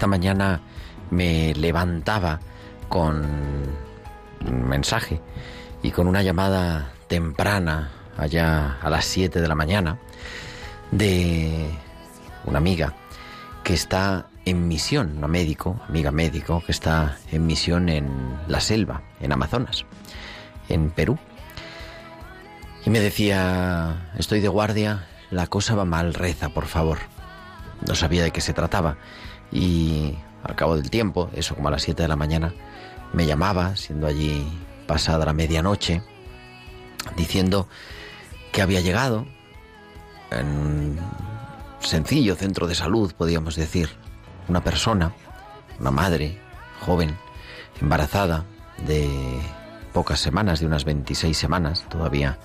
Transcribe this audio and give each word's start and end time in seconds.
Esta 0.00 0.08
mañana 0.08 0.62
me 1.10 1.52
levantaba 1.52 2.40
con 2.88 3.22
un 4.46 4.66
mensaje 4.66 5.20
y 5.82 5.90
con 5.90 6.08
una 6.08 6.22
llamada 6.22 6.92
temprana, 7.06 7.90
allá 8.16 8.78
a 8.80 8.88
las 8.88 9.04
7 9.04 9.42
de 9.42 9.46
la 9.46 9.54
mañana, 9.54 9.98
de 10.90 11.68
una 12.46 12.56
amiga 12.56 12.94
que 13.62 13.74
está 13.74 14.28
en 14.46 14.68
misión, 14.68 15.18
una 15.18 15.28
médico, 15.28 15.78
amiga 15.86 16.10
médico, 16.10 16.62
que 16.64 16.72
está 16.72 17.18
en 17.30 17.46
misión 17.46 17.90
en 17.90 18.38
la 18.48 18.60
selva, 18.60 19.02
en 19.20 19.32
Amazonas, 19.32 19.84
en 20.70 20.92
Perú. 20.92 21.18
Y 22.86 22.88
me 22.88 23.00
decía, 23.00 24.12
estoy 24.16 24.40
de 24.40 24.48
guardia, 24.48 25.06
la 25.30 25.46
cosa 25.46 25.74
va 25.74 25.84
mal, 25.84 26.14
reza, 26.14 26.48
por 26.48 26.64
favor. 26.64 27.00
No 27.86 27.94
sabía 27.94 28.22
de 28.22 28.30
qué 28.30 28.40
se 28.40 28.54
trataba. 28.54 28.96
Y 29.52 30.16
al 30.42 30.54
cabo 30.56 30.76
del 30.76 30.90
tiempo, 30.90 31.30
eso 31.34 31.54
como 31.54 31.68
a 31.68 31.70
las 31.70 31.82
7 31.82 32.02
de 32.02 32.08
la 32.08 32.16
mañana, 32.16 32.52
me 33.12 33.26
llamaba, 33.26 33.76
siendo 33.76 34.06
allí 34.06 34.46
pasada 34.86 35.24
la 35.24 35.32
medianoche, 35.32 36.02
diciendo 37.16 37.68
que 38.52 38.62
había 38.62 38.80
llegado 38.80 39.26
en 40.30 40.46
un 40.46 41.00
sencillo 41.80 42.36
centro 42.36 42.66
de 42.66 42.74
salud, 42.74 43.12
podríamos 43.16 43.56
decir, 43.56 43.90
una 44.48 44.62
persona, 44.62 45.12
una 45.78 45.90
madre 45.90 46.38
joven, 46.80 47.16
embarazada 47.80 48.44
de 48.86 49.08
pocas 49.92 50.20
semanas, 50.20 50.60
de 50.60 50.66
unas 50.66 50.84
26 50.84 51.36
semanas, 51.36 51.86
todavía 51.88 52.38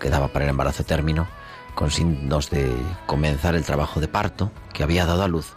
quedaba 0.00 0.28
para 0.28 0.44
el 0.44 0.50
embarazo 0.50 0.84
término, 0.84 1.26
con 1.74 1.90
signos 1.90 2.50
de 2.50 2.74
comenzar 3.06 3.54
el 3.54 3.64
trabajo 3.64 4.00
de 4.00 4.08
parto, 4.08 4.52
que 4.72 4.82
había 4.82 5.06
dado 5.06 5.22
a 5.22 5.28
luz 5.28 5.54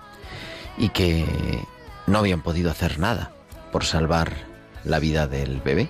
y 0.77 0.89
que 0.89 1.65
no 2.05 2.19
habían 2.19 2.41
podido 2.41 2.71
hacer 2.71 2.99
nada 2.99 3.31
por 3.71 3.83
salvar 3.85 4.31
la 4.83 4.99
vida 4.99 5.27
del 5.27 5.61
bebé. 5.61 5.89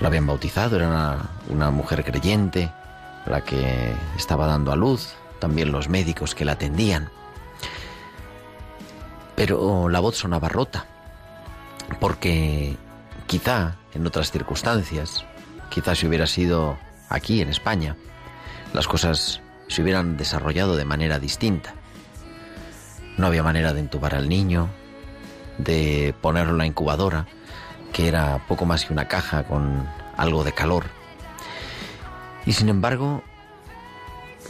Lo 0.00 0.08
habían 0.08 0.26
bautizado, 0.26 0.76
era 0.76 0.88
una, 0.88 1.30
una 1.48 1.70
mujer 1.70 2.04
creyente, 2.04 2.72
la 3.26 3.42
que 3.42 3.94
estaba 4.16 4.46
dando 4.46 4.72
a 4.72 4.76
luz, 4.76 5.14
también 5.38 5.70
los 5.70 5.88
médicos 5.88 6.34
que 6.34 6.44
la 6.44 6.52
atendían. 6.52 7.10
Pero 9.36 9.88
la 9.88 10.00
voz 10.00 10.16
sonaba 10.16 10.48
rota, 10.48 10.86
porque 12.00 12.76
quizá 13.26 13.76
en 13.94 14.06
otras 14.06 14.30
circunstancias, 14.30 15.24
quizá 15.70 15.94
si 15.94 16.06
hubiera 16.06 16.26
sido 16.26 16.78
aquí 17.08 17.40
en 17.40 17.48
España, 17.48 17.96
las 18.72 18.88
cosas 18.88 19.40
se 19.68 19.82
hubieran 19.82 20.16
desarrollado 20.16 20.76
de 20.76 20.84
manera 20.84 21.18
distinta. 21.18 21.74
No 23.16 23.26
había 23.26 23.42
manera 23.42 23.72
de 23.72 23.80
entubar 23.80 24.14
al 24.14 24.28
niño, 24.28 24.68
de 25.58 26.14
ponerlo 26.20 26.52
en 26.52 26.58
la 26.58 26.66
incubadora, 26.66 27.26
que 27.92 28.08
era 28.08 28.46
poco 28.48 28.64
más 28.64 28.84
que 28.84 28.92
una 28.92 29.08
caja 29.08 29.44
con 29.44 29.86
algo 30.16 30.44
de 30.44 30.52
calor. 30.52 30.84
Y 32.46 32.52
sin 32.52 32.68
embargo, 32.68 33.22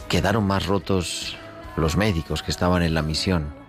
quedaron 0.07 0.45
más 0.45 0.65
rotos 0.65 1.37
los 1.75 1.97
médicos 1.97 2.43
que 2.43 2.51
estaban 2.51 2.83
en 2.83 2.93
la 2.93 3.01
misión 3.01 3.63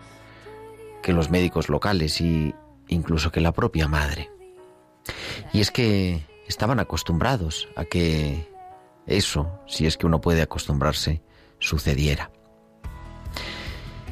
que 1.04 1.12
los 1.12 1.31
médicos 1.31 1.69
locales 1.69 2.19
y 2.22 2.54
incluso 2.88 3.31
que 3.31 3.43
la 3.43 3.53
propia 3.53 3.87
madre. 3.88 4.31
Y 5.53 5.60
es 5.60 5.71
que 5.71 6.27
estaban 6.49 6.81
acostumbrados 6.81 7.69
a 7.77 7.84
que 7.84 8.49
eso, 9.06 9.60
si 9.66 9.87
es 9.87 9.99
que 9.99 10.06
uno 10.06 10.22
puede 10.22 10.41
acostumbrarse, 10.41 11.21
sucediera. 11.59 12.31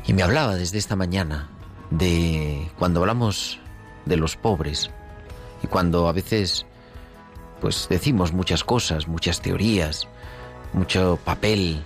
Y 0.06 0.12
me 0.12 0.22
hablaba 0.22 0.56
desde 0.56 0.78
esta 0.78 0.96
mañana 0.96 1.48
de 1.90 2.70
cuando 2.78 3.00
hablamos 3.00 3.60
de 4.04 4.16
los 4.16 4.36
pobres 4.36 4.90
y 5.62 5.66
cuando 5.66 6.08
a 6.08 6.12
veces 6.12 6.66
pues 7.60 7.86
decimos 7.88 8.32
muchas 8.32 8.64
cosas, 8.64 9.06
muchas 9.06 9.40
teorías, 9.40 10.08
mucho 10.72 11.18
papel 11.24 11.84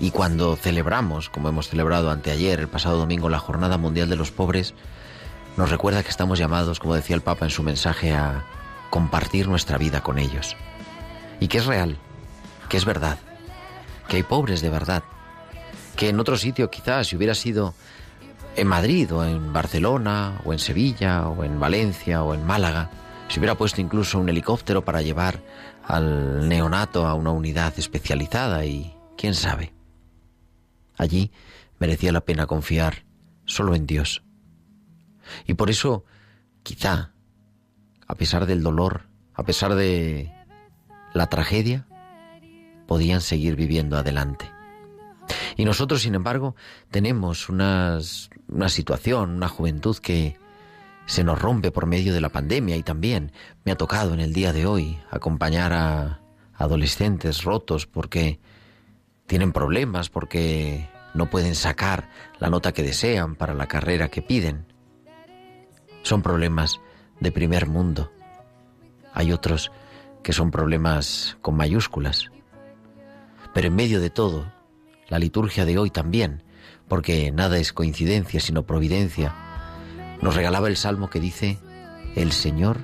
y 0.00 0.10
cuando 0.10 0.56
celebramos, 0.56 1.30
como 1.30 1.48
hemos 1.48 1.68
celebrado 1.68 2.10
anteayer, 2.10 2.58
el 2.58 2.66
pasado 2.66 2.98
domingo, 2.98 3.28
la 3.28 3.38
Jornada 3.38 3.78
Mundial 3.78 4.08
de 4.08 4.16
los 4.16 4.32
Pobres, 4.32 4.74
nos 5.56 5.70
recuerda 5.70 6.02
que 6.02 6.08
estamos 6.08 6.40
llamados, 6.40 6.80
como 6.80 6.96
decía 6.96 7.14
el 7.14 7.22
Papa 7.22 7.44
en 7.44 7.52
su 7.52 7.62
mensaje, 7.62 8.12
a 8.12 8.44
compartir 8.90 9.46
nuestra 9.46 9.78
vida 9.78 10.02
con 10.02 10.18
ellos. 10.18 10.56
Y 11.38 11.46
que 11.46 11.58
es 11.58 11.66
real, 11.66 11.98
que 12.68 12.78
es 12.78 12.84
verdad, 12.84 13.18
que 14.08 14.16
hay 14.16 14.22
pobres 14.24 14.60
de 14.60 14.70
verdad, 14.70 15.04
que 15.96 16.08
en 16.08 16.20
otro 16.20 16.36
sitio 16.36 16.70
quizás 16.70 17.08
si 17.08 17.16
hubiera 17.16 17.34
sido 17.34 17.74
en 18.56 18.66
Madrid 18.66 19.12
o 19.12 19.24
en 19.24 19.52
Barcelona 19.52 20.40
o 20.44 20.52
en 20.52 20.58
Sevilla 20.58 21.28
o 21.28 21.44
en 21.44 21.58
Valencia 21.58 22.22
o 22.22 22.34
en 22.34 22.44
Málaga, 22.44 22.90
se 23.28 23.40
hubiera 23.40 23.54
puesto 23.54 23.80
incluso 23.80 24.18
un 24.18 24.28
helicóptero 24.28 24.84
para 24.84 25.02
llevar 25.02 25.40
al 25.84 26.48
neonato 26.48 27.06
a 27.06 27.14
una 27.14 27.30
unidad 27.30 27.72
especializada 27.78 28.64
y 28.66 28.94
quién 29.16 29.34
sabe. 29.34 29.72
Allí 30.96 31.32
merecía 31.78 32.12
la 32.12 32.20
pena 32.20 32.46
confiar 32.46 33.04
solo 33.46 33.74
en 33.74 33.86
Dios. 33.86 34.22
Y 35.46 35.54
por 35.54 35.70
eso, 35.70 36.04
quizá, 36.62 37.12
a 38.06 38.14
pesar 38.14 38.46
del 38.46 38.62
dolor, 38.62 39.08
a 39.34 39.44
pesar 39.44 39.74
de 39.74 40.32
la 41.14 41.28
tragedia, 41.28 41.86
podían 42.86 43.20
seguir 43.20 43.56
viviendo 43.56 43.96
adelante. 43.96 44.51
Y 45.56 45.64
nosotros, 45.64 46.02
sin 46.02 46.14
embargo, 46.14 46.54
tenemos 46.90 47.48
unas, 47.48 48.30
una 48.48 48.68
situación, 48.68 49.30
una 49.30 49.48
juventud 49.48 49.96
que 49.98 50.36
se 51.06 51.24
nos 51.24 51.40
rompe 51.40 51.70
por 51.70 51.86
medio 51.86 52.14
de 52.14 52.20
la 52.20 52.28
pandemia 52.28 52.76
y 52.76 52.82
también 52.82 53.32
me 53.64 53.72
ha 53.72 53.76
tocado 53.76 54.14
en 54.14 54.20
el 54.20 54.32
día 54.32 54.52
de 54.52 54.66
hoy 54.66 54.98
acompañar 55.10 55.72
a 55.72 56.20
adolescentes 56.54 57.42
rotos 57.42 57.86
porque 57.86 58.38
tienen 59.26 59.52
problemas, 59.52 60.10
porque 60.10 60.88
no 61.14 61.28
pueden 61.28 61.54
sacar 61.54 62.08
la 62.38 62.50
nota 62.50 62.72
que 62.72 62.82
desean 62.82 63.34
para 63.34 63.54
la 63.54 63.66
carrera 63.66 64.08
que 64.08 64.22
piden. 64.22 64.66
Son 66.02 66.22
problemas 66.22 66.80
de 67.20 67.32
primer 67.32 67.66
mundo. 67.66 68.10
Hay 69.12 69.32
otros 69.32 69.70
que 70.22 70.32
son 70.32 70.50
problemas 70.50 71.36
con 71.42 71.56
mayúsculas. 71.56 72.30
Pero 73.54 73.68
en 73.68 73.74
medio 73.74 74.00
de 74.00 74.10
todo, 74.10 74.50
la 75.08 75.18
liturgia 75.18 75.64
de 75.64 75.78
hoy 75.78 75.90
también, 75.90 76.42
porque 76.88 77.30
nada 77.32 77.58
es 77.58 77.72
coincidencia 77.72 78.40
sino 78.40 78.64
providencia, 78.64 79.34
nos 80.20 80.34
regalaba 80.34 80.68
el 80.68 80.76
salmo 80.76 81.10
que 81.10 81.20
dice, 81.20 81.58
el 82.14 82.32
Señor, 82.32 82.78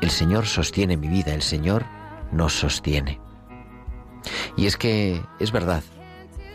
el 0.00 0.10
Señor 0.10 0.46
sostiene 0.46 0.96
mi 0.96 1.08
vida, 1.08 1.34
el 1.34 1.42
Señor 1.42 1.84
nos 2.32 2.52
sostiene. 2.52 3.20
Y 4.56 4.66
es 4.66 4.76
que 4.76 5.22
es 5.38 5.52
verdad, 5.52 5.82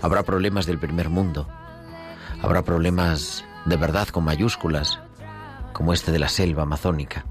habrá 0.01 0.23
problemas 0.23 0.65
del 0.65 0.79
primer 0.79 1.09
mundo, 1.09 1.47
Habrá 2.41 2.63
problemas 2.63 3.45
de 3.65 3.77
verdad 3.77 4.07
con 4.07 4.23
mayúsculas, 4.23 4.99
como 5.73 5.93
este 5.93 6.11
de 6.11 6.17
la 6.17 6.27
selva 6.27 6.63
amazónica. 6.63 7.25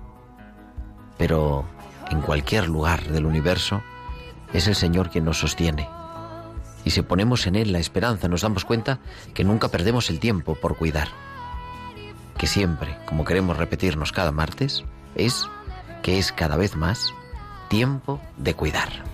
Pero 1.18 1.64
en 2.10 2.20
cualquier 2.20 2.68
lugar 2.68 3.02
del 3.08 3.26
universo 3.26 3.82
es 4.52 4.68
el 4.68 4.76
Señor 4.76 5.10
quien 5.10 5.24
nos 5.24 5.40
sostiene. 5.40 5.88
Y 6.84 6.90
si 6.90 7.02
ponemos 7.02 7.46
en 7.46 7.56
Él 7.56 7.72
la 7.72 7.78
esperanza, 7.78 8.28
nos 8.28 8.42
damos 8.42 8.64
cuenta 8.64 9.00
que 9.34 9.44
nunca 9.44 9.68
perdemos 9.68 10.10
el 10.10 10.20
tiempo 10.20 10.54
por 10.54 10.76
cuidar. 10.76 11.08
Que 12.38 12.46
siempre, 12.46 12.96
como 13.06 13.24
queremos 13.24 13.56
repetirnos 13.56 14.12
cada 14.12 14.32
martes, 14.32 14.84
es 15.14 15.46
que 16.02 16.18
es 16.18 16.32
cada 16.32 16.56
vez 16.56 16.76
más 16.76 17.12
tiempo 17.68 18.20
de 18.38 18.54
cuidar. 18.54 19.09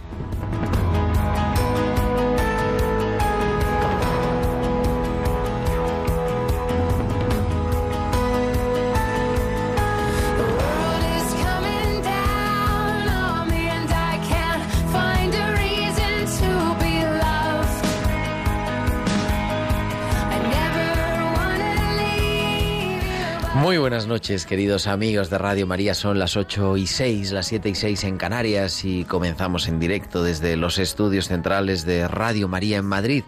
Buenas 24.06 24.22
noches, 24.22 24.46
queridos 24.46 24.86
amigos 24.86 25.30
de 25.30 25.38
Radio 25.38 25.66
María. 25.66 25.92
Son 25.92 26.16
las 26.16 26.36
8 26.36 26.76
y 26.76 26.86
6, 26.86 27.32
las 27.32 27.48
7 27.48 27.70
y 27.70 27.74
6 27.74 28.04
en 28.04 28.18
Canarias 28.18 28.84
y 28.84 29.04
comenzamos 29.04 29.66
en 29.66 29.80
directo 29.80 30.22
desde 30.22 30.56
los 30.56 30.78
estudios 30.78 31.26
centrales 31.26 31.84
de 31.84 32.06
Radio 32.06 32.46
María 32.46 32.76
en 32.76 32.84
Madrid. 32.84 33.24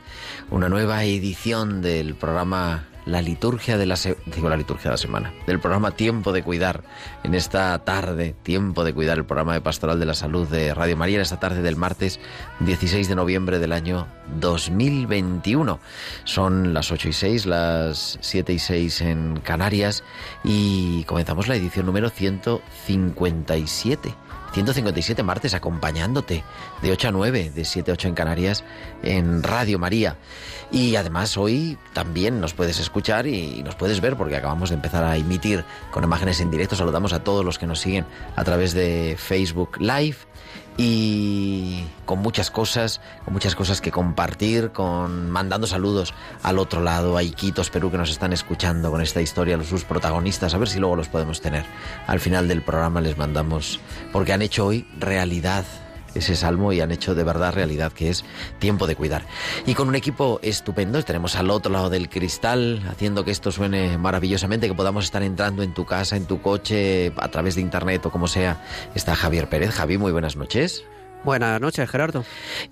Una 0.51 0.69
nueva 0.69 1.03
edición 1.03 1.83
del 1.83 2.15
programa 2.15 2.87
la 3.09 3.23
liturgia 3.23 3.79
de 3.79 3.87
la 3.87 3.97
digo 4.27 4.51
la 4.51 4.57
liturgia 4.57 4.91
de 4.91 4.95
la 4.95 4.99
semana, 4.99 5.33
del 5.47 5.61
programa 5.61 5.93
Tiempo 5.93 6.33
de 6.33 6.43
Cuidar 6.43 6.83
en 7.25 7.35
esta 7.35 7.79
tarde, 7.79 8.35
Tiempo 8.43 8.85
de 8.85 8.93
Cuidar, 8.93 9.17
el 9.17 9.25
programa 9.25 9.55
de 9.55 9.63
Pastoral 9.63 9.99
de 9.99 10.05
la 10.07 10.15
Salud 10.15 10.47
de 10.47 10.75
Radio 10.75 10.97
María 10.97 11.17
en 11.17 11.23
esta 11.23 11.41
tarde 11.41 11.63
del 11.63 11.77
martes 11.77 12.21
16 12.61 13.09
de 13.09 13.15
noviembre 13.15 13.59
del 13.59 13.73
año 13.73 14.07
2021. 14.39 15.81
Son 16.25 16.75
las 16.75 16.93
8 16.93 17.09
y 17.09 17.13
6, 17.15 17.47
las 17.47 18.19
7 18.21 18.53
y 18.53 18.59
6 18.59 19.01
en 19.01 19.41
Canarias 19.41 20.05
y 20.45 21.05
comenzamos 21.05 21.49
la 21.49 21.57
edición 21.57 21.87
número 21.87 22.11
157 22.11 24.28
157 24.53 25.23
martes 25.23 25.55
acompañándote 25.55 26.45
de 26.83 26.93
8 26.93 27.09
a 27.09 27.11
9, 27.11 27.53
de 27.55 27.65
7 27.65 27.91
a 27.91 27.95
8 27.95 28.09
en 28.09 28.15
Canarias 28.15 28.65
en 29.03 29.43
Radio 29.43 29.79
María. 29.79 30.17
Y 30.71 30.97
además 30.97 31.37
hoy 31.37 31.79
también 31.95 32.41
nos 32.41 32.53
puedes 32.53 32.79
escuchar 32.79 33.27
y 33.27 33.63
nos 33.63 33.75
puedes 33.75 34.01
ver 34.01 34.17
porque 34.17 34.37
acabamos 34.37 34.69
de 34.69 34.77
empezar 34.77 35.05
a 35.05 35.17
emitir 35.17 35.65
con 35.91 36.05
imágenes 36.05 36.41
en 36.41 36.51
directo. 36.51 36.77
Saludamos 36.77 37.13
a 37.13 37.25
todos 37.25 37.45
los 37.45 37.59
que 37.59 37.67
nos 37.67 37.81
siguen 37.81 38.05
a 38.37 38.45
través 38.45 38.75
de 38.75 39.17
Facebook 39.19 39.79
Live 39.81 40.17
y 40.81 41.85
con 42.07 42.21
muchas 42.21 42.53
cosas, 42.53 43.01
con 43.25 43.35
muchas 43.35 43.57
cosas 43.57 43.81
que 43.81 43.91
compartir, 43.91 44.71
con 44.71 45.29
mandando 45.29 45.67
saludos 45.67 46.15
al 46.45 46.59
otro 46.59 46.81
lado, 46.81 47.17
a 47.17 47.23
Iquitos, 47.25 47.69
Perú, 47.69 47.91
que 47.91 47.99
nos 47.99 48.11
están 48.11 48.33
escuchando 48.33 48.91
con 48.93 49.03
esta 49.03 49.21
historia, 49.21 49.63
sus 49.65 49.85
protagonistas, 49.85 50.55
a 50.55 50.59
ver 50.59 50.69
si 50.69 50.79
luego 50.79 50.95
los 50.95 51.09
podemos 51.09 51.41
tener. 51.41 51.67
Al 52.07 52.21
final 52.21 52.47
del 52.47 52.63
programa 52.63 53.01
les 53.01 53.19
mandamos, 53.19 53.81
porque 54.13 54.33
han 54.33 54.41
hecho 54.41 54.67
hoy 54.67 54.87
realidad 54.99 55.65
ese 56.15 56.37
salmo 56.37 56.73
y 56.73 56.81
han 56.81 56.91
hecho 56.91 57.15
de 57.15 57.25
verdad 57.25 57.53
realidad 57.53 57.93
que 57.93 58.11
es 58.11 58.25
tiempo 58.59 58.87
de 58.87 58.97
cuidar. 58.97 59.27
Y 59.67 59.75
con 59.75 59.89
un 59.89 59.95
equipo 59.95 60.41
estupendo, 60.43 61.03
tenemos 61.03 61.37
al 61.37 61.51
otro 61.51 61.73
lado 61.73 61.91
del 61.91 62.09
cristal 62.09 62.83
haciendo 62.91 63.25
que 63.25 63.31
esto 63.31 63.53
suene 63.53 63.99
maravillosamente, 63.99 64.69
que 64.69 64.75
podamos 64.75 65.05
estar 65.05 65.23
entrando 65.23 65.63
en 65.63 65.75
tu 65.75 65.85
casa, 65.85 66.17
en 66.17 66.27
tu 66.27 66.41
coche, 66.41 67.13
a 67.17 67.29
través 67.29 67.55
de 67.55 67.61
internet 67.61 68.05
o 68.07 68.11
como 68.11 68.29
sea. 68.29 68.65
Está 68.95 69.15
Javier 69.15 69.49
Pérez. 69.49 69.71
Javi, 69.71 69.99
muy 69.99 70.13
buenas 70.13 70.37
noches. 70.37 70.85
Buenas 71.25 71.61
noches, 71.61 71.91
Gerardo. 71.91 72.25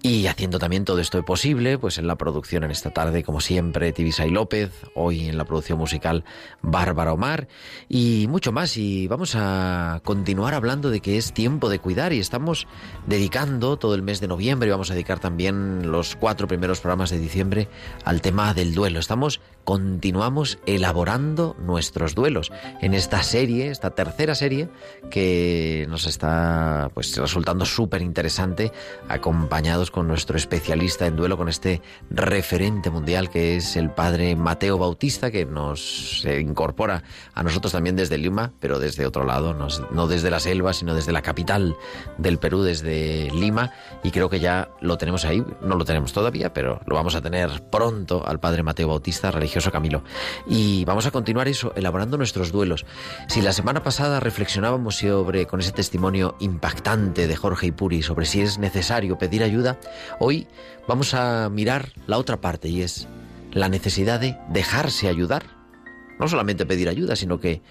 Y 0.03 0.29
haciendo 0.29 0.61
también 0.61 0.85
todo 0.85 1.01
esto 1.01 1.23
posible, 1.25 1.79
pues 1.79 1.99
en 1.99 2.07
la 2.07 2.15
producción 2.15 2.63
en 2.63 2.71
esta 2.71 2.91
tarde, 2.91 3.25
como 3.25 3.41
siempre, 3.41 3.93
Tibisay 3.93 4.31
López, 4.31 4.71
hoy 4.95 5.29
en 5.29 5.37
la 5.37 5.45
producción 5.45 5.79
musical 5.79 6.25
Bárbara 6.63 7.13
Omar 7.13 7.49
y 7.89 8.27
mucho 8.29 8.53
más. 8.53 8.77
Y 8.77 9.09
vamos 9.09 9.35
a 9.35 10.01
continuar 10.05 10.55
hablando 10.55 10.91
de 10.91 11.01
que 11.01 11.19
es 11.19 11.33
tiempo 11.33 11.69
de 11.69 11.81
cuidar 11.81 12.13
y 12.13 12.21
estamos 12.21 12.69
dedicando 13.07 13.79
todo 13.79 13.97
el 13.97 14.03
mes 14.03 14.21
de 14.21 14.29
noviembre 14.29 14.69
y 14.69 14.71
vamos 14.71 14.91
a 14.93 14.95
dedicar 14.95 15.19
también 15.19 15.91
los 15.91 16.15
cuatro 16.15 16.47
primeros 16.47 16.79
programas 16.79 17.11
de 17.11 17.19
diciembre 17.19 17.69
al 18.05 18.23
tema 18.23 18.55
del 18.55 18.75
duelo. 18.75 19.01
Estamos, 19.01 19.41
continuamos 19.65 20.61
elaborando 20.67 21.57
nuestros 21.59 22.15
duelos 22.15 22.53
en 22.81 22.95
esta 22.95 23.25
serie, 23.25 23.71
esta 23.71 23.91
tercera 23.91 24.37
serie 24.37 24.69
que 25.11 25.87
nos 25.89 26.07
está 26.07 26.93
pues 26.95 27.17
resultando 27.17 27.67
súper 27.67 28.03
interesante 28.03 28.36
acompañados 29.09 29.91
con 29.91 30.09
nuestro 30.09 30.37
especialista 30.37 31.07
en 31.07 31.17
duelo, 31.17 31.37
con 31.37 31.49
este 31.49 31.83
referente 32.11 32.91
mundial 32.91 33.31
que 33.31 33.57
es 33.57 33.77
el 33.77 33.91
padre 33.91 34.37
Mateo 34.37 34.79
Bautista, 34.79 35.31
que 35.31 35.45
nos 35.45 36.25
incorpora 36.25 37.03
a 37.35 37.43
nosotros 37.43 37.73
también 37.73 37.97
desde 37.97 38.19
Lima, 38.19 38.53
pero 38.61 38.79
desde 38.79 39.07
otro 39.07 39.25
lado, 39.25 39.55
no 39.55 40.07
desde 40.07 40.31
la 40.31 40.41
selva, 40.41 40.73
sino 40.73 40.95
desde 40.95 41.13
la 41.13 41.23
capital 41.23 41.77
del 42.19 42.39
Perú, 42.39 42.63
desde 42.63 43.31
Lima, 43.33 43.73
y 44.03 44.11
creo 44.11 44.29
que 44.29 44.41
ya 44.41 44.71
lo 44.81 44.99
tenemos 44.99 45.25
ahí, 45.25 45.45
no 45.63 45.77
lo 45.77 45.85
tenemos 45.85 46.13
todavía, 46.13 46.53
pero 46.53 46.81
lo 46.87 46.95
vamos 46.95 47.15
a 47.15 47.23
tener 47.23 47.63
pronto 47.71 48.27
al 48.27 48.41
padre 48.41 48.63
Mateo 48.63 48.89
Bautista, 48.89 49.31
religioso 49.31 49.71
Camilo. 49.71 50.03
Y 50.47 50.85
vamos 50.85 51.07
a 51.07 51.11
continuar 51.11 51.49
eso, 51.49 51.73
elaborando 51.77 52.17
nuestros 52.17 52.53
duelos. 52.53 52.85
Si 53.29 53.43
la 53.43 53.53
semana 53.53 53.83
pasada 53.83 54.21
reflexionábamos 54.21 54.97
sobre, 54.97 55.47
con 55.47 55.61
ese 55.61 55.73
testimonio 55.73 56.37
impactante 56.41 57.27
de 57.27 57.37
Jorge 57.37 57.69
Ipuri, 57.69 58.03
sobre 58.03 58.26
si 58.27 58.41
es 58.41 58.59
necesario 58.59 59.19
pedir 59.19 59.43
ayuda, 59.43 59.79
hoy 60.19 60.47
vamos 60.87 61.15
a 61.15 61.49
mirar 61.49 61.93
la 62.07 62.19
otra 62.19 62.41
parte 62.41 62.69
y 62.69 62.83
es 62.83 63.09
la 63.53 63.69
necesidad 63.69 64.21
de 64.21 64.37
dejarse 64.51 65.09
ayudar. 65.09 65.45
No 66.19 66.29
solamente 66.29 66.65
pedir 66.67 66.89
ayuda, 66.89 67.15
sino 67.17 67.41
que 67.41 67.63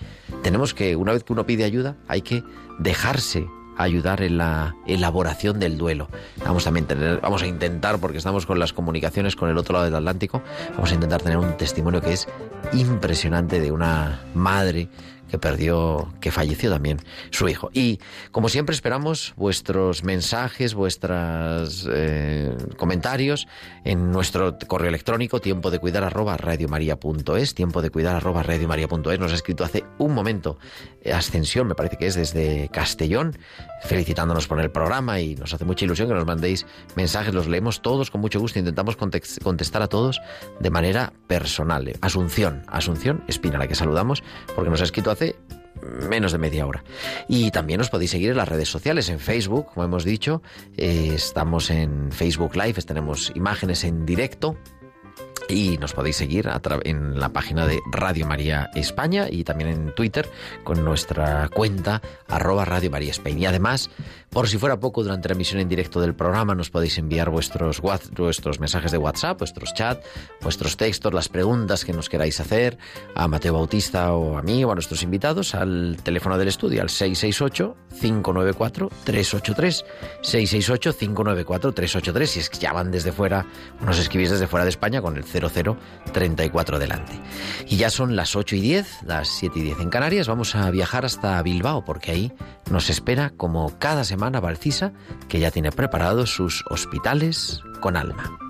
tenemos 0.44 0.74
que, 0.74 0.96
una 0.96 1.14
vez 1.14 1.24
que 1.24 1.34
uno 1.34 1.46
pide 1.46 1.64
ayuda, 1.64 1.98
hay 2.08 2.22
que 2.22 2.44
dejarse 2.80 3.48
ayudar 3.78 4.22
en 4.22 4.38
la 4.38 4.76
elaboración 4.86 5.60
del 5.60 5.78
duelo. 5.78 6.10
Vamos 6.46 6.64
también 6.64 6.88
vamos 7.22 7.42
a 7.42 7.48
intentar, 7.48 8.00
porque 8.00 8.18
estamos 8.18 8.46
con 8.46 8.60
las 8.60 8.74
comunicaciones 8.74 9.36
con 9.36 9.50
el 9.50 9.58
otro 9.58 9.74
lado 9.74 9.86
del 9.86 9.96
Atlántico, 9.96 10.42
vamos 10.74 10.92
a 10.92 10.94
intentar 10.94 11.22
tener 11.22 11.38
un 11.38 11.58
testimonio 11.58 12.02
que 12.02 12.14
es 12.14 12.28
impresionante 12.74 13.60
de 13.60 13.72
una 13.72 14.22
madre 14.34 14.90
perdió, 15.40 16.14
que 16.22 16.32
falleció 16.32 16.70
también 16.70 17.00
su 17.32 17.48
hijo. 17.48 17.70
Y 17.74 18.00
como 18.32 18.50
siempre 18.50 18.74
esperamos 18.74 19.34
vuestros 19.36 20.04
mensajes, 20.04 20.74
vuestros 20.74 21.88
eh, 21.92 22.56
comentarios 22.78 23.48
en 23.84 24.12
nuestro 24.12 24.58
correo 24.68 24.90
electrónico 24.90 25.42
tiempo 25.42 25.72
de 25.72 25.80
cuidar 25.80 26.04
arroba 26.04 26.38
radiomaria.es, 26.38 27.54
tiempo 27.54 27.82
de 27.82 27.90
cuidar 27.90 28.16
arroba 28.16 28.44
radiomaria.es. 28.44 29.20
Nos 29.20 29.32
ha 29.32 29.36
escrito 29.36 29.64
hace 29.64 29.84
un 29.98 30.14
momento 30.14 30.58
eh, 31.02 31.14
Ascensión, 31.14 31.68
me 31.68 31.76
parece 31.76 31.98
que 31.98 32.08
es 32.08 32.16
desde 32.16 32.70
Castellón, 32.70 33.38
felicitándonos 33.84 34.48
por 34.48 34.60
el 34.60 34.72
programa 34.72 35.20
y 35.20 35.36
nos 35.36 35.54
hace 35.54 35.66
mucha 35.66 35.86
ilusión 35.86 36.08
que 36.08 36.14
nos 36.14 36.26
mandéis 36.26 36.66
mensajes, 36.96 37.34
los 37.34 37.48
leemos 37.48 37.82
todos 37.82 38.12
con 38.12 38.22
mucho 38.22 38.40
gusto, 38.40 38.60
intentamos 38.60 38.96
contestar 38.96 39.82
a 39.82 39.88
todos 39.88 40.22
de 40.60 40.70
manera 40.70 41.14
personal. 41.28 41.94
Asunción, 42.02 42.64
Asunción 42.68 43.24
Espina, 43.28 43.58
la 43.58 43.68
que 43.68 43.76
saludamos, 43.76 44.24
porque 44.56 44.70
nos 44.70 44.82
ha 44.82 44.86
escrito 44.86 45.12
hace 45.12 45.25
menos 46.10 46.32
de 46.32 46.38
media 46.38 46.66
hora. 46.66 46.84
Y 47.28 47.52
también 47.52 47.82
os 47.82 47.90
podéis 47.90 48.12
seguir 48.12 48.32
en 48.32 48.38
las 48.38 48.48
redes 48.48 48.70
sociales, 48.70 49.10
en 49.10 49.20
Facebook, 49.20 49.68
como 49.74 49.86
hemos 49.86 50.04
dicho, 50.04 50.42
eh, 50.78 51.12
estamos 51.16 51.70
en 51.70 52.12
Facebook 52.12 52.56
Live, 52.56 52.82
tenemos 52.84 53.32
imágenes 53.36 53.84
en 53.84 54.06
directo 54.06 54.58
y 55.48 55.78
nos 55.78 55.94
podéis 55.94 56.16
seguir 56.16 56.50
en 56.84 57.20
la 57.20 57.30
página 57.30 57.68
de 57.68 57.80
Radio 57.92 58.26
María 58.26 58.72
España 58.74 59.28
y 59.30 59.44
también 59.44 59.70
en 59.70 59.94
Twitter 59.94 60.28
con 60.64 60.84
nuestra 60.84 61.50
cuenta 61.50 62.02
arroba 62.28 62.66
Radio 62.66 62.90
María 62.90 63.12
España. 63.12 63.38
Y 63.38 63.46
además, 63.46 63.92
por 64.30 64.50
si 64.50 64.58
fuera 64.58 64.80
poco, 64.80 65.04
durante 65.04 65.30
la 65.30 65.36
emisión 65.36 65.60
en 65.60 65.70
directo 65.70 66.02
del 66.02 66.16
programa 66.16 66.56
nos 66.56 66.70
podéis 66.70 66.98
enviar 66.98 67.30
vuestros, 67.30 67.82
vuestros 67.82 68.60
mensajes 68.60 68.92
de 68.92 68.98
WhatsApp, 68.98 69.40
vuestros 69.40 69.74
chats, 69.74 70.06
vuestros 70.42 70.78
textos, 70.78 71.14
las 71.14 71.30
preguntas 71.30 71.86
que 71.86 71.94
nos 71.94 72.10
queráis 72.10 72.40
hacer 72.40 72.78
a 73.14 73.28
Mateo 73.28 73.54
Bautista 73.54 74.14
o 74.14 74.38
a 74.38 74.42
mí 74.42 74.64
o 74.64 74.72
a 74.72 74.76
nuestros 74.76 75.04
invitados 75.04 75.54
al 75.56 75.98
teléfono 76.04 76.38
del 76.38 76.48
estudio, 76.48 76.82
al 76.82 76.90
668-594-383. 76.90 79.84
668-594-383. 80.22 82.26
Si 82.26 82.40
es 82.40 82.50
que 82.50 82.58
llaman 82.58 82.90
desde 82.92 83.12
fuera 83.12 83.46
nos 83.82 84.00
escribís 84.00 84.32
desde 84.32 84.48
fuera 84.48 84.64
de 84.64 84.70
España 84.70 85.02
con 85.02 85.18
el 85.18 85.25
0034 85.26 86.80
delante. 86.80 87.20
Y 87.68 87.78
ya 87.78 87.90
son 87.90 88.16
las 88.16 88.36
8 88.36 88.56
y 88.56 88.62
10, 88.62 89.04
las 89.04 89.28
7 89.28 89.60
y 89.60 89.62
10 89.64 89.80
en 89.80 89.90
Canarias. 89.90 90.28
Vamos 90.28 90.56
a 90.56 90.70
viajar 90.72 91.06
hasta 91.06 91.42
Bilbao 91.42 91.84
porque 91.84 92.12
ahí 92.12 92.34
nos 92.70 92.90
espera, 92.90 93.32
como 93.36 93.78
cada 93.80 94.04
semana, 94.04 94.40
Valcisa, 94.40 94.94
que 95.28 95.40
ya 95.40 95.52
tiene 95.52 95.72
preparados 95.72 96.34
sus 96.34 96.64
hospitales 96.70 97.62
con 97.82 97.98
alma. 97.98 98.45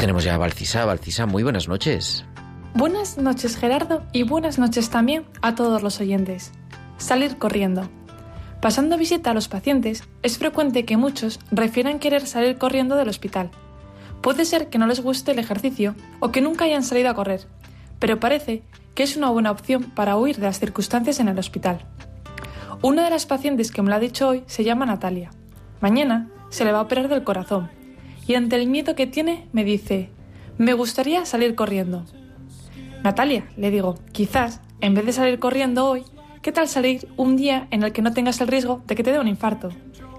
Tenemos 0.00 0.24
ya 0.24 0.34
a 0.34 0.38
Valcisa. 0.38 0.86
Valcisa, 0.86 1.26
muy 1.26 1.42
buenas 1.42 1.68
noches. 1.68 2.24
Buenas 2.72 3.18
noches 3.18 3.56
Gerardo 3.56 4.02
y 4.12 4.22
buenas 4.22 4.58
noches 4.58 4.88
también 4.88 5.26
a 5.42 5.54
todos 5.54 5.82
los 5.82 6.00
oyentes. 6.00 6.52
Salir 6.96 7.36
corriendo. 7.36 7.82
Pasando 8.62 8.96
visita 8.96 9.30
a 9.30 9.34
los 9.34 9.48
pacientes, 9.48 10.04
es 10.22 10.38
frecuente 10.38 10.86
que 10.86 10.96
muchos 10.96 11.38
refieran 11.50 11.98
querer 11.98 12.26
salir 12.26 12.56
corriendo 12.56 12.96
del 12.96 13.10
hospital. 13.10 13.50
Puede 14.22 14.46
ser 14.46 14.70
que 14.70 14.78
no 14.78 14.86
les 14.86 15.00
guste 15.00 15.32
el 15.32 15.38
ejercicio 15.38 15.94
o 16.18 16.32
que 16.32 16.40
nunca 16.40 16.64
hayan 16.64 16.82
salido 16.82 17.10
a 17.10 17.14
correr, 17.14 17.46
pero 17.98 18.20
parece 18.20 18.62
que 18.94 19.02
es 19.02 19.16
una 19.16 19.28
buena 19.28 19.50
opción 19.50 19.84
para 19.84 20.16
huir 20.16 20.36
de 20.36 20.46
las 20.46 20.60
circunstancias 20.60 21.20
en 21.20 21.28
el 21.28 21.38
hospital. 21.38 21.80
Una 22.80 23.04
de 23.04 23.10
las 23.10 23.26
pacientes 23.26 23.70
que 23.70 23.82
me 23.82 23.90
lo 23.90 23.96
ha 23.96 24.00
dicho 24.00 24.28
hoy 24.28 24.44
se 24.46 24.64
llama 24.64 24.86
Natalia. 24.86 25.30
Mañana 25.82 26.30
se 26.48 26.64
le 26.64 26.72
va 26.72 26.78
a 26.78 26.82
operar 26.82 27.08
del 27.08 27.24
corazón 27.24 27.79
y 28.30 28.36
ante 28.36 28.54
el 28.54 28.68
miedo 28.68 28.94
que 28.94 29.08
tiene 29.08 29.48
me 29.52 29.64
dice, 29.64 30.08
me 30.56 30.72
gustaría 30.72 31.26
salir 31.26 31.56
corriendo. 31.56 32.04
Natalia, 33.02 33.48
le 33.56 33.72
digo, 33.72 33.98
quizás, 34.12 34.60
en 34.80 34.94
vez 34.94 35.04
de 35.04 35.12
salir 35.12 35.40
corriendo 35.40 35.84
hoy, 35.84 36.04
¿qué 36.40 36.52
tal 36.52 36.68
salir 36.68 37.08
un 37.16 37.36
día 37.36 37.66
en 37.72 37.82
el 37.82 37.92
que 37.92 38.02
no 38.02 38.12
tengas 38.12 38.40
el 38.40 38.46
riesgo 38.46 38.84
de 38.86 38.94
que 38.94 39.02
te 39.02 39.10
dé 39.10 39.18
un 39.18 39.26
infarto? 39.26 39.70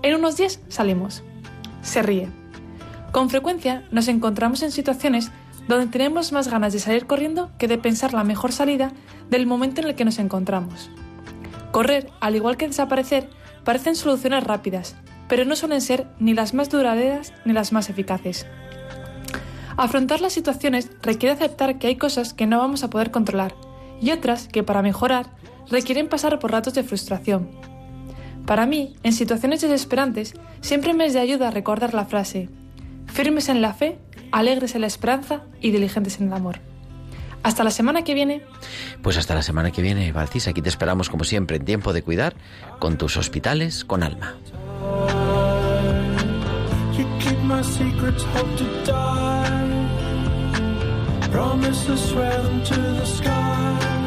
En 0.04 0.14
unos 0.14 0.36
días 0.36 0.60
salimos. 0.68 1.24
Se 1.84 2.02
ríe. 2.02 2.28
Con 3.14 3.30
frecuencia 3.30 3.88
nos 3.92 4.10
encontramos 4.10 4.62
en 4.62 4.74
situaciones 4.74 5.32
donde 5.70 5.88
tenemos 5.88 6.34
más 6.34 6.50
ganas 6.50 6.74
de 6.74 6.80
salir 6.80 7.06
corriendo 7.06 7.50
que 7.58 7.70
de 7.70 7.78
pensar 7.78 8.14
la 8.14 8.26
mejor 8.26 8.52
salida 8.52 8.92
del 9.30 9.48
momento 9.48 9.80
en 9.80 9.88
el 9.88 9.96
que 9.96 10.04
nos 10.04 10.20
encontramos. 10.20 10.90
Correr, 11.72 12.10
al 12.20 12.36
igual 12.36 12.58
que 12.58 12.68
desaparecer, 12.68 13.30
parecen 13.64 13.96
soluciones 13.96 14.44
rápidas, 14.44 14.98
pero 15.32 15.46
no 15.46 15.56
suelen 15.56 15.80
ser 15.80 16.08
ni 16.20 16.34
las 16.34 16.54
más 16.54 16.70
duraderas 16.70 17.32
ni 17.46 17.54
las 17.54 17.72
más 17.72 17.90
eficaces. 17.90 18.46
Afrontar 19.78 20.20
las 20.20 20.34
situaciones 20.34 20.92
requiere 21.02 21.34
aceptar 21.34 21.80
que 21.80 21.88
hay 21.88 21.96
cosas 21.96 22.34
que 22.34 22.48
no 22.48 22.58
vamos 22.58 22.84
a 22.84 22.90
poder 22.90 23.12
controlar 23.12 23.56
y 24.02 24.12
otras 24.12 24.50
que 24.50 24.62
para 24.62 24.82
mejorar 24.82 25.28
requieren 25.70 26.10
pasar 26.10 26.38
por 26.38 26.52
ratos 26.52 26.74
de 26.74 26.84
frustración. 26.84 27.50
Para 28.46 28.66
mí, 28.66 28.98
en 29.04 29.14
situaciones 29.14 29.62
desesperantes, 29.62 30.34
siempre 30.60 30.94
me 30.94 31.06
es 31.06 31.14
de 31.14 31.22
ayuda 31.22 31.50
recordar 31.50 31.94
la 31.94 32.04
frase, 32.04 32.50
firmes 33.06 33.48
en 33.48 33.62
la 33.62 33.74
fe, 33.74 34.00
alegres 34.34 34.76
en 34.76 34.82
la 34.82 34.88
esperanza 34.88 35.44
y 35.62 35.72
diligentes 35.72 36.20
en 36.20 36.28
el 36.28 36.34
amor. 36.34 36.60
Hasta 37.42 37.64
la 37.64 37.72
semana 37.72 38.04
que 38.04 38.16
viene. 38.16 38.42
Pues 39.02 39.16
hasta 39.16 39.34
la 39.34 39.44
semana 39.44 39.72
que 39.72 39.82
viene, 39.82 40.12
Valcis. 40.12 40.50
Aquí 40.50 40.62
te 40.62 40.68
esperamos 40.68 41.10
como 41.10 41.24
siempre 41.24 41.56
en 41.56 41.64
tiempo 41.64 41.94
de 41.94 42.02
cuidar 42.02 42.36
con 42.80 42.98
tus 42.98 43.16
hospitales 43.16 43.86
con 43.86 44.04
alma. 44.04 44.36
my 47.52 47.62
secrets 47.62 48.24
hope 48.24 48.58
to 48.58 48.68
die. 48.86 49.90
Promises 51.32 52.02
swear 52.10 52.42
them 52.44 52.64
to 52.64 52.76
the 53.00 53.06
sky. 53.06 54.01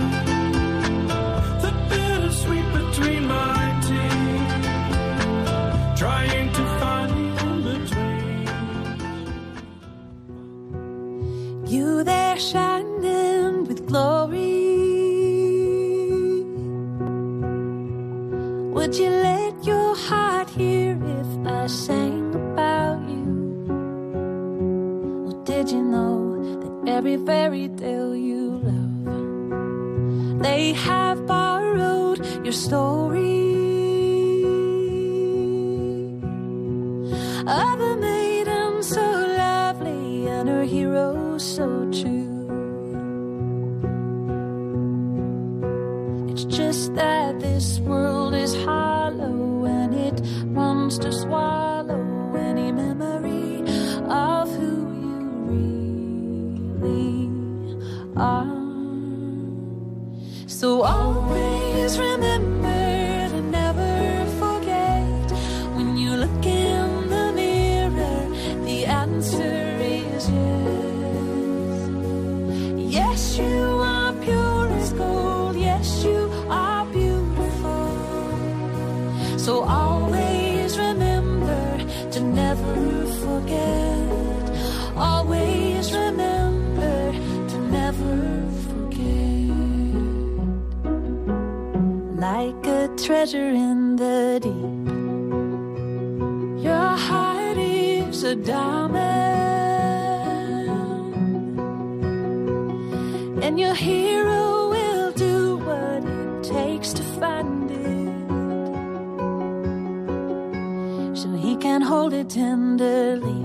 Can 111.85 111.93
hold 111.93 112.15
it 112.15 112.31
tenderly 112.31 113.45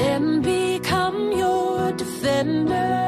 and 0.00 0.42
become 0.42 1.30
your 1.32 1.92
defender. 1.92 3.01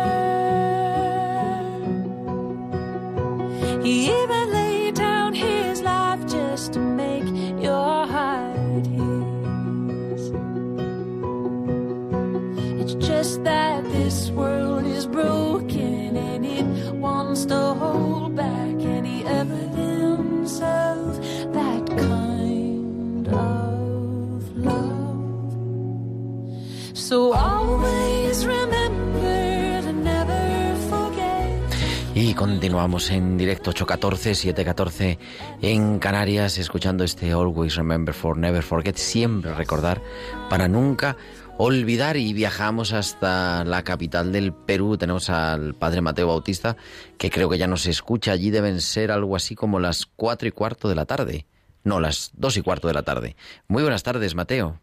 Continuamos 32.75 33.13
en 33.13 33.39
directo 33.39 33.71
814, 33.71 34.35
714 34.35 35.19
en 35.63 36.01
Canarias, 36.01 36.59
escuchando 36.59 37.05
este 37.05 37.31
Always 37.31 37.77
Remember 37.77 38.13
for 38.13 38.37
Never 38.37 38.65
Forget, 38.65 38.97
siempre 38.97 39.55
recordar 39.55 40.03
para 40.51 40.67
nunca 40.67 41.17
olvidar 41.57 42.17
y 42.17 42.33
viajamos 42.33 42.93
hasta 42.93 43.65
la 43.65 43.85
capital 43.85 44.33
del 44.33 44.53
Perú. 44.53 44.97
Tenemos 44.99 45.31
al 45.31 45.75
padre 45.75 46.01
Mateo 46.01 46.27
Bautista, 46.27 46.77
que 47.17 47.31
creo 47.31 47.49
que 47.49 47.59
ya 47.59 47.69
nos 47.69 47.87
escucha. 47.87 48.33
Allí 48.33 48.51
deben 48.51 48.81
ser 48.81 49.13
algo 49.13 49.37
así 49.37 49.55
como 49.55 49.79
las 49.79 50.05
cuatro 50.05 50.49
y 50.49 50.51
cuarto 50.51 50.89
de 50.89 50.97
la 50.97 51.05
tarde. 51.05 51.47
No, 51.85 52.01
las 52.01 52.33
dos 52.35 52.57
y 52.57 52.63
cuarto 52.63 52.89
de 52.89 52.95
la 52.95 53.05
tarde. 53.05 53.37
Muy 53.69 53.85
buenas 53.85 54.03
tardes, 54.03 54.35
Mateo. 54.35 54.81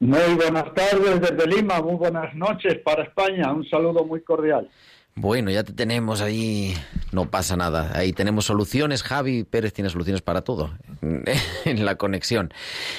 Muy 0.00 0.34
buenas 0.34 0.72
tardes 0.72 1.20
desde 1.20 1.46
Lima, 1.46 1.82
muy 1.82 1.96
buenas 1.96 2.34
noches 2.34 2.78
para 2.82 3.02
España, 3.02 3.52
un 3.52 3.68
saludo 3.68 4.02
muy 4.04 4.22
cordial. 4.22 4.70
Bueno, 5.18 5.50
ya 5.50 5.64
te 5.64 5.72
tenemos 5.72 6.20
ahí, 6.20 6.74
no 7.10 7.30
pasa 7.30 7.56
nada. 7.56 7.90
Ahí 7.94 8.12
tenemos 8.12 8.44
soluciones. 8.44 9.02
Javi 9.02 9.44
Pérez 9.44 9.72
tiene 9.72 9.88
soluciones 9.88 10.20
para 10.20 10.42
todo 10.42 10.76
en 11.64 11.84
la 11.86 11.96
conexión. 11.96 12.52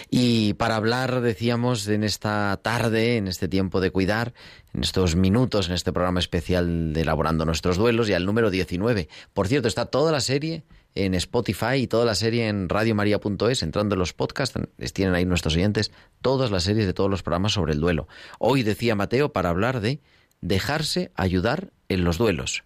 Y 0.09 0.55
para 0.55 0.77
hablar, 0.77 1.21
decíamos, 1.21 1.87
en 1.87 2.03
esta 2.03 2.59
tarde, 2.63 3.17
en 3.17 3.27
este 3.27 3.47
tiempo 3.47 3.81
de 3.81 3.91
cuidar, 3.91 4.33
en 4.73 4.81
estos 4.81 5.15
minutos, 5.15 5.67
en 5.67 5.75
este 5.75 5.93
programa 5.93 6.19
especial 6.19 6.91
de 6.93 7.01
Elaborando 7.01 7.45
nuestros 7.45 7.77
duelos, 7.77 8.09
y 8.09 8.13
al 8.13 8.25
número 8.25 8.49
19. 8.49 9.09
Por 9.35 9.47
cierto, 9.47 9.67
está 9.67 9.85
toda 9.85 10.11
la 10.11 10.19
serie 10.19 10.63
en 10.95 11.13
Spotify 11.13 11.75
y 11.75 11.87
toda 11.87 12.03
la 12.05 12.15
serie 12.15 12.47
en 12.47 12.67
radiomaria.es, 12.67 13.61
entrando 13.61 13.93
en 13.93 13.99
los 13.99 14.13
podcasts, 14.13 14.59
tienen 14.91 15.13
ahí 15.13 15.25
nuestros 15.25 15.55
oyentes 15.55 15.91
todas 16.23 16.49
las 16.49 16.63
series 16.63 16.87
de 16.87 16.93
todos 16.93 17.11
los 17.11 17.21
programas 17.21 17.53
sobre 17.53 17.73
el 17.73 17.79
duelo. 17.79 18.07
Hoy 18.39 18.63
decía 18.63 18.95
Mateo 18.95 19.31
para 19.31 19.49
hablar 19.49 19.81
de 19.81 19.99
dejarse 20.41 21.11
ayudar 21.15 21.71
en 21.89 22.03
los 22.03 22.17
duelos. 22.17 22.63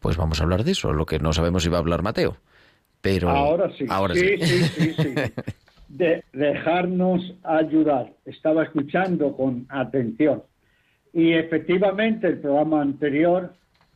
Pues 0.00 0.16
vamos 0.16 0.40
a 0.40 0.44
hablar 0.44 0.64
de 0.64 0.72
eso, 0.72 0.92
lo 0.92 1.06
que 1.06 1.18
no 1.18 1.32
sabemos 1.32 1.62
si 1.62 1.68
va 1.68 1.78
a 1.78 1.80
hablar 1.80 2.02
Mateo. 2.02 2.36
Pero 3.00 3.30
ahora 3.30 3.70
sí. 3.76 3.86
Ahora 3.88 4.14
sí, 4.14 4.36
sí, 4.40 4.62
sí, 4.64 4.94
sí. 4.94 5.14
De 5.88 6.24
dejarnos 6.32 7.34
ayudar. 7.44 8.12
Estaba 8.24 8.64
escuchando 8.64 9.36
con 9.36 9.66
atención. 9.68 10.42
Y 11.12 11.32
efectivamente 11.32 12.26
el 12.26 12.40
programa 12.40 12.82
anterior 12.82 13.54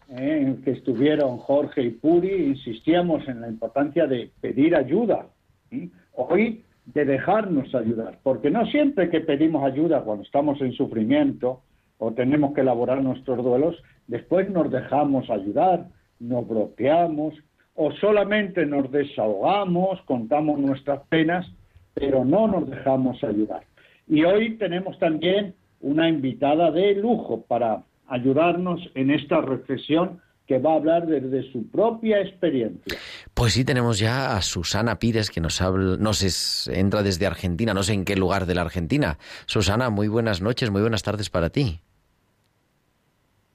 eh, 0.09 0.39
en 0.41 0.49
el 0.49 0.65
que 0.65 0.71
estuvieron 0.71 1.39
Jorge 1.39 1.83
y 1.83 1.91
Puri 1.91 2.47
insistíamos 2.47 3.29
en 3.29 3.41
la 3.41 3.49
importancia 3.49 4.07
de 4.07 4.31
pedir 4.41 4.75
ayuda. 4.75 5.27
¿sí? 5.71 5.91
Hoy 6.15 6.65
de 6.87 7.05
dejarnos 7.05 7.75
ayudar, 7.75 8.19
porque 8.23 8.51
no 8.51 8.67
siempre 8.67 9.11
que 9.11 9.21
pedimos 9.21 9.65
ayuda 9.65 10.03
cuando 10.03 10.25
estamos 10.25 10.61
en 10.61 10.73
sufrimiento 10.73 11.63
o 11.99 12.13
tenemos 12.13 12.55
que 12.55 12.63
elaborar 12.63 13.03
nuestros 13.03 13.45
duelos, 13.45 13.77
después 14.07 14.51
nos 14.51 14.71
dejamos 14.71 15.29
ayudar, 15.31 15.87
nos 16.19 16.49
bloqueamos 16.49 17.35
o 17.75 17.93
solamente 17.93 18.67
nos 18.67 18.91
desahogamos, 18.91 20.01
contamos 20.03 20.59
nuestras 20.59 21.01
penas, 21.09 21.47
pero 21.95 22.25
no 22.25 22.49
nos 22.49 22.69
dejamos 22.69 23.23
ayudar. 23.23 23.63
Y 24.09 24.25
hoy 24.25 24.57
tenemos 24.57 24.99
también 24.99 25.55
una 25.81 26.09
invitada 26.09 26.71
de 26.71 26.95
lujo 26.95 27.43
para 27.47 27.85
ayudarnos 28.09 28.81
en 28.95 29.11
esta 29.11 29.41
reflexión 29.41 30.21
que 30.47 30.59
va 30.59 30.73
a 30.73 30.77
hablar 30.77 31.07
desde 31.07 31.51
su 31.53 31.71
propia 31.71 32.21
experiencia. 32.21 32.99
Pues 33.41 33.55
sí, 33.55 33.65
tenemos 33.65 33.99
ya 33.99 34.37
a 34.37 34.43
Susana 34.43 34.99
Pires 34.99 35.31
que 35.31 35.41
nos 35.41 35.63
habla, 35.63 35.97
nos 35.97 36.23
es- 36.23 36.69
entra 36.71 37.03
desde 37.03 37.25
Argentina, 37.25 37.73
no 37.73 37.83
sé 37.83 37.95
en 37.95 38.05
qué 38.05 38.15
lugar 38.15 38.45
de 38.45 38.55
la 38.55 38.61
Argentina. 38.61 39.17
Susana, 39.47 39.89
muy 39.89 40.09
buenas 40.09 40.43
noches, 40.43 40.69
muy 40.69 40.83
buenas 40.83 41.03
tardes 41.03 41.31
para 41.31 41.49
ti. 41.49 41.81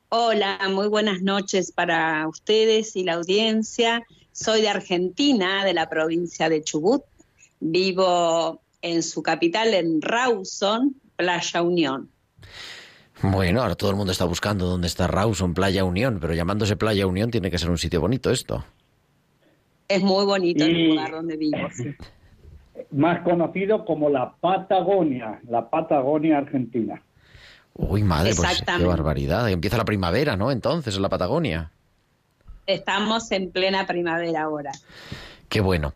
Hola, 0.09 0.57
muy 0.71 0.87
buenas 0.87 1.21
noches 1.21 1.71
para 1.71 2.27
ustedes 2.27 2.95
y 2.95 3.03
la 3.03 3.13
audiencia. 3.13 4.01
Soy 4.31 4.61
de 4.61 4.69
Argentina, 4.69 5.63
de 5.63 5.75
la 5.75 5.87
provincia 5.87 6.49
de 6.49 6.63
Chubut. 6.63 7.03
Vivo 7.59 8.63
en 8.81 9.03
su 9.03 9.21
capital, 9.21 9.71
en 9.75 10.01
Rawson, 10.01 10.95
Playa 11.15 11.61
Unión. 11.61 12.09
Bueno, 13.21 13.61
ahora 13.61 13.75
todo 13.75 13.91
el 13.91 13.97
mundo 13.97 14.11
está 14.11 14.25
buscando 14.25 14.65
dónde 14.65 14.87
está 14.87 15.05
Rawson, 15.05 15.53
Playa 15.53 15.83
Unión, 15.83 16.17
pero 16.19 16.33
llamándose 16.33 16.75
Playa 16.75 17.05
Unión 17.05 17.29
tiene 17.29 17.51
que 17.51 17.59
ser 17.59 17.69
un 17.69 17.77
sitio 17.77 18.01
bonito 18.01 18.31
esto. 18.31 18.65
Es 19.87 20.01
muy 20.01 20.25
bonito 20.25 20.63
el 20.63 20.89
lugar 20.89 21.11
donde 21.11 21.37
vivo. 21.37 21.57
sí. 21.71 21.95
Más 22.91 23.21
conocido 23.21 23.85
como 23.85 24.09
la 24.09 24.33
Patagonia, 24.33 25.39
la 25.47 25.69
Patagonia 25.69 26.39
argentina. 26.39 27.01
Uy, 27.73 28.03
madre, 28.03 28.33
pues 28.35 28.63
qué 28.65 28.85
barbaridad. 28.85 29.49
Empieza 29.49 29.77
la 29.77 29.85
primavera, 29.85 30.35
¿no? 30.35 30.51
Entonces, 30.51 30.95
en 30.95 31.01
la 31.01 31.09
Patagonia. 31.09 31.71
Estamos 32.67 33.31
en 33.31 33.51
plena 33.51 33.85
primavera 33.85 34.43
ahora. 34.43 34.71
Qué 35.49 35.61
bueno. 35.61 35.93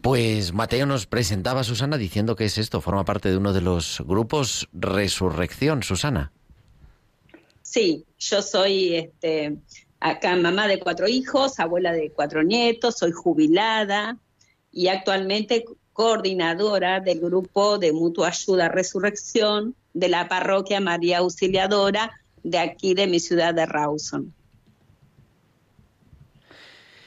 Pues 0.00 0.52
Mateo 0.52 0.86
nos 0.86 1.06
presentaba 1.06 1.60
a 1.60 1.64
Susana 1.64 1.96
diciendo 1.96 2.36
que 2.36 2.44
es 2.44 2.58
esto, 2.58 2.80
forma 2.80 3.04
parte 3.04 3.30
de 3.30 3.36
uno 3.36 3.52
de 3.52 3.60
los 3.60 4.02
grupos 4.06 4.68
Resurrección, 4.72 5.82
Susana. 5.82 6.32
Sí, 7.62 8.04
yo 8.18 8.42
soy 8.42 8.94
este, 8.96 9.56
acá 10.02 10.34
mamá 10.36 10.66
de 10.66 10.80
cuatro 10.80 11.06
hijos, 11.06 11.60
abuela 11.60 11.92
de 11.92 12.10
cuatro 12.10 12.42
nietos, 12.42 12.98
soy 12.98 13.12
jubilada 13.12 14.18
y 14.72 14.88
actualmente 14.88 15.64
coordinadora 15.92 17.00
del 17.00 17.20
grupo 17.20 17.78
de 17.78 17.92
mutua 17.92 18.28
ayuda 18.28 18.68
Resurrección 18.68 19.74
de 19.94 20.08
la 20.08 20.28
parroquia 20.28 20.80
María 20.80 21.18
Auxiliadora 21.18 22.10
de 22.42 22.58
aquí 22.58 22.94
de 22.94 23.06
mi 23.06 23.20
ciudad 23.20 23.54
de 23.54 23.66
Rawson. 23.66 24.32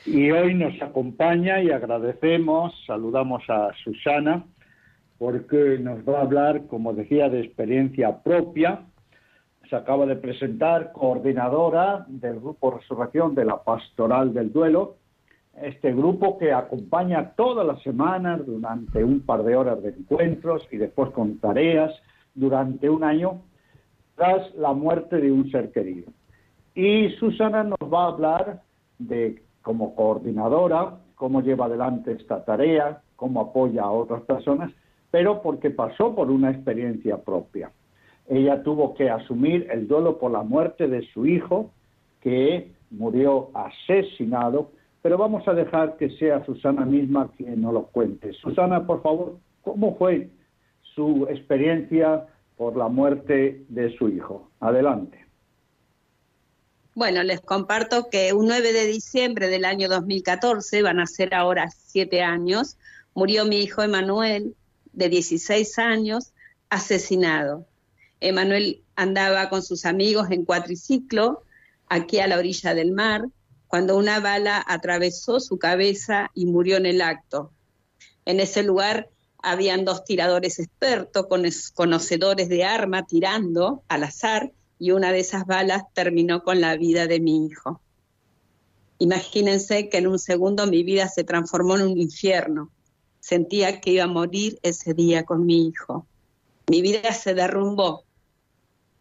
Y 0.06 0.32
hoy 0.32 0.54
nos 0.54 0.80
acompaña 0.82 1.62
y 1.62 1.72
agradecemos, 1.72 2.74
saludamos 2.86 3.44
a 3.50 3.72
Susana, 3.84 4.46
porque 5.18 5.80
nos 5.80 6.00
va 6.08 6.20
a 6.20 6.22
hablar, 6.22 6.68
como 6.68 6.94
decía, 6.94 7.28
de 7.28 7.42
experiencia 7.42 8.22
propia. 8.22 8.82
Se 9.70 9.76
acaba 9.76 10.06
de 10.06 10.16
presentar 10.16 10.92
coordinadora 10.92 12.06
del 12.08 12.40
Grupo 12.40 12.72
Resurrección 12.72 13.34
de 13.34 13.46
la 13.46 13.64
Pastoral 13.64 14.34
del 14.34 14.54
Duelo, 14.54 14.98
este 15.62 15.94
grupo 15.94 16.38
que 16.38 16.52
acompaña 16.52 17.32
todas 17.36 17.66
las 17.66 17.82
semanas 17.82 18.46
durante 18.46 19.04
un 19.04 19.22
par 19.22 19.44
de 19.44 19.56
horas 19.56 19.82
de 19.82 19.90
encuentros 19.90 20.68
y 20.72 20.78
después 20.78 21.12
con 21.12 21.40
tareas 21.40 21.94
durante 22.36 22.90
un 22.90 23.04
año 23.04 23.42
tras 24.16 24.54
la 24.56 24.74
muerte 24.74 25.18
de 25.18 25.32
un 25.32 25.50
ser 25.50 25.72
querido. 25.72 26.12
Y 26.76 27.10
Susana 27.20 27.64
nos 27.64 27.80
va 27.92 28.04
a 28.04 28.08
hablar 28.08 28.62
de, 29.00 29.42
como 29.62 29.96
coordinadora, 29.96 30.98
cómo 31.16 31.42
lleva 31.42 31.66
adelante 31.66 32.12
esta 32.12 32.44
tarea, 32.44 33.02
cómo 33.16 33.42
apoya 33.42 33.84
a 33.84 33.92
otras 33.92 34.22
personas, 34.24 34.72
pero 35.10 35.42
porque 35.42 35.72
pasó 35.72 36.14
por 36.14 36.30
una 36.30 36.52
experiencia 36.52 37.18
propia. 37.18 37.72
Ella 38.28 38.64
tuvo 38.64 38.96
que 38.96 39.10
asumir 39.10 39.68
el 39.72 39.88
duelo 39.88 40.18
por 40.18 40.32
la 40.32 40.44
muerte 40.44 40.88
de 40.88 41.06
su 41.14 41.26
hijo, 41.26 41.72
que 42.22 42.72
murió 42.90 43.50
asesinado, 43.54 44.72
pero 45.02 45.18
vamos 45.18 45.48
a 45.48 45.54
dejar 45.54 45.98
que 45.98 46.10
sea 46.18 46.44
Susana 46.46 46.86
misma 46.86 47.32
quien 47.38 47.62
nos 47.62 47.74
lo 47.74 47.84
cuente. 47.84 48.34
Susana, 48.34 48.88
por 48.88 49.04
favor, 49.04 49.38
¿cómo 49.62 49.96
fue 49.98 50.30
su 50.96 51.28
experiencia 51.30 52.26
por 52.58 52.76
la 52.76 52.88
muerte 52.88 53.64
de 53.70 53.96
su 53.98 54.10
hijo? 54.10 54.50
Adelante. 54.60 55.26
Bueno, 56.96 57.24
les 57.24 57.42
comparto 57.42 58.10
que 58.10 58.34
un 58.34 58.48
9 58.48 58.72
de 58.72 58.88
diciembre 58.88 59.50
del 59.50 59.66
año 59.66 59.90
2014, 59.90 60.82
van 60.82 61.02
a 61.02 61.06
ser 61.06 61.36
ahora 61.36 61.70
siete 61.70 62.24
años, 62.24 62.78
murió 63.14 63.46
mi 63.46 63.60
hijo 63.60 63.82
Emanuel, 63.84 64.56
de 64.94 65.10
16 65.10 65.78
años, 65.78 66.32
asesinado. 66.70 67.66
Emanuel 68.28 68.84
andaba 68.96 69.50
con 69.50 69.62
sus 69.62 69.86
amigos 69.86 70.32
en 70.32 70.46
cuatriciclo, 70.46 71.44
aquí 71.88 72.20
a 72.20 72.28
la 72.28 72.40
orilla 72.40 72.74
del 72.74 72.92
mar, 72.92 73.26
cuando 73.68 73.96
una 73.98 74.20
bala 74.20 74.64
atravesó 74.68 75.40
su 75.40 75.60
cabeza 75.60 76.32
y 76.34 76.48
murió 76.48 76.78
en 76.78 76.88
el 76.88 77.02
acto. 77.02 77.52
En 78.26 78.40
ese 78.40 78.64
lugar 78.64 79.10
habían 79.44 79.86
dos 79.86 80.04
tiradores 80.06 80.58
expertos, 80.58 81.28
conocedores 81.76 82.50
de 82.50 82.64
arma, 82.64 83.06
tirando 83.06 83.84
al 83.88 84.06
azar, 84.06 84.52
y 84.80 84.90
una 84.90 85.12
de 85.12 85.20
esas 85.20 85.46
balas 85.46 85.84
terminó 85.94 86.44
con 86.44 86.62
la 86.62 86.76
vida 86.78 87.06
de 87.06 87.20
mi 87.20 87.46
hijo. 87.46 87.80
Imagínense 88.98 89.88
que 89.88 90.00
en 90.00 90.08
un 90.08 90.18
segundo 90.18 90.66
mi 90.66 90.82
vida 90.84 91.10
se 91.10 91.24
transformó 91.24 91.76
en 91.76 91.84
un 91.84 91.98
infierno. 92.00 92.72
Sentía 93.20 93.82
que 93.82 93.92
iba 93.92 94.06
a 94.06 94.08
morir 94.08 94.58
ese 94.64 94.96
día 94.96 95.26
con 95.26 95.46
mi 95.46 95.68
hijo. 95.68 96.08
Mi 96.68 96.82
vida 96.82 97.14
se 97.14 97.36
derrumbó. 97.36 98.05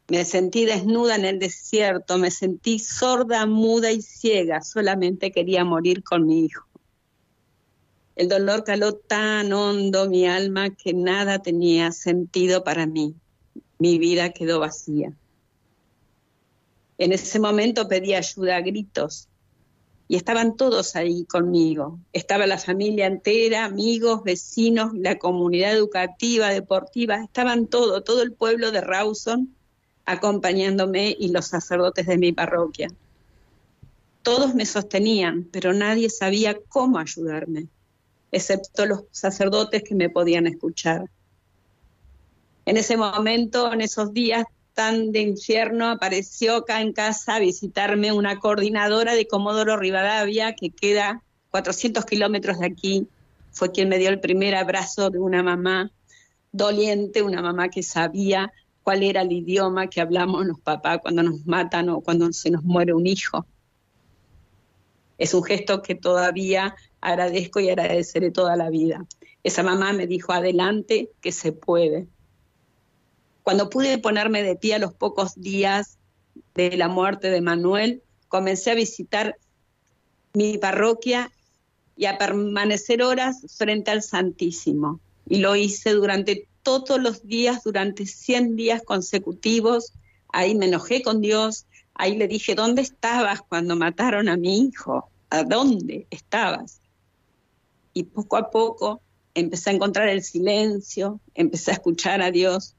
Me 0.09 0.25
sentí 0.27 0.67
desnuda 0.67 1.17
en 1.17 1.25
el 1.25 1.39
desierto, 1.39 2.19
me 2.19 2.31
sentí 2.31 2.79
sorda, 2.79 3.47
muda 3.47 3.91
y 3.91 4.03
ciega. 4.03 4.61
Solamente 4.61 5.33
quería 5.33 5.65
morir 5.65 6.03
con 6.05 6.27
mi 6.27 6.45
hijo. 6.45 6.67
El 8.15 8.29
dolor 8.29 8.65
caló 8.65 8.95
tan 8.95 9.53
hondo 9.53 10.09
mi 10.09 10.27
alma 10.27 10.71
que 10.71 10.93
nada 10.93 11.41
tenía 11.41 11.91
sentido 11.91 12.63
para 12.63 12.87
mí. 12.87 13.15
Mi 13.79 13.99
vida 13.99 14.31
quedó 14.31 14.61
vacía. 14.61 15.13
En 16.99 17.13
ese 17.13 17.41
momento 17.41 17.89
pedí 17.89 18.15
ayuda 18.15 18.57
a 18.57 18.61
gritos 18.61 19.29
y 20.07 20.17
estaban 20.17 20.57
todos 20.57 20.97
ahí 20.97 21.25
conmigo. 21.25 21.99
Estaba 22.13 22.47
la 22.47 22.59
familia 22.59 23.07
entera, 23.07 23.65
amigos, 23.65 24.23
vecinos, 24.23 24.93
la 24.95 25.19
comunidad 25.19 25.73
educativa, 25.73 26.51
deportiva, 26.51 27.17
estaban 27.17 27.67
todo, 27.67 28.03
todo 28.03 28.23
el 28.23 28.33
pueblo 28.33 28.71
de 28.71 28.83
Rawson 28.83 29.57
acompañándome 30.07 31.17
y 31.19 31.29
los 31.29 31.47
sacerdotes 31.47 32.07
de 32.07 32.19
mi 32.19 32.33
parroquia. 32.33 32.89
Todos 34.23 34.55
me 34.55 34.67
sostenían, 34.67 35.45
pero 35.53 35.73
nadie 35.73 36.09
sabía 36.11 36.59
cómo 36.69 36.99
ayudarme, 36.99 37.69
excepto 38.33 38.87
los 38.87 39.05
sacerdotes 39.11 39.83
que 39.83 39.95
me 39.95 40.09
podían 40.09 40.47
escuchar. 40.47 41.11
En 42.67 42.77
ese 42.77 42.97
momento, 42.97 43.73
en 43.73 43.83
esos 43.83 44.13
días 44.15 44.47
tan 44.73 45.13
de 45.13 45.21
infierno, 45.21 45.91
apareció 45.91 46.57
acá 46.57 46.81
en 46.81 46.93
casa 46.93 47.37
a 47.37 47.39
visitarme 47.39 48.13
una 48.13 48.41
coordinadora 48.41 49.15
de 49.15 49.29
Comodoro 49.29 49.77
Rivadavia, 49.77 50.55
que 50.55 50.71
queda 50.71 51.23
400 51.51 52.05
kilómetros 52.05 52.59
de 52.59 52.67
aquí. 52.67 53.07
Fue 53.53 53.71
quien 53.71 53.89
me 53.89 53.99
dio 53.99 54.09
el 54.09 54.21
primer 54.21 54.57
abrazo 54.57 55.11
de 55.11 55.19
una 55.19 55.43
mamá 55.43 55.93
doliente, 56.51 57.23
una 57.23 57.43
mamá 57.43 57.69
que 57.69 57.83
sabía 57.83 58.53
cuál 58.85 59.03
era 59.03 59.23
el 59.23 59.33
idioma 59.33 59.89
que 59.89 60.01
hablamos 60.01 60.47
los 60.47 60.61
papás 60.61 60.99
cuando 61.03 61.23
nos 61.23 61.45
matan 61.47 61.89
o 61.89 62.03
cuando 62.03 62.33
se 62.33 62.51
nos 62.51 62.63
muere 62.63 62.93
un 62.93 63.07
hijo. 63.07 63.47
Es 65.17 65.33
un 65.33 65.43
gesto 65.43 65.83
que 65.83 65.95
todavía 65.95 66.77
agradezco 67.01 67.61
y 67.61 67.71
agradeceré 67.71 68.31
toda 68.31 68.57
la 68.57 68.69
vida. 68.69 69.07
Esa 69.43 69.63
mamá 69.63 69.93
me 69.93 70.07
dijo, 70.07 70.33
adelante, 70.33 71.11
que 71.21 71.33
se 71.33 71.53
puede. 71.53 72.07
Cuando 73.43 73.71
pude 73.71 73.99
ponerme 73.99 74.43
de 74.43 74.57
pie 74.57 74.75
a 74.75 74.79
los 74.79 74.93
pocos 74.93 75.35
días 75.35 75.99
de 76.55 76.77
la 76.77 76.89
muerte 76.89 77.31
de 77.31 77.41
Manuel, 77.41 78.03
comencé 78.29 78.71
a 78.71 78.75
visitar 78.75 79.37
mi 80.35 80.59
parroquia 80.59 81.31
y 81.97 82.07
a 82.07 82.19
permanecer 82.19 83.03
horas 83.03 83.47
frente 83.57 83.91
al 83.91 84.03
Santísimo. 84.03 85.01
Y 85.27 85.39
lo 85.39 85.57
hice 85.57 85.93
durante 85.93 86.49
todos 86.65 87.01
los 87.01 87.25
días, 87.25 87.63
durante 87.63 88.07
100 88.07 88.57
días 88.57 88.83
consecutivos. 88.83 89.93
Ahí 90.33 90.57
me 90.57 90.67
enojé 90.67 91.03
con 91.03 91.21
Dios, 91.21 91.67
ahí 91.95 92.17
le 92.17 92.27
dije, 92.27 92.57
¿dónde 92.57 92.83
estabas 92.83 93.43
cuando 93.43 93.77
mataron 93.77 94.29
a 94.29 94.37
mi 94.37 94.59
hijo? 94.59 95.09
¿A 95.31 95.45
dónde 95.45 96.09
estabas? 96.11 96.81
Y 97.93 98.03
poco 98.03 98.37
a 98.37 98.51
poco 98.51 99.01
empecé 99.35 99.71
a 99.71 99.75
encontrar 99.75 100.09
el 100.09 100.23
silencio, 100.23 101.21
empecé 101.35 101.71
a 101.71 101.75
escuchar 101.75 102.23
a 102.23 102.33
Dios 102.33 102.75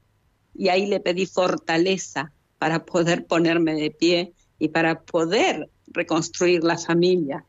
y 0.54 0.68
ahí 0.68 0.86
le 0.86 1.00
pedí 1.00 1.24
fortaleza 1.24 2.32
para 2.58 2.84
poder 2.84 3.26
ponerme 3.26 3.74
de 3.74 3.90
pie 3.90 4.32
y 4.58 4.68
para 4.68 5.00
poder 5.00 5.70
reconstruir 5.88 6.64
la 6.64 6.78
familia. 6.78 7.44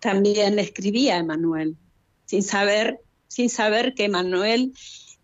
También 0.00 0.56
le 0.56 0.62
escribí 0.62 1.08
a 1.08 1.18
Emanuel, 1.18 1.76
sin 2.26 2.42
saber, 2.42 3.00
sin 3.32 3.48
saber 3.48 3.94
que 3.94 4.04
Emanuel, 4.04 4.74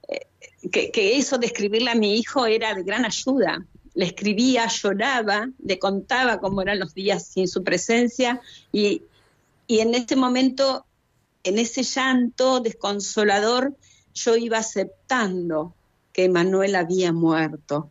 eh, 0.09 0.27
que, 0.73 0.91
que 0.91 1.19
eso 1.19 1.37
de 1.37 1.47
escribirle 1.47 1.91
a 1.91 1.95
mi 1.95 2.17
hijo 2.17 2.47
era 2.47 2.75
de 2.75 2.83
gran 2.83 3.05
ayuda. 3.05 3.67
Le 3.93 4.07
escribía, 4.07 4.67
lloraba, 4.67 5.51
le 5.63 5.79
contaba 5.79 6.41
cómo 6.41 6.63
eran 6.63 6.79
los 6.79 6.95
días 6.95 7.27
sin 7.27 7.47
su 7.49 7.63
presencia 7.63 8.41
y, 8.73 9.03
y 9.67 9.81
en 9.81 9.95
ese 9.95 10.17
momento, 10.17 10.87
en 11.45 11.59
ese 11.59 11.83
llanto 11.83 12.61
desconsolador, 12.61 13.77
yo 14.15 14.37
iba 14.37 14.57
aceptando 14.57 15.75
que 16.15 16.31
Manuel 16.31 16.77
había 16.77 17.13
muerto. 17.13 17.91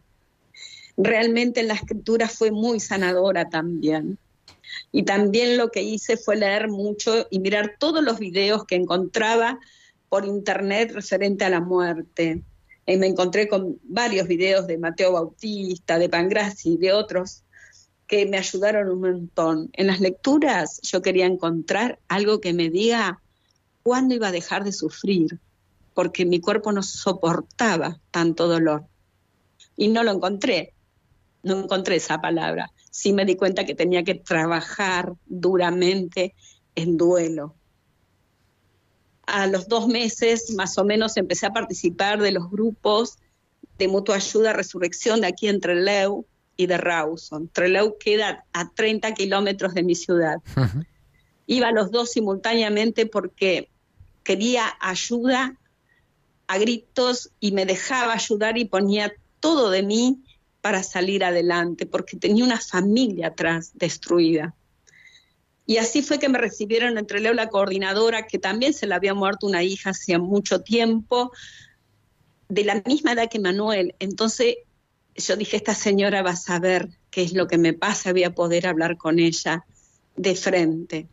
Realmente 0.97 1.59
en 1.59 1.67
la 1.67 1.75
escritura 1.75 2.27
fue 2.27 2.49
muy 2.49 2.79
sanadora 2.79 3.49
también. 3.49 4.17
Y 4.91 5.03
también 5.03 5.57
lo 5.57 5.69
que 5.69 5.83
hice 5.83 6.17
fue 6.17 6.37
leer 6.37 6.69
mucho 6.69 7.27
y 7.29 7.37
mirar 7.37 7.75
todos 7.77 8.03
los 8.03 8.17
videos 8.17 8.65
que 8.65 8.75
encontraba 8.75 9.59
por 10.09 10.25
internet 10.25 10.91
referente 10.93 11.45
a 11.45 11.49
la 11.49 11.59
muerte. 11.59 12.43
Y 12.85 12.97
me 12.97 13.07
encontré 13.07 13.47
con 13.47 13.79
varios 13.83 14.27
videos 14.27 14.67
de 14.67 14.77
Mateo 14.77 15.11
Bautista, 15.11 15.99
de 15.99 16.09
Pangraci 16.09 16.73
y 16.73 16.77
de 16.77 16.93
otros 16.93 17.43
que 18.07 18.25
me 18.25 18.37
ayudaron 18.37 18.89
un 18.89 19.01
montón. 19.01 19.69
En 19.73 19.87
las 19.87 19.99
lecturas 19.99 20.79
yo 20.81 21.01
quería 21.01 21.25
encontrar 21.25 21.99
algo 22.07 22.39
que 22.39 22.53
me 22.53 22.69
diga 22.69 23.21
cuándo 23.83 24.15
iba 24.15 24.29
a 24.29 24.31
dejar 24.31 24.63
de 24.63 24.71
sufrir, 24.71 25.39
porque 25.93 26.25
mi 26.25 26.39
cuerpo 26.39 26.71
no 26.71 26.81
soportaba 26.83 27.99
tanto 28.11 28.47
dolor. 28.47 28.85
Y 29.75 29.89
no 29.89 30.03
lo 30.03 30.11
encontré, 30.11 30.73
no 31.43 31.59
encontré 31.59 31.97
esa 31.97 32.19
palabra. 32.21 32.71
Sí 32.89 33.11
me 33.11 33.25
di 33.25 33.35
cuenta 33.35 33.65
que 33.65 33.75
tenía 33.75 34.03
que 34.03 34.15
trabajar 34.15 35.13
duramente 35.25 36.33
en 36.75 36.95
duelo. 36.97 37.56
A 39.27 39.45
los 39.45 39.67
dos 39.67 39.87
meses 39.87 40.51
más 40.55 40.77
o 40.77 40.83
menos 40.83 41.17
empecé 41.17 41.45
a 41.45 41.53
participar 41.53 42.19
de 42.19 42.31
los 42.31 42.49
grupos 42.49 43.17
de 43.77 43.87
mutua 43.87 44.15
ayuda, 44.15 44.53
resurrección 44.53 45.21
de 45.21 45.27
aquí 45.27 45.47
en 45.47 45.59
Trelew 45.59 46.25
y 46.55 46.65
de 46.65 46.77
Rawson. 46.77 47.49
Trelew 47.49 47.97
queda 47.99 48.45
a 48.53 48.69
30 48.69 49.13
kilómetros 49.13 49.73
de 49.73 49.83
mi 49.83 49.95
ciudad. 49.95 50.37
Iba 51.45 51.67
a 51.67 51.71
los 51.71 51.91
dos 51.91 52.11
simultáneamente 52.11 53.05
porque 53.05 53.69
quería 54.23 54.65
ayuda 54.79 55.55
a 56.47 56.57
gritos 56.57 57.29
y 57.39 57.51
me 57.51 57.65
dejaba 57.65 58.13
ayudar 58.13 58.57
y 58.57 58.65
ponía 58.65 59.13
todo 59.39 59.69
de 59.69 59.83
mí 59.83 60.23
para 60.61 60.83
salir 60.83 61.23
adelante, 61.23 61.85
porque 61.85 62.17
tenía 62.17 62.43
una 62.43 62.59
familia 62.59 63.27
atrás 63.27 63.71
destruida. 63.75 64.55
Y 65.67 65.77
así 65.77 66.01
fue 66.01 66.17
que 66.17 66.29
me 66.29 66.39
recibieron 66.39 66.97
entre 66.97 67.19
Leo 67.19 67.33
la 67.33 67.49
coordinadora, 67.49 68.25
que 68.25 68.39
también 68.39 68.73
se 68.73 68.87
le 68.87 68.95
había 68.95 69.13
muerto 69.13 69.45
una 69.45 69.63
hija 69.63 69.89
hacía 69.89 70.17
mucho 70.17 70.61
tiempo, 70.61 71.33
de 72.47 72.63
la 72.63 72.81
misma 72.85 73.11
edad 73.11 73.29
que 73.29 73.39
Manuel. 73.39 73.93
Entonces 73.99 74.55
yo 75.13 75.35
dije, 75.35 75.57
esta 75.57 75.75
señora 75.75 76.21
va 76.21 76.31
a 76.31 76.35
saber 76.37 76.87
qué 77.11 77.21
es 77.21 77.33
lo 77.33 77.47
que 77.47 77.57
me 77.57 77.73
pasa, 77.73 78.13
voy 78.13 78.23
a 78.23 78.33
poder 78.33 78.65
hablar 78.65 78.95
con 78.95 79.19
ella 79.19 79.65
de 80.15 80.35
frente. 80.35 81.09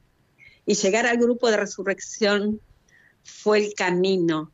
Y 0.67 0.75
llegar 0.75 1.07
al 1.07 1.19
grupo 1.19 1.51
de 1.51 1.57
resurrección 1.57 2.61
fue 3.25 3.59
el 3.59 3.75
camino 3.75 4.53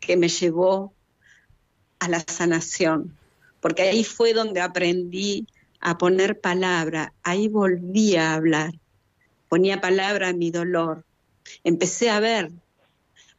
que 0.00 0.16
me 0.16 0.28
llevó 0.28 0.92
a 2.00 2.08
la 2.08 2.18
sanación, 2.20 3.16
porque 3.60 3.82
ahí 3.82 4.02
fue 4.02 4.32
donde 4.34 4.60
aprendí 4.60 5.46
a 5.78 5.98
poner 5.98 6.40
palabra, 6.40 7.14
ahí 7.22 7.46
volví 7.46 8.16
a 8.16 8.34
hablar, 8.34 8.72
ponía 9.54 9.80
palabra 9.80 10.30
a 10.30 10.32
mi 10.32 10.50
dolor, 10.50 11.04
empecé 11.62 12.10
a 12.10 12.18
ver, 12.18 12.50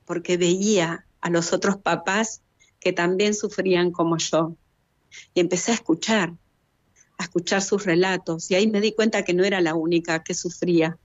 porque 0.06 0.38
veía 0.38 1.06
a 1.20 1.30
los 1.30 1.52
otros 1.52 1.76
papás 1.76 2.42
que 2.80 2.94
también 2.94 3.34
sufrían 3.34 3.92
como 3.92 4.16
yo, 4.18 4.56
y 5.34 5.42
empecé 5.42 5.72
a 5.72 5.76
escuchar, 5.76 6.32
a 7.18 7.24
escuchar 7.24 7.62
sus 7.62 7.84
relatos, 7.84 8.50
y 8.50 8.56
ahí 8.56 8.66
me 8.66 8.80
di 8.80 8.94
cuenta 8.94 9.26
que 9.26 9.34
no 9.34 9.44
era 9.44 9.60
la 9.60 9.76
única 9.76 10.24
que 10.24 10.34
sufría, 10.34 10.98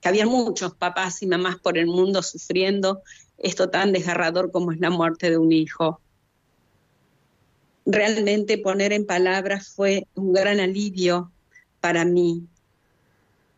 que 0.00 0.08
había 0.08 0.24
muchos 0.24 0.74
papás 0.74 1.22
y 1.22 1.26
mamás 1.26 1.56
por 1.58 1.76
el 1.76 1.86
mundo 1.86 2.22
sufriendo 2.22 3.02
esto 3.36 3.68
tan 3.68 3.92
desgarrador 3.92 4.50
como 4.50 4.72
es 4.72 4.80
la 4.80 4.88
muerte 4.88 5.28
de 5.28 5.36
un 5.36 5.52
hijo. 5.52 6.00
Realmente 7.84 8.56
poner 8.56 8.94
en 8.94 9.04
palabras 9.04 9.68
fue 9.68 10.06
un 10.14 10.32
gran 10.32 10.60
alivio 10.60 11.30
para 11.82 12.06
mí. 12.06 12.48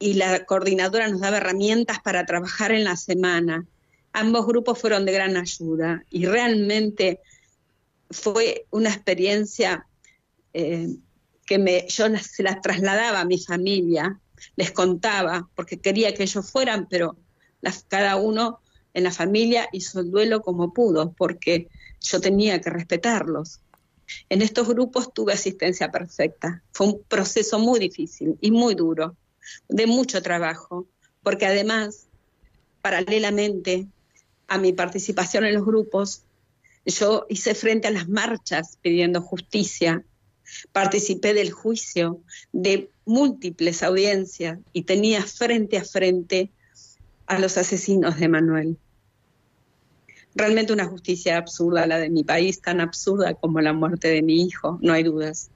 Y 0.00 0.14
la 0.14 0.44
coordinadora 0.44 1.06
nos 1.06 1.20
daba 1.20 1.36
herramientas 1.36 2.00
para 2.00 2.26
trabajar 2.26 2.72
en 2.72 2.82
la 2.82 2.96
semana. 2.96 3.66
Ambos 4.12 4.46
grupos 4.46 4.80
fueron 4.80 5.06
de 5.06 5.12
gran 5.12 5.36
ayuda 5.36 6.02
y 6.10 6.26
realmente 6.26 7.20
fue 8.10 8.66
una 8.70 8.88
experiencia 8.88 9.86
eh, 10.52 10.88
que 11.46 11.58
me, 11.58 11.86
yo 11.88 12.06
se 12.18 12.42
las 12.42 12.60
trasladaba 12.60 13.20
a 13.20 13.24
mi 13.24 13.38
familia, 13.38 14.20
les 14.56 14.72
contaba, 14.72 15.48
porque 15.54 15.78
quería 15.78 16.14
que 16.14 16.24
ellos 16.24 16.50
fueran, 16.50 16.88
pero 16.88 17.16
cada 17.88 18.16
uno 18.16 18.60
en 18.94 19.04
la 19.04 19.12
familia 19.12 19.68
hizo 19.72 20.00
el 20.00 20.10
duelo 20.10 20.42
como 20.42 20.72
pudo, 20.72 21.12
porque 21.12 21.68
yo 22.00 22.20
tenía 22.20 22.60
que 22.60 22.70
respetarlos. 22.70 23.60
En 24.28 24.42
estos 24.42 24.68
grupos 24.68 25.12
tuve 25.12 25.32
asistencia 25.32 25.90
perfecta. 25.90 26.62
Fue 26.72 26.88
un 26.88 27.02
proceso 27.04 27.58
muy 27.58 27.78
difícil 27.78 28.36
y 28.40 28.50
muy 28.50 28.74
duro, 28.74 29.16
de 29.68 29.86
mucho 29.86 30.22
trabajo, 30.22 30.86
porque 31.22 31.46
además, 31.46 32.06
paralelamente 32.82 33.86
a 34.48 34.58
mi 34.58 34.72
participación 34.72 35.44
en 35.44 35.54
los 35.54 35.64
grupos, 35.64 36.22
yo 36.84 37.26
hice 37.28 37.54
frente 37.54 37.88
a 37.88 37.92
las 37.92 38.08
marchas 38.08 38.78
pidiendo 38.80 39.20
justicia, 39.20 40.04
participé 40.72 41.34
del 41.34 41.52
juicio 41.52 42.20
de 42.52 42.90
múltiples 43.04 43.82
audiencias 43.82 44.58
y 44.72 44.82
tenía 44.82 45.22
frente 45.22 45.78
a 45.78 45.84
frente 45.84 46.50
a 47.26 47.38
los 47.38 47.56
asesinos 47.58 48.18
de 48.18 48.28
Manuel. 48.28 48.76
Realmente 50.34 50.72
una 50.72 50.86
justicia 50.86 51.36
absurda 51.36 51.86
la 51.86 51.98
de 51.98 52.08
mi 52.08 52.24
país, 52.24 52.60
tan 52.60 52.80
absurda 52.80 53.34
como 53.34 53.60
la 53.60 53.72
muerte 53.72 54.08
de 54.08 54.22
mi 54.22 54.44
hijo, 54.44 54.78
no 54.80 54.92
hay 54.92 55.02
dudas. 55.02 55.50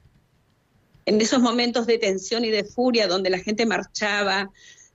En 1.06 1.20
esos 1.20 1.40
momentos 1.40 1.86
de 1.86 1.98
tensión 1.98 2.44
y 2.44 2.50
de 2.50 2.64
furia 2.64 3.06
donde 3.06 3.30
la 3.30 3.38
gente 3.38 3.66
marchaba 3.66 4.50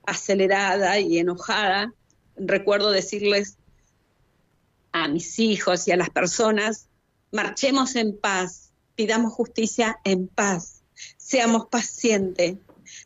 acelerada 0.06 1.00
y 1.00 1.20
enojada, 1.20 1.94
recuerdo 2.36 2.92
decirles 2.92 3.58
a 4.92 5.08
mis 5.08 5.38
hijos 5.40 5.88
y 5.88 5.92
a 5.92 5.98
las 5.98 6.10
personas, 6.10 6.88
marchemos 7.32 7.96
en 7.96 8.18
paz, 8.18 8.72
pidamos 8.96 9.34
justicia 9.34 10.00
en 10.04 10.28
paz, 10.28 10.82
seamos 11.18 11.68
pacientes, 11.68 12.58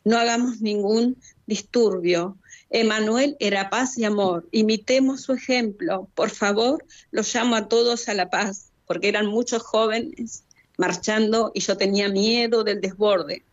no 0.06 0.18
hagamos 0.18 0.62
ningún 0.62 1.18
disturbio, 1.46 2.38
Emanuel 2.74 3.38
era 3.39 3.70
paz 3.70 4.00
y 4.00 4.04
amor. 4.04 4.48
Imitemos 4.52 5.22
su 5.22 5.34
ejemplo. 5.34 6.10
Por 6.16 6.32
favor, 6.32 6.84
los 7.12 7.34
llamo 7.34 7.56
a 7.56 7.68
todos 7.68 8.10
a 8.10 8.16
la 8.16 8.32
paz, 8.32 8.72
porque 8.88 9.10
eran 9.10 9.28
muchos 9.28 9.62
jóvenes 9.62 10.44
marchando 10.84 11.54
y 11.54 11.62
yo 11.62 11.78
tenía 11.78 12.10
miedo 12.10 12.65
del 12.65 12.82
desborde. 12.82 13.46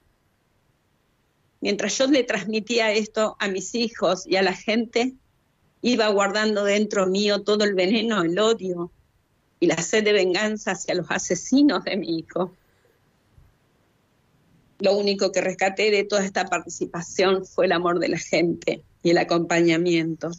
Mientras 1.61 1.97
yo 1.97 2.09
le 2.09 2.25
transmitía 2.25 2.91
esto 2.91 3.37
a 3.39 3.47
mis 3.47 3.77
hijos 3.77 4.27
y 4.27 4.35
a 4.35 4.43
la 4.43 4.53
gente, 4.53 5.15
iba 5.81 6.09
guardando 6.09 6.65
dentro 6.65 7.07
mío 7.07 7.43
todo 7.43 7.63
el 7.63 7.75
veneno, 7.75 8.23
el 8.23 8.37
odio, 8.37 8.91
y 9.61 9.67
la 9.69 9.81
sed 9.81 10.03
de 10.03 10.13
venganza 10.13 10.73
hacia 10.73 10.97
los 10.97 11.07
asesinos 11.09 11.85
de 11.85 11.97
mi 11.99 12.19
hijo. 12.19 12.53
Lo 14.81 14.97
único 14.97 15.31
que 15.31 15.41
rescaté 15.41 15.93
de 15.93 16.03
toda 16.03 16.25
esta 16.25 16.47
participación 16.47 17.47
fue 17.47 17.67
el 17.67 17.73
amor 17.73 18.01
de 18.01 18.09
la 18.09 18.19
gente 18.19 18.83
y 19.05 19.11
el 19.11 19.19
acompañamiento. 19.19 20.33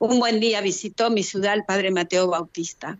Un 0.00 0.18
buen 0.18 0.40
día 0.40 0.60
visitó 0.62 1.10
mi 1.10 1.22
ciudad 1.22 1.54
el 1.54 1.64
padre 1.64 1.92
Mateo 1.92 2.26
Bautista. 2.26 2.98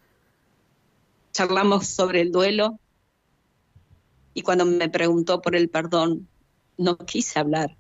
Charlamos 1.32 1.86
sobre 1.88 2.20
el 2.20 2.30
duelo 2.30 2.78
y 4.34 4.42
cuando 4.42 4.64
me 4.64 4.88
preguntó 4.88 5.42
por 5.42 5.56
el 5.56 5.68
perdón, 5.68 6.28
no 6.78 6.96
quise 6.98 7.38
hablar 7.38 7.76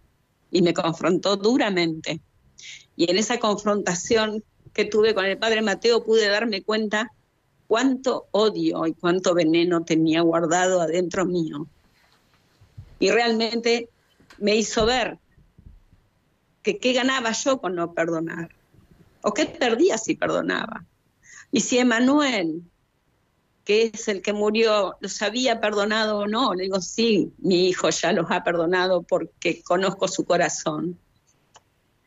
y 0.50 0.62
me 0.62 0.74
confrontó 0.74 1.36
duramente. 1.36 2.20
Y 2.96 3.10
en 3.10 3.16
esa 3.16 3.38
confrontación 3.38 4.44
que 4.72 4.84
tuve 4.84 5.14
con 5.14 5.24
el 5.24 5.38
padre 5.38 5.62
Mateo 5.62 6.04
pude 6.04 6.28
darme 6.28 6.62
cuenta 6.62 7.10
cuánto 7.66 8.26
odio 8.32 8.86
y 8.86 8.92
cuánto 8.92 9.34
veneno 9.34 9.84
tenía 9.84 10.20
guardado 10.20 10.80
adentro 10.80 11.24
mío. 11.24 11.66
Y 12.98 13.10
realmente 13.10 13.88
me 14.38 14.56
hizo 14.56 14.86
ver 14.86 15.18
que 16.62 16.78
qué 16.78 16.92
ganaba 16.92 17.32
yo 17.32 17.60
con 17.60 17.74
no 17.74 17.92
perdonar, 17.92 18.50
o 19.22 19.34
qué 19.34 19.46
perdía 19.46 19.98
si 19.98 20.14
perdonaba. 20.14 20.84
Y 21.50 21.60
si 21.60 21.78
Emanuel, 21.78 22.62
que 23.64 23.90
es 23.92 24.08
el 24.08 24.22
que 24.22 24.32
murió, 24.32 24.96
los 25.00 25.22
había 25.22 25.60
perdonado 25.60 26.18
o 26.18 26.26
no, 26.26 26.54
le 26.54 26.64
digo, 26.64 26.80
sí, 26.80 27.32
mi 27.38 27.68
hijo 27.68 27.90
ya 27.90 28.12
los 28.12 28.30
ha 28.30 28.42
perdonado 28.42 29.02
porque 29.02 29.62
conozco 29.62 30.08
su 30.08 30.24
corazón. 30.24 30.98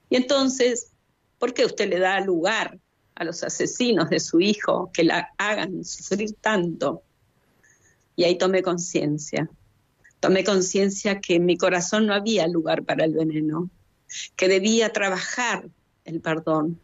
Y 0.10 0.18
entonces, 0.18 0.92
¿por 1.40 1.54
qué 1.54 1.66
usted 1.66 1.90
le 1.90 2.00
da 2.00 2.20
lugar 2.20 2.80
a 3.16 3.24
los 3.24 3.44
asesinos 3.44 4.10
de 4.10 4.20
su 4.20 4.42
hijo 4.42 4.92
que 4.94 5.04
la 5.04 5.34
hagan 5.38 5.84
sufrir 5.84 6.34
tanto. 6.34 7.04
Y 8.16 8.26
ahí 8.26 8.38
tomé 8.38 8.62
conciencia. 8.62 9.50
Tomé 10.20 10.44
conciencia 10.44 11.22
que 11.22 11.36
en 11.36 11.46
mi 11.46 11.58
corazón 11.58 12.08
no 12.08 12.14
había 12.14 12.48
lugar 12.48 12.84
para 12.84 13.06
el 13.06 13.14
veneno, 13.14 13.70
que 14.36 14.48
debía 14.48 14.92
trabajar 14.92 15.70
el 16.04 16.22
perdón, 16.22 16.80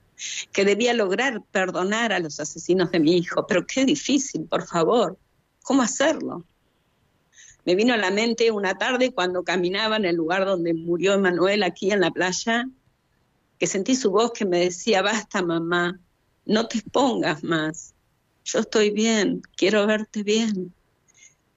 que 0.51 0.65
debía 0.65 0.93
lograr 0.93 1.41
perdonar 1.51 2.13
a 2.13 2.19
los 2.19 2.39
asesinos 2.39 2.91
de 2.91 2.99
mi 2.99 3.17
hijo. 3.17 3.45
Pero 3.47 3.65
qué 3.65 3.85
difícil, 3.85 4.45
por 4.45 4.65
favor. 4.65 5.17
¿Cómo 5.63 5.81
hacerlo? 5.81 6.45
Me 7.65 7.75
vino 7.75 7.93
a 7.93 7.97
la 7.97 8.11
mente 8.11 8.51
una 8.51 8.77
tarde 8.77 9.13
cuando 9.13 9.43
caminaba 9.43 9.97
en 9.97 10.05
el 10.05 10.15
lugar 10.15 10.45
donde 10.45 10.73
murió 10.73 11.13
Emanuel, 11.13 11.63
aquí 11.63 11.91
en 11.91 12.01
la 12.01 12.11
playa, 12.11 12.67
que 13.59 13.67
sentí 13.67 13.95
su 13.95 14.09
voz 14.09 14.31
que 14.31 14.45
me 14.45 14.59
decía, 14.59 15.03
basta 15.03 15.43
mamá, 15.43 15.99
no 16.45 16.67
te 16.67 16.79
expongas 16.79 17.43
más, 17.43 17.93
yo 18.43 18.59
estoy 18.59 18.89
bien, 18.89 19.41
quiero 19.55 19.85
verte 19.85 20.23
bien. 20.23 20.73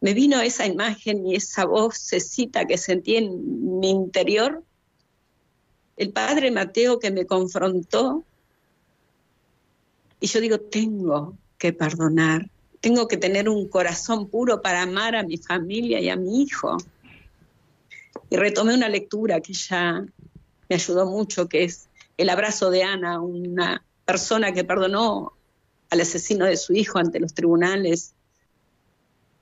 Me 0.01 0.13
vino 0.13 0.41
esa 0.41 0.67
imagen 0.67 1.27
y 1.27 1.37
esa 1.37 1.65
vocecita 1.65 2.67
que 2.67 2.77
sentí 2.77 3.17
en 3.17 3.81
mi 3.81 3.91
interior. 3.91 4.63
El 5.97 6.13
padre 6.13 6.51
Mateo 6.51 6.99
que 6.99 7.11
me 7.11 7.27
confrontó. 7.27 8.25
Y 10.21 10.27
yo 10.27 10.41
digo, 10.41 10.59
tengo 10.59 11.37
que 11.59 11.73
perdonar, 11.73 12.51
tengo 12.81 13.09
que 13.09 13.17
tener 13.17 13.49
un 13.49 13.69
corazón 13.69 14.29
puro 14.29 14.61
para 14.61 14.83
amar 14.83 15.17
a 15.17 15.23
mi 15.23 15.39
familia 15.39 16.01
y 16.01 16.09
a 16.09 16.17
mi 16.17 16.43
hijo. 16.43 16.77
Y 18.31 18.37
retomé 18.37 18.75
una 18.75 18.89
lectura 18.89 19.41
que 19.41 19.53
ya 19.53 20.05
me 20.69 20.77
ayudó 20.77 21.07
mucho, 21.07 21.49
que 21.49 21.65
es 21.65 21.89
El 22.17 22.31
abrazo 22.31 22.71
de 22.71 22.85
Ana, 22.85 23.21
una 23.21 23.85
persona 24.05 24.53
que 24.53 24.65
perdonó 24.65 25.33
al 25.91 26.01
asesino 26.01 26.45
de 26.45 26.57
su 26.57 26.75
hijo 26.75 26.99
ante 26.99 27.21
los 27.21 27.35
tribunales 27.35 28.15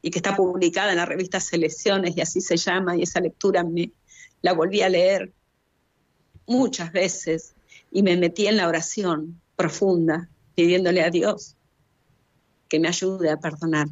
y 0.03 0.11
que 0.11 0.19
está 0.19 0.37
publicada 0.37 0.91
en 0.91 0.99
la 0.99 1.07
revista 1.07 1.41
Selecciones 1.41 2.17
y 2.17 2.21
así 2.21 2.41
se 2.41 2.57
llama, 2.57 2.97
y 2.97 3.03
esa 3.03 3.21
lectura 3.21 3.63
me 3.63 3.93
la 4.43 4.53
volví 4.53 4.83
a 4.83 4.89
leer 4.89 5.33
muchas 6.47 6.93
veces 6.93 7.55
y 7.91 8.03
me 8.03 8.17
metí 8.17 8.47
en 8.47 8.57
la 8.57 8.69
oración 8.69 9.41
profunda, 9.57 10.29
pidiéndole 10.55 11.03
a 11.03 11.11
Dios 11.11 11.57
que 12.69 12.81
me 12.81 12.89
ayude 12.89 13.31
a 13.31 13.39
perdonar. 13.39 13.89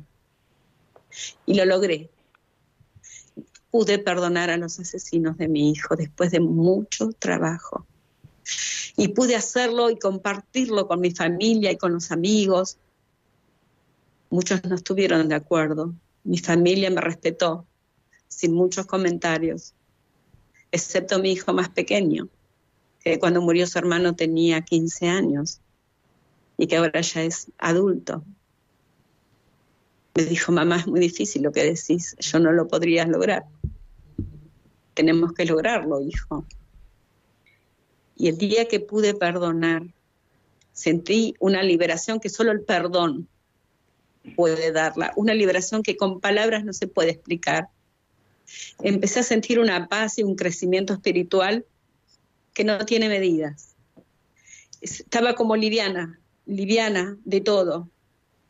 Y 1.46 1.54
lo 1.54 1.64
logré. 1.64 2.10
Pude 3.70 3.98
perdonar 3.98 4.50
a 4.50 4.56
los 4.56 4.80
asesinos 4.80 5.36
de 5.36 5.48
mi 5.48 5.70
hijo 5.70 5.96
después 5.96 6.30
de 6.30 6.40
mucho 6.40 7.10
trabajo 7.12 7.86
y 8.96 9.08
pude 9.08 9.36
hacerlo 9.36 9.90
y 9.90 9.98
compartirlo 9.98 10.86
con 10.86 11.00
mi 11.00 11.10
familia 11.10 11.70
y 11.70 11.76
con 11.76 11.92
los 11.92 12.10
amigos. 12.10 12.78
Muchos 14.30 14.64
no 14.64 14.74
estuvieron 14.74 15.28
de 15.28 15.34
acuerdo. 15.34 15.94
Mi 16.24 16.38
familia 16.38 16.90
me 16.90 17.00
respetó 17.00 17.66
sin 18.28 18.52
muchos 18.52 18.86
comentarios, 18.86 19.74
excepto 20.70 21.18
mi 21.18 21.32
hijo 21.32 21.52
más 21.52 21.68
pequeño, 21.68 22.28
que 23.00 23.18
cuando 23.18 23.40
murió 23.40 23.66
su 23.66 23.78
hermano 23.78 24.14
tenía 24.14 24.62
15 24.62 25.08
años 25.08 25.60
y 26.60 26.66
que 26.66 26.76
ahora 26.76 27.00
ya 27.00 27.22
es 27.22 27.50
adulto. 27.56 28.22
Me 30.14 30.24
dijo, 30.26 30.52
mamá, 30.52 30.76
es 30.76 30.86
muy 30.86 31.00
difícil 31.00 31.42
lo 31.42 31.52
que 31.52 31.64
decís, 31.64 32.14
yo 32.18 32.38
no 32.38 32.52
lo 32.52 32.68
podría 32.68 33.06
lograr. 33.06 33.46
Tenemos 34.92 35.32
que 35.32 35.46
lograrlo, 35.46 36.02
hijo. 36.02 36.44
Y 38.14 38.28
el 38.28 38.36
día 38.36 38.68
que 38.68 38.78
pude 38.78 39.14
perdonar, 39.14 39.84
sentí 40.74 41.34
una 41.38 41.62
liberación 41.62 42.20
que 42.20 42.28
solo 42.28 42.52
el 42.52 42.60
perdón 42.60 43.26
puede 44.36 44.70
darla, 44.70 45.14
una 45.16 45.32
liberación 45.32 45.82
que 45.82 45.96
con 45.96 46.20
palabras 46.20 46.62
no 46.62 46.74
se 46.74 46.88
puede 46.88 47.12
explicar. 47.12 47.68
Empecé 48.82 49.20
a 49.20 49.22
sentir 49.22 49.60
una 49.60 49.88
paz 49.88 50.18
y 50.18 50.24
un 50.24 50.36
crecimiento 50.36 50.92
espiritual 50.92 51.64
que 52.52 52.64
no 52.64 52.84
tiene 52.84 53.08
medidas. 53.08 53.74
Estaba 54.82 55.34
como 55.34 55.56
liviana, 55.56 56.19
liviana 56.46 57.16
de 57.24 57.40
todo. 57.40 57.88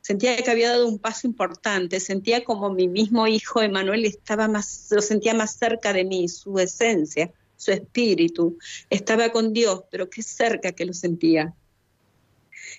Sentía 0.00 0.36
que 0.36 0.50
había 0.50 0.70
dado 0.70 0.88
un 0.88 0.98
paso 0.98 1.26
importante, 1.26 2.00
sentía 2.00 2.42
como 2.42 2.70
mi 2.70 2.88
mismo 2.88 3.26
hijo 3.26 3.60
Emanuel 3.60 4.04
estaba 4.06 4.48
más, 4.48 4.88
lo 4.90 5.02
sentía 5.02 5.34
más 5.34 5.56
cerca 5.56 5.92
de 5.92 6.04
mí, 6.04 6.26
su 6.28 6.58
esencia, 6.58 7.30
su 7.56 7.72
espíritu, 7.72 8.56
estaba 8.88 9.30
con 9.30 9.52
Dios, 9.52 9.82
pero 9.90 10.08
qué 10.08 10.22
cerca 10.22 10.72
que 10.72 10.86
lo 10.86 10.94
sentía. 10.94 11.54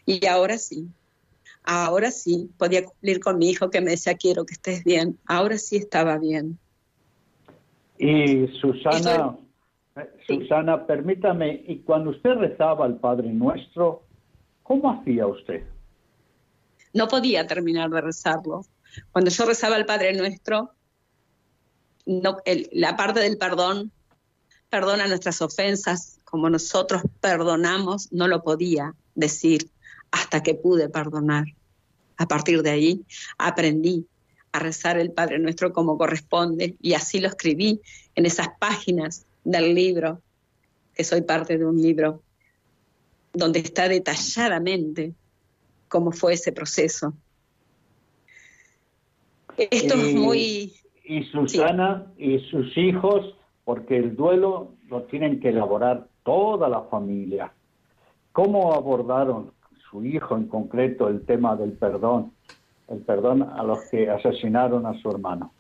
Y 0.06 0.26
ahora 0.26 0.58
sí, 0.58 0.88
ahora 1.64 2.10
sí, 2.10 2.50
podía 2.58 2.84
cumplir 2.86 3.20
con 3.20 3.38
mi 3.38 3.50
hijo 3.50 3.70
que 3.70 3.82
me 3.82 3.92
decía, 3.92 4.16
quiero 4.16 4.46
que 4.46 4.54
estés 4.54 4.84
bien, 4.84 5.20
ahora 5.28 5.60
sí 5.60 5.78
estaba 5.78 6.18
bien. 6.18 6.58
Y 8.00 8.48
Susana, 8.60 9.38
eh, 9.96 10.10
Susana, 10.26 10.88
permítame, 10.88 11.64
y 11.68 11.80
cuando 11.80 12.10
usted 12.10 12.32
rezaba 12.32 12.86
al 12.86 12.98
Padre 12.98 13.32
Nuestro, 13.32 14.04
¿cómo 14.64 14.92
hacía 14.92 15.28
usted? 15.28 15.64
No 16.94 17.08
podía 17.08 17.48
terminar 17.48 17.90
de 17.90 18.02
rezarlo. 18.02 18.66
Cuando 19.12 19.32
yo 19.32 19.46
rezaba 19.46 19.76
al 19.76 19.86
Padre 19.86 20.14
Nuestro, 20.14 20.72
la 22.06 22.96
parte 22.96 23.20
del 23.20 23.38
perdón 23.38 23.92
perdona 24.70 25.08
nuestras 25.08 25.42
ofensas 25.42 26.20
como 26.24 26.50
nosotros 26.50 27.04
perdonamos, 27.20 28.12
no 28.12 28.28
lo 28.28 28.42
podía 28.42 28.96
decir 29.16 29.70
hasta 30.12 30.42
que 30.42 30.56
pude 30.56 30.88
perdonar. 30.88 31.44
A 32.18 32.28
partir 32.28 32.64
de 32.64 32.70
ahí 32.70 33.06
aprendí 33.38 34.08
a 34.54 34.60
rezar 34.60 34.98
el 34.98 35.12
Padre 35.12 35.40
Nuestro 35.40 35.74
como 35.74 35.98
corresponde 35.98 36.76
y 36.82 36.94
así 36.94 37.20
lo 37.20 37.28
escribí 37.28 37.82
en 38.16 38.26
esas 38.26 38.48
páginas 38.60 39.26
del 39.44 39.76
libro, 39.76 40.22
que 40.94 41.04
soy 41.04 41.22
parte 41.22 41.58
de 41.58 41.66
un 41.66 41.82
libro 41.82 42.22
donde 43.34 43.60
está 43.60 43.88
detalladamente 43.88 45.14
cómo 45.88 46.12
fue 46.12 46.34
ese 46.34 46.52
proceso. 46.52 47.14
Esto 49.58 49.96
es 49.96 50.16
muy... 50.16 50.74
Y 51.04 51.24
Susana 51.26 52.08
y 52.18 52.40
sus 52.50 52.78
hijos 52.78 53.36
porque 53.66 53.98
el 53.98 54.16
duelo 54.16 54.74
lo 54.88 55.04
tienen 55.04 55.40
que 55.40 55.50
elaborar 55.50 56.08
toda 56.24 56.70
la 56.70 56.84
familia. 56.84 57.52
¿Cómo 58.32 58.74
abordaron 58.74 59.52
su 59.90 60.06
hijo 60.06 60.38
en 60.38 60.48
concreto 60.48 61.10
el 61.10 61.26
tema 61.26 61.56
del 61.56 61.74
perdón, 61.74 62.32
el 62.88 63.00
perdón 63.00 63.44
a 63.44 63.64
los 63.64 63.80
que 63.90 64.10
asesinaron 64.10 64.86
a 64.86 65.00
su 65.02 65.10
hermano? 65.10 65.52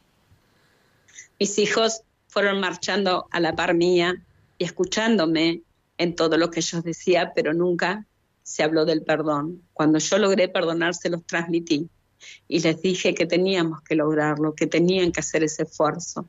Mis 1.40 1.58
hijos 1.60 2.04
fueron 2.28 2.60
marchando 2.60 3.28
a 3.32 3.40
la 3.40 3.56
par 3.56 3.74
mía 3.74 4.16
y 4.58 4.64
escuchándome 4.64 5.62
en 6.02 6.16
todo 6.16 6.38
lo 6.38 6.50
que 6.50 6.62
ellos 6.62 6.84
decía, 6.84 7.32
pero 7.36 7.54
nunca 7.54 8.08
se 8.42 8.64
habló 8.64 8.86
del 8.86 9.04
perdón. 9.04 9.62
Cuando 9.72 10.00
yo 10.00 10.18
logré 10.18 10.50
perdonar, 10.50 10.96
se 10.96 11.12
los 11.12 11.24
transmití 11.26 11.90
y 12.48 12.60
les 12.60 12.82
dije 12.82 13.14
que 13.14 13.28
teníamos 13.28 13.82
que 13.82 13.96
lograrlo, 13.96 14.56
que 14.56 14.66
tenían 14.66 15.12
que 15.12 15.20
hacer 15.20 15.44
ese 15.44 15.64
esfuerzo. 15.64 16.28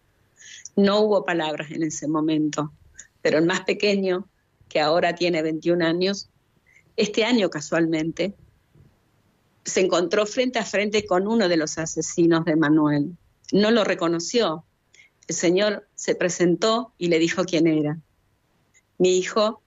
No 0.77 1.01
hubo 1.01 1.25
palabras 1.25 1.71
en 1.71 1.83
ese 1.83 2.07
momento, 2.07 2.71
pero 3.23 3.39
el 3.39 3.47
más 3.47 3.63
pequeño, 3.63 4.29
que 4.69 4.79
ahora 4.81 5.15
tiene 5.15 5.41
21 5.41 5.87
años, 5.87 6.29
este 6.97 7.25
año 7.25 7.49
casualmente, 7.49 8.35
se 9.65 9.81
encontró 9.81 10.27
frente 10.27 10.59
a 10.59 10.67
frente 10.67 11.07
con 11.07 11.27
uno 11.27 11.49
de 11.49 11.57
los 11.57 11.79
asesinos 11.79 12.45
de 12.45 12.57
Manuel. 12.57 13.17
No 13.53 13.71
lo 13.71 13.85
reconoció. 13.85 14.67
El 15.29 15.35
Señor 15.35 15.89
se 15.95 16.15
presentó 16.15 16.93
y 16.99 17.09
le 17.09 17.19
dijo 17.19 17.45
quién 17.45 17.67
era. 17.67 17.99
Mi 19.03 19.19
hijo 19.19 19.61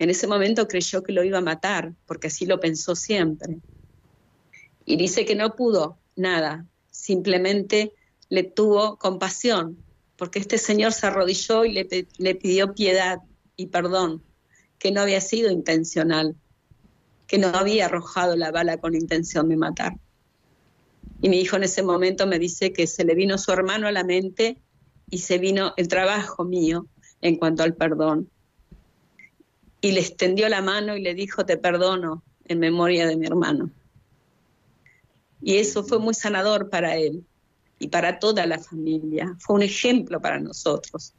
en 0.00 0.10
ese 0.10 0.26
momento 0.26 0.66
creyó 0.66 1.04
que 1.04 1.12
lo 1.12 1.22
iba 1.22 1.38
a 1.38 1.42
matar, 1.42 1.94
porque 2.06 2.26
así 2.26 2.44
lo 2.44 2.58
pensó 2.58 2.96
siempre. 2.96 3.58
Y 4.84 4.96
dice 4.96 5.24
que 5.24 5.36
no 5.36 5.54
pudo 5.54 5.96
nada, 6.16 6.66
simplemente 6.90 7.92
le 8.30 8.42
tuvo 8.42 8.98
compasión, 8.98 9.78
porque 10.16 10.40
este 10.40 10.58
señor 10.58 10.92
se 10.92 11.06
arrodilló 11.06 11.64
y 11.64 11.70
le, 11.70 12.08
le 12.18 12.34
pidió 12.34 12.74
piedad 12.74 13.20
y 13.54 13.66
perdón, 13.66 14.24
que 14.80 14.90
no 14.90 15.02
había 15.02 15.20
sido 15.20 15.52
intencional, 15.52 16.34
que 17.28 17.38
no 17.38 17.46
había 17.50 17.86
arrojado 17.86 18.34
la 18.34 18.50
bala 18.50 18.78
con 18.78 18.96
intención 18.96 19.48
de 19.48 19.56
matar. 19.56 19.98
Y 21.22 21.28
mi 21.28 21.38
hijo 21.38 21.54
en 21.54 21.62
ese 21.62 21.84
momento 21.84 22.26
me 22.26 22.40
dice 22.40 22.72
que 22.72 22.88
se 22.88 23.04
le 23.04 23.14
vino 23.14 23.38
su 23.38 23.52
hermano 23.52 23.86
a 23.86 23.92
la 23.92 24.02
mente 24.02 24.60
y 25.08 25.18
se 25.18 25.38
vino 25.38 25.74
el 25.76 25.86
trabajo 25.86 26.42
mío 26.42 26.88
en 27.20 27.36
cuanto 27.36 27.62
al 27.62 27.76
perdón. 27.76 28.28
Y 29.80 29.92
le 29.92 30.00
extendió 30.00 30.48
la 30.48 30.62
mano 30.62 30.96
y 30.96 31.02
le 31.02 31.14
dijo, 31.14 31.46
te 31.46 31.56
perdono 31.56 32.22
en 32.44 32.58
memoria 32.58 33.06
de 33.06 33.16
mi 33.16 33.26
hermano. 33.26 33.70
Y 35.42 35.56
eso 35.56 35.84
fue 35.84 35.98
muy 35.98 36.14
sanador 36.14 36.68
para 36.68 36.96
él 36.96 37.24
y 37.78 37.88
para 37.88 38.18
toda 38.18 38.46
la 38.46 38.58
familia. 38.58 39.36
Fue 39.38 39.56
un 39.56 39.62
ejemplo 39.62 40.20
para 40.20 40.38
nosotros, 40.38 41.14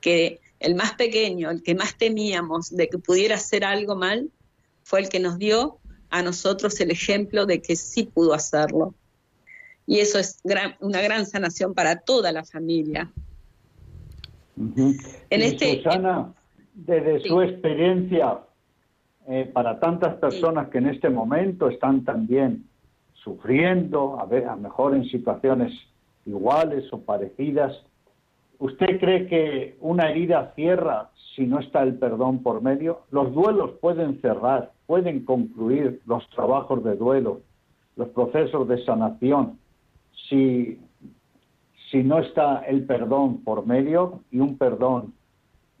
que 0.00 0.40
el 0.58 0.74
más 0.74 0.94
pequeño, 0.94 1.50
el 1.50 1.62
que 1.62 1.74
más 1.74 1.96
temíamos 1.96 2.70
de 2.70 2.88
que 2.88 2.98
pudiera 2.98 3.36
hacer 3.36 3.64
algo 3.64 3.94
mal, 3.94 4.30
fue 4.82 5.00
el 5.00 5.08
que 5.08 5.20
nos 5.20 5.38
dio 5.38 5.78
a 6.10 6.22
nosotros 6.22 6.80
el 6.80 6.90
ejemplo 6.90 7.46
de 7.46 7.62
que 7.62 7.76
sí 7.76 8.04
pudo 8.04 8.34
hacerlo. 8.34 8.94
Y 9.86 10.00
eso 10.00 10.18
es 10.18 10.40
una 10.44 11.00
gran 11.00 11.26
sanación 11.26 11.74
para 11.74 12.00
toda 12.00 12.32
la 12.32 12.44
familia. 12.44 13.10
En 14.56 15.42
este, 15.42 15.82
Susana, 15.82 16.34
desde 16.74 17.20
su 17.20 17.40
experiencia, 17.42 18.40
eh, 19.28 19.50
para 19.52 19.78
tantas 19.78 20.14
personas 20.16 20.68
que 20.68 20.78
en 20.78 20.86
este 20.86 21.10
momento 21.10 21.68
están 21.68 22.04
también 22.04 22.64
sufriendo, 23.14 24.18
a, 24.18 24.24
ver, 24.24 24.46
a 24.46 24.56
mejor 24.56 24.94
en 24.94 25.04
situaciones 25.04 25.72
iguales 26.26 26.90
o 26.92 27.00
parecidas, 27.00 27.84
¿usted 28.58 28.98
cree 28.98 29.26
que 29.26 29.76
una 29.80 30.10
herida 30.10 30.52
cierra 30.54 31.10
si 31.36 31.46
no 31.46 31.60
está 31.60 31.82
el 31.82 31.94
perdón 31.94 32.42
por 32.42 32.62
medio? 32.62 33.02
Los 33.10 33.32
duelos 33.34 33.72
pueden 33.80 34.20
cerrar, 34.20 34.72
pueden 34.86 35.24
concluir 35.24 36.00
los 36.06 36.28
trabajos 36.30 36.82
de 36.82 36.96
duelo, 36.96 37.40
los 37.96 38.08
procesos 38.08 38.66
de 38.68 38.82
sanación, 38.84 39.58
si, 40.28 40.80
si 41.90 42.02
no 42.02 42.18
está 42.18 42.60
el 42.60 42.84
perdón 42.84 43.44
por 43.44 43.66
medio 43.66 44.20
y 44.30 44.40
un 44.40 44.56
perdón 44.56 45.12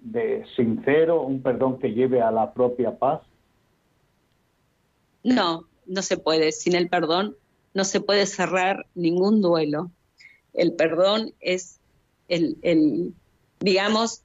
de 0.02 0.44
sincero, 0.56 1.22
un 1.22 1.42
perdón 1.42 1.78
que 1.78 1.92
lleve 1.92 2.22
a 2.22 2.30
la 2.30 2.52
propia 2.52 2.98
paz? 2.98 3.20
No, 5.22 5.64
no 5.86 6.02
se 6.02 6.16
puede. 6.16 6.52
Sin 6.52 6.74
el 6.74 6.88
perdón 6.88 7.36
no 7.74 7.84
se 7.84 8.00
puede 8.00 8.26
cerrar 8.26 8.86
ningún 8.94 9.40
duelo. 9.40 9.90
El 10.54 10.72
perdón 10.72 11.32
es 11.40 11.78
el, 12.28 12.56
el 12.62 13.14
digamos, 13.60 14.22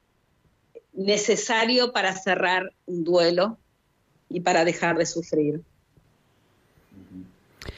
necesario 0.94 1.92
para 1.92 2.14
cerrar 2.14 2.72
un 2.86 3.04
duelo 3.04 3.58
y 4.30 4.40
para 4.40 4.66
dejar 4.66 4.98
de 4.98 5.06
sufrir. 5.06 5.62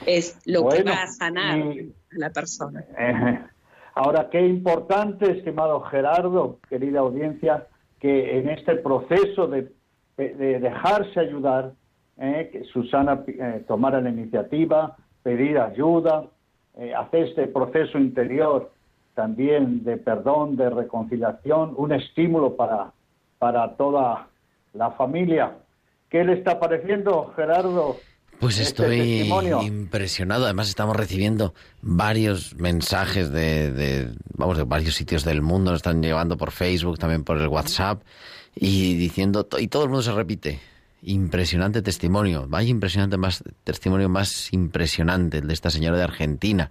Es 0.06 0.38
lo 0.46 0.70
que 0.70 0.84
va 0.84 1.04
a 1.04 1.08
sanar 1.08 1.60
a 1.60 1.76
la 2.12 2.30
persona. 2.30 2.86
Eh, 2.98 3.40
ahora, 3.96 4.30
qué 4.30 4.46
importante, 4.46 5.32
estimado 5.32 5.82
Gerardo, 5.82 6.60
querida 6.70 7.00
audiencia, 7.00 7.68
que 8.00 8.40
en 8.40 8.50
este 8.50 8.76
proceso 8.76 9.48
de, 9.48 9.72
dejarse 10.18 11.20
ayudar, 11.20 11.74
eh, 12.18 12.50
que 12.52 12.64
Susana 12.66 13.24
eh, 13.28 13.64
tomara 13.68 14.02
la 14.02 14.10
iniciativa, 14.10 14.98
pedir 15.22 15.60
ayuda, 15.60 16.26
eh, 16.78 16.94
hacer 16.94 17.28
este 17.28 17.48
proceso 17.48 18.00
interior 18.00 18.72
también 19.14 19.84
de 19.84 19.98
perdón, 19.98 20.56
de 20.56 20.70
reconciliación, 20.70 21.74
un 21.76 21.92
estímulo 21.92 22.56
para, 22.56 22.92
para 23.40 23.76
toda 23.76 24.28
la 24.74 24.92
familia. 24.92 25.56
¿Qué 26.10 26.24
le 26.24 26.34
está 26.34 26.60
pareciendo, 26.60 27.34
Gerardo? 27.36 27.98
Pues 28.40 28.60
este 28.60 28.84
estoy 28.84 29.66
impresionado. 29.66 30.46
Además 30.46 30.70
estamos 30.70 30.96
recibiendo 30.96 31.54
varios 31.82 32.56
mensajes 32.56 33.32
de, 33.32 33.72
de, 33.72 34.12
vamos, 34.36 34.58
de 34.58 34.64
varios 34.64 34.96
sitios 34.96 35.24
del 35.24 35.42
mundo. 35.42 35.72
Nos 35.72 35.80
están 35.80 36.04
llevando 36.04 36.38
por 36.38 36.52
Facebook, 36.52 37.00
también 37.00 37.24
por 37.24 37.38
el 37.38 37.48
WhatsApp 37.48 38.04
y 38.60 38.96
diciendo 38.96 39.48
y 39.60 39.68
todo 39.68 39.84
el 39.84 39.90
mundo 39.90 40.04
se 40.04 40.12
repite. 40.12 40.60
Impresionante 41.04 41.82
testimonio. 41.82 42.46
Vaya 42.48 42.70
impresionante 42.70 43.18
más 43.18 43.44
testimonio 43.64 44.10
más 44.10 44.52
impresionante 44.54 45.40
el 45.40 45.48
de 45.48 45.54
esta 45.54 45.70
señora 45.70 45.98
de 45.98 46.04
Argentina. 46.04 46.70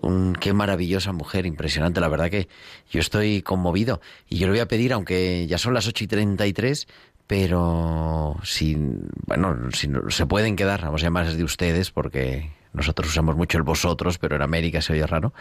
Un, 0.00 0.34
qué 0.34 0.54
maravillosa 0.54 1.12
mujer, 1.12 1.44
impresionante. 1.44 2.00
La 2.00 2.08
verdad 2.08 2.30
que 2.30 2.48
yo 2.90 3.00
estoy 3.00 3.42
conmovido. 3.42 4.00
Y 4.28 4.38
yo 4.38 4.46
le 4.46 4.52
voy 4.52 4.60
a 4.60 4.68
pedir, 4.68 4.92
aunque 4.92 5.46
ya 5.46 5.58
son 5.58 5.74
las 5.74 5.86
8 5.86 6.04
y 6.04 6.06
33, 6.06 6.88
pero 7.30 8.34
si, 8.42 8.76
bueno, 9.24 9.56
si 9.72 9.86
no, 9.86 10.10
se 10.10 10.26
pueden 10.26 10.56
quedar, 10.56 10.82
vamos 10.82 11.00
a 11.00 11.06
llamar 11.06 11.32
de 11.32 11.44
ustedes, 11.44 11.92
porque 11.92 12.50
nosotros 12.72 13.08
usamos 13.08 13.36
mucho 13.36 13.56
el 13.56 13.62
vosotros, 13.62 14.18
pero 14.18 14.34
en 14.34 14.42
América 14.42 14.82
se 14.82 14.94
oye 14.94 15.06
raro. 15.06 15.32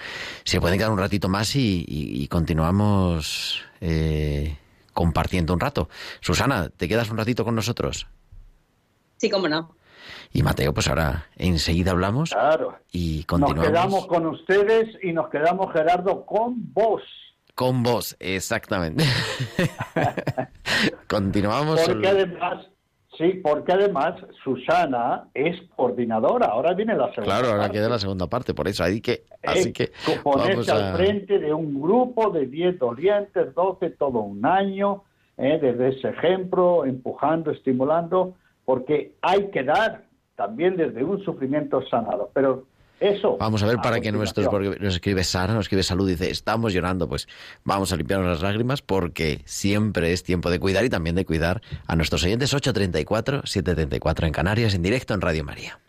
Se 0.43 0.61
pueden 0.61 0.77
quedar 0.77 0.91
un 0.91 0.99
ratito 0.99 1.29
más 1.29 1.55
y, 1.55 2.27
continuamos 2.29 3.63
eh, 3.81 4.55
compartiendo 4.93 5.51
un 5.51 5.59
rato. 5.59 5.89
Susana, 6.19 6.69
¿te 6.69 6.87
quedas 6.87 7.09
un 7.09 7.17
ratito 7.17 7.43
con 7.43 7.55
nosotros? 7.55 8.05
Sí, 9.17 9.27
cómo 9.27 9.47
no. 9.49 9.73
Y 10.31 10.43
Mateo, 10.43 10.75
pues 10.75 10.87
ahora 10.89 11.25
enseguida 11.37 11.89
hablamos 11.89 12.29
claro. 12.29 12.77
y 12.91 13.23
continuamos. 13.23 13.63
Nos 13.63 13.81
quedamos 13.81 14.05
con 14.05 14.27
ustedes 14.27 14.95
y 15.01 15.11
nos 15.11 15.31
quedamos, 15.31 15.73
Gerardo, 15.73 16.23
con 16.23 16.71
vos. 16.71 17.01
Con 17.59 17.83
vos, 17.83 18.15
exactamente. 18.21 19.03
Continuamos. 21.09 21.81
Porque 21.85 22.07
además, 22.07 22.65
sí, 23.17 23.41
porque 23.43 23.73
además 23.73 24.15
Susana 24.41 25.27
es 25.33 25.57
coordinadora. 25.75 26.45
Ahora 26.45 26.73
viene 26.73 26.95
la 26.95 27.13
segunda. 27.13 27.37
Claro, 27.37 27.49
ahora 27.49 27.69
queda 27.69 27.89
la 27.89 27.99
segunda 27.99 28.27
parte, 28.27 28.53
por 28.53 28.69
eso 28.69 28.85
hay 28.85 29.01
que, 29.01 29.25
así 29.43 29.73
que 29.73 29.91
ponerse 30.23 30.71
al 30.71 30.95
frente 30.95 31.37
de 31.37 31.53
un 31.53 31.81
grupo 31.81 32.29
de 32.29 32.45
10 32.45 32.79
dolientes, 32.79 33.53
12, 33.53 33.89
todo 33.89 34.19
un 34.19 34.45
año, 34.45 35.03
eh, 35.35 35.59
desde 35.61 35.89
ese 35.89 36.11
ejemplo, 36.11 36.85
empujando, 36.85 37.51
estimulando, 37.51 38.35
porque 38.63 39.15
hay 39.21 39.49
que 39.49 39.65
dar 39.65 40.05
también 40.37 40.77
desde 40.77 41.03
un 41.03 41.21
sufrimiento 41.25 41.85
sanado. 41.89 42.31
Pero 42.33 42.68
eso. 42.99 43.37
Vamos 43.37 43.63
a 43.63 43.67
ver 43.67 43.77
para 43.77 43.99
que 43.99 44.11
nuestros, 44.11 44.47
porque 44.47 44.77
nos 44.79 44.95
escribe 44.95 45.23
Sara, 45.23 45.53
nos 45.53 45.65
escribe 45.65 45.83
Salud, 45.83 46.07
dice, 46.07 46.29
estamos 46.29 46.73
llorando, 46.73 47.07
pues 47.07 47.27
vamos 47.63 47.91
a 47.93 47.95
limpiarnos 47.95 48.29
las 48.29 48.41
lágrimas 48.41 48.81
porque 48.81 49.41
siempre 49.45 50.11
es 50.11 50.23
tiempo 50.23 50.49
de 50.49 50.59
cuidar 50.59 50.85
y 50.85 50.89
también 50.89 51.15
de 51.15 51.25
cuidar 51.25 51.61
a 51.87 51.95
nuestros 51.95 52.23
oyentes 52.23 52.53
834, 52.53 53.41
734 53.45 54.27
en 54.27 54.33
Canarias, 54.33 54.73
en 54.73 54.81
directo 54.81 55.13
en 55.13 55.21
Radio 55.21 55.43
María. 55.43 55.79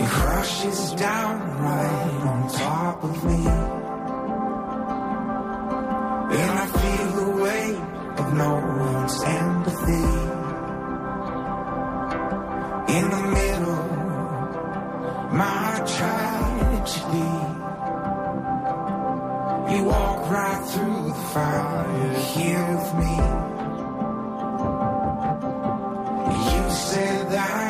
It 0.00 0.08
crashes 0.08 0.92
down 0.92 1.40
right 1.58 2.20
on 2.30 2.48
top 2.52 3.04
of 3.04 3.24
me. 3.24 3.42
And 6.38 6.50
I 6.62 6.66
feel 6.80 7.08
the 7.20 7.30
weight 7.42 7.80
of 8.20 8.26
no 8.34 8.52
one's 8.84 9.22
empathy. 9.40 10.08
In 12.96 13.04
the 13.16 13.24
middle, 13.38 13.84
my 15.42 15.68
tragedy. 15.96 17.34
You 19.72 19.84
walk 19.84 20.30
right 20.30 20.62
through 20.70 21.00
the 21.08 21.14
fire 21.32 22.14
here 22.34 22.66
with 22.76 22.94
me. 23.02 23.14
You 26.50 26.70
said 26.70 27.30
that 27.30 27.67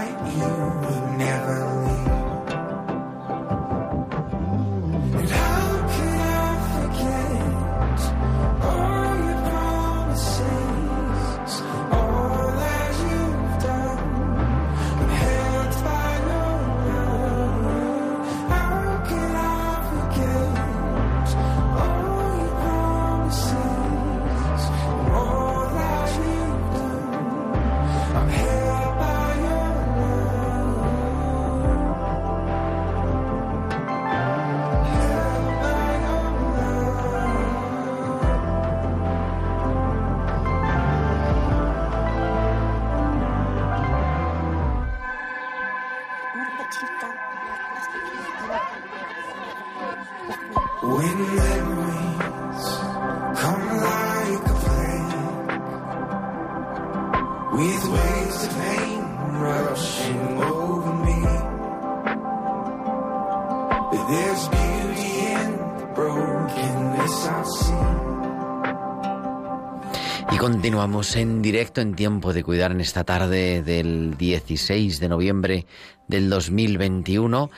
continuamos 70.69 71.17
en 71.17 71.41
directo 71.41 71.81
en 71.81 71.95
tiempo 71.95 72.35
de 72.35 72.45
cuidar 72.45 72.73
en 72.73 72.83
esta 72.83 73.03
tarde 73.03 73.63
del 73.63 74.19
16 74.19 75.01
de 75.01 75.09
noviembre 75.09 75.65
del 76.09 76.29
2021 76.29 77.51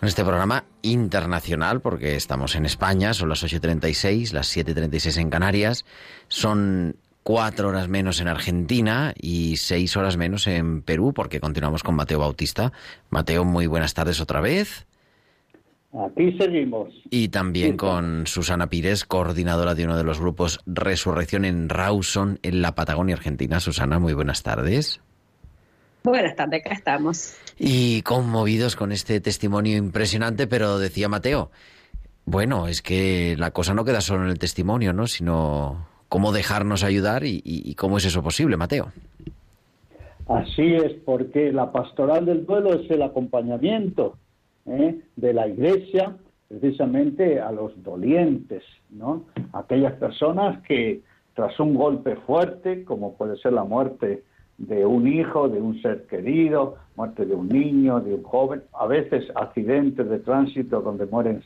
con 0.00 0.08
este 0.08 0.24
programa 0.24 0.64
internacional 0.82 1.80
porque 1.80 2.16
estamos 2.16 2.56
en 2.56 2.66
España, 2.66 3.14
son 3.14 3.28
las 3.28 3.44
8.36, 3.44 4.32
las 4.32 4.56
7.36 4.56 5.16
en 5.20 5.30
Canarias, 5.30 5.84
son 6.26 6.96
cuatro 7.22 7.68
horas 7.68 7.86
menos 7.86 8.20
en 8.20 8.26
Argentina 8.26 9.14
y 9.16 9.58
seis 9.58 9.96
horas 9.96 10.16
menos 10.16 10.48
en 10.48 10.82
Perú 10.82 11.12
porque 11.14 11.38
continuamos 11.38 11.84
con 11.84 11.94
Mateo 11.94 12.18
Bautista. 12.18 12.72
Mateo, 13.10 13.44
muy 13.44 13.68
buenas 13.68 13.94
tardes 13.94 14.20
otra 14.20 14.40
vez. 14.40 14.86
Aquí 16.04 16.36
seguimos. 16.38 16.92
Y 17.10 17.28
también 17.28 17.72
Sí, 17.72 17.76
con 17.76 18.26
Susana 18.26 18.68
Pires, 18.68 19.04
coordinadora 19.04 19.74
de 19.74 19.84
uno 19.84 19.96
de 19.96 20.04
los 20.04 20.20
grupos 20.20 20.60
Resurrección 20.66 21.44
en 21.44 21.68
Rawson, 21.68 22.38
en 22.42 22.60
la 22.60 22.74
Patagonia 22.74 23.14
Argentina. 23.14 23.60
Susana, 23.60 23.98
muy 23.98 24.12
buenas 24.12 24.42
tardes. 24.42 25.00
Buenas 26.04 26.36
tardes, 26.36 26.60
acá 26.64 26.74
estamos. 26.74 27.34
Y 27.58 28.02
conmovidos 28.02 28.76
con 28.76 28.92
este 28.92 29.20
testimonio 29.20 29.76
impresionante, 29.76 30.46
pero 30.46 30.78
decía 30.78 31.08
Mateo, 31.08 31.50
bueno, 32.26 32.68
es 32.68 32.82
que 32.82 33.34
la 33.38 33.50
cosa 33.52 33.72
no 33.74 33.84
queda 33.84 34.00
solo 34.00 34.24
en 34.24 34.30
el 34.30 34.38
testimonio, 34.38 34.92
¿no? 34.92 35.06
Sino 35.06 35.86
cómo 36.08 36.32
dejarnos 36.32 36.84
ayudar 36.84 37.24
y, 37.24 37.36
y- 37.44 37.62
y 37.70 37.74
cómo 37.74 37.98
es 37.98 38.04
eso 38.04 38.22
posible, 38.22 38.56
Mateo. 38.56 38.92
Así 40.28 40.74
es, 40.74 40.92
porque 41.04 41.52
la 41.52 41.72
pastoral 41.72 42.26
del 42.26 42.44
duelo 42.46 42.74
es 42.74 42.90
el 42.90 43.02
acompañamiento 43.02 44.18
¿eh? 44.66 45.00
de 45.16 45.32
la 45.32 45.48
iglesia 45.48 46.16
precisamente 46.48 47.40
a 47.40 47.50
los 47.50 47.82
dolientes, 47.82 48.62
¿no? 48.90 49.24
Aquellas 49.52 49.94
personas 49.94 50.62
que 50.62 51.02
tras 51.34 51.58
un 51.60 51.74
golpe 51.74 52.16
fuerte, 52.16 52.84
como 52.84 53.14
puede 53.14 53.36
ser 53.36 53.52
la 53.52 53.64
muerte 53.64 54.22
de 54.58 54.86
un 54.86 55.06
hijo, 55.06 55.48
de 55.48 55.60
un 55.60 55.80
ser 55.82 56.06
querido, 56.06 56.76
muerte 56.96 57.26
de 57.26 57.34
un 57.34 57.48
niño, 57.48 58.00
de 58.00 58.14
un 58.14 58.22
joven, 58.22 58.62
a 58.72 58.86
veces 58.86 59.24
accidentes 59.34 60.08
de 60.08 60.18
tránsito 60.20 60.80
donde 60.80 61.06
mueren 61.06 61.42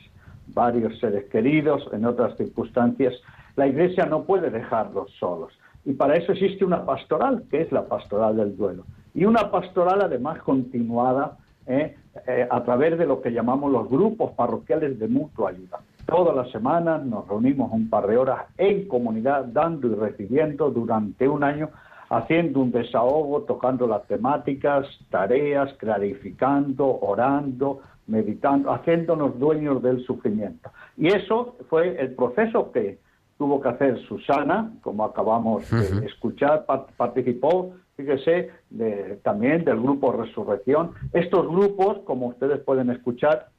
varios 0.53 0.97
seres 0.99 1.25
queridos, 1.25 1.87
en 1.91 2.05
otras 2.05 2.37
circunstancias, 2.37 3.13
la 3.55 3.67
iglesia 3.67 4.05
no 4.05 4.23
puede 4.23 4.49
dejarlos 4.49 5.11
solos. 5.19 5.51
Y 5.83 5.93
para 5.93 6.15
eso 6.15 6.31
existe 6.31 6.63
una 6.63 6.85
pastoral, 6.85 7.43
que 7.49 7.61
es 7.61 7.71
la 7.71 7.85
pastoral 7.85 8.37
del 8.37 8.55
duelo. 8.55 8.85
Y 9.13 9.25
una 9.25 9.51
pastoral 9.51 10.01
además 10.01 10.41
continuada 10.43 11.37
¿eh? 11.67 11.95
Eh, 12.27 12.45
a 12.49 12.61
través 12.63 12.97
de 12.97 13.05
lo 13.05 13.21
que 13.21 13.31
llamamos 13.31 13.71
los 13.71 13.89
grupos 13.89 14.31
parroquiales 14.33 14.99
de 14.99 15.07
mutua 15.07 15.51
ayuda. 15.51 15.79
Todas 16.05 16.35
las 16.35 16.51
semanas 16.51 17.05
nos 17.05 17.25
reunimos 17.25 17.71
un 17.71 17.89
par 17.89 18.05
de 18.05 18.17
horas 18.17 18.47
en 18.57 18.85
comunidad, 18.89 19.45
dando 19.45 19.87
y 19.87 19.95
recibiendo 19.95 20.69
durante 20.71 21.29
un 21.29 21.41
año, 21.41 21.69
haciendo 22.09 22.59
un 22.59 22.71
desahogo, 22.73 23.43
tocando 23.43 23.87
las 23.87 24.03
temáticas, 24.07 24.85
tareas, 25.09 25.73
clarificando, 25.75 26.99
orando, 26.99 27.79
meditando, 28.07 28.71
haciéndonos 28.73 29.39
dueños 29.39 29.81
del 29.81 30.03
sufrimiento. 30.03 30.69
Y 30.97 31.07
eso 31.07 31.55
fue 31.69 31.97
el 31.97 32.13
proceso 32.15 32.73
que 32.73 32.99
tuvo 33.37 33.61
que 33.61 33.69
hacer 33.69 33.97
Susana, 34.01 34.73
como 34.81 35.05
acabamos 35.05 35.63
de 35.71 36.05
escuchar, 36.05 36.65
par- 36.65 36.87
participó, 36.97 37.71
fíjese, 38.01 38.49
de- 38.69 39.19
también 39.23 39.63
del 39.63 39.79
grupo 39.79 40.11
Resurrección. 40.11 40.91
Estos 41.13 41.47
grupos, 41.47 41.99
como 42.05 42.27
ustedes 42.27 42.59
pueden 42.59 42.89
escuchar, 42.89 43.49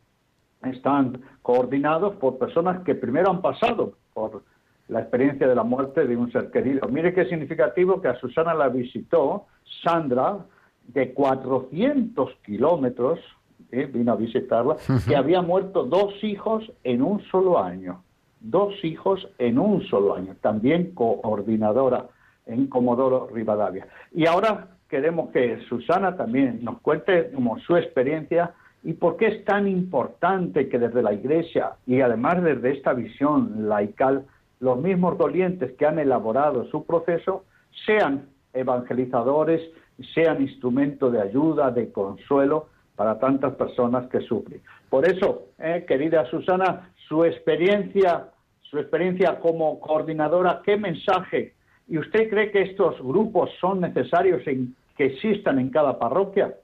están 0.64 1.20
coordinados 1.43 2.16
por 2.16 2.38
personas 2.38 2.82
que 2.84 2.95
primero 2.95 3.30
han 3.30 3.40
pasado 3.43 3.95
por 4.14 4.43
la 4.88 5.01
experiencia 5.01 5.49
de 5.49 5.55
la 5.55 5.62
muerte 5.64 6.07
de 6.07 6.16
un 6.16 6.30
ser 6.30 6.51
querido. 6.51 6.86
Mire 6.88 7.14
qué 7.14 7.24
significativo 7.26 8.01
que 8.01 8.09
a 8.09 8.16
Susana 8.18 8.55
la 8.55 8.68
visitó 8.68 9.47
Sandra 9.82 10.38
de 10.86 11.12
400 11.14 12.30
kilómetros, 12.45 13.18
¿eh? 13.70 13.86
vino 13.93 14.12
a 14.12 14.16
visitarla, 14.16 14.76
que 15.09 15.16
había 15.16 15.40
muerto 15.40 15.84
dos 15.84 16.12
hijos 16.22 16.70
en 16.84 17.03
un 17.03 17.22
solo 17.30 17.62
año. 17.62 18.03
Dos 18.40 18.74
hijos 18.84 19.28
en 19.38 19.59
un 19.59 19.82
solo 19.84 20.16
año. 20.16 20.34
También 20.40 20.93
coordinadora 20.95 22.07
en 22.47 22.66
Comodoro 22.66 23.28
Rivadavia. 23.32 23.86
Y 24.12 24.26
ahora 24.26 24.68
queremos 24.88 25.30
que 25.30 25.61
Susana 25.68 26.16
también 26.16 26.61
nos 26.62 26.80
cuente 26.80 27.30
como 27.32 27.59
su 27.61 27.76
experiencia 27.76 28.53
y 28.84 28.95
por 28.95 29.16
qué 29.16 29.26
es 29.28 29.45
tan 29.45 29.68
importante 29.68 30.68
que 30.68 30.78
desde 30.78 31.03
la 31.03 31.12
Iglesia 31.12 31.72
y 31.86 32.01
además 32.01 32.43
desde 32.43 32.72
esta 32.72 32.93
visión 32.93 33.68
laical, 33.68 34.26
los 34.61 34.78
mismos 34.78 35.18
dolientes 35.18 35.72
que 35.72 35.86
han 35.86 35.99
elaborado 35.99 36.66
su 36.66 36.84
proceso 36.84 37.45
sean 37.86 38.28
evangelizadores, 38.53 39.62
sean 40.14 40.43
instrumento 40.43 41.11
de 41.11 41.22
ayuda, 41.22 41.70
de 41.70 41.90
consuelo 41.90 42.68
para 42.97 43.18
tantas 43.18 43.55
personas 43.55 44.09
que 44.09 44.20
sufren. 44.20 44.61
Por 44.90 45.07
eso, 45.07 45.49
eh, 45.59 45.84
querida 45.88 46.26
Susana, 46.26 46.90
su 47.09 47.24
experiencia, 47.24 48.28
su 48.61 48.78
experiencia 48.78 49.40
como 49.40 49.80
coordinadora, 49.80 50.61
¿qué 50.64 50.76
mensaje? 50.76 51.55
¿Y 51.93 51.99
usted 51.99 52.30
cree 52.30 52.51
que 52.51 52.62
estos 52.62 52.99
grupos 53.03 53.51
son 53.61 53.82
necesarios 53.82 54.40
en, 54.47 54.74
que 54.97 55.05
existan 55.05 55.59
en 55.59 55.68
cada 55.68 55.99
parroquia? 55.99 56.57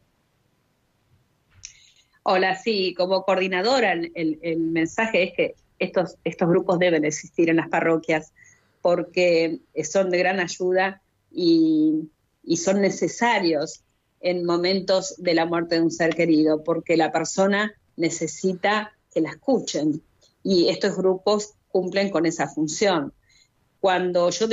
Hola, 2.22 2.56
sí, 2.56 2.94
como 2.94 3.24
coordinadora, 3.24 3.92
el, 3.92 4.58
mensaje 4.58 5.24
es 5.24 5.32
que 5.34 5.54
estos, 5.78 6.16
estos 6.24 6.48
grupos 6.48 6.78
deben 6.78 7.04
existir 7.04 7.50
en 7.50 7.56
las 7.56 7.68
parroquias 7.68 8.32
porque 8.80 9.60
son 9.84 10.08
de 10.08 10.16
gran 10.16 10.40
ayuda 10.40 11.02
y, 11.30 12.08
y 12.42 12.56
son 12.56 12.80
necesarios 12.80 13.82
en 14.22 14.46
momentos 14.46 15.14
de 15.18 15.34
la 15.34 15.44
muerte 15.44 15.74
de 15.74 15.82
un 15.82 15.90
ser 15.90 16.14
querido, 16.14 16.64
porque 16.64 16.96
la 16.96 17.12
persona 17.12 17.74
necesita 17.98 18.96
que 19.12 19.20
la 19.20 19.32
escuchen 19.32 20.00
y 20.42 20.70
estos 20.70 20.96
grupos 20.96 21.52
cumplen 21.70 22.08
con 22.08 22.24
esa 22.24 22.48
función. 22.48 23.12
Cuando 23.80 24.30
yo 24.30 24.48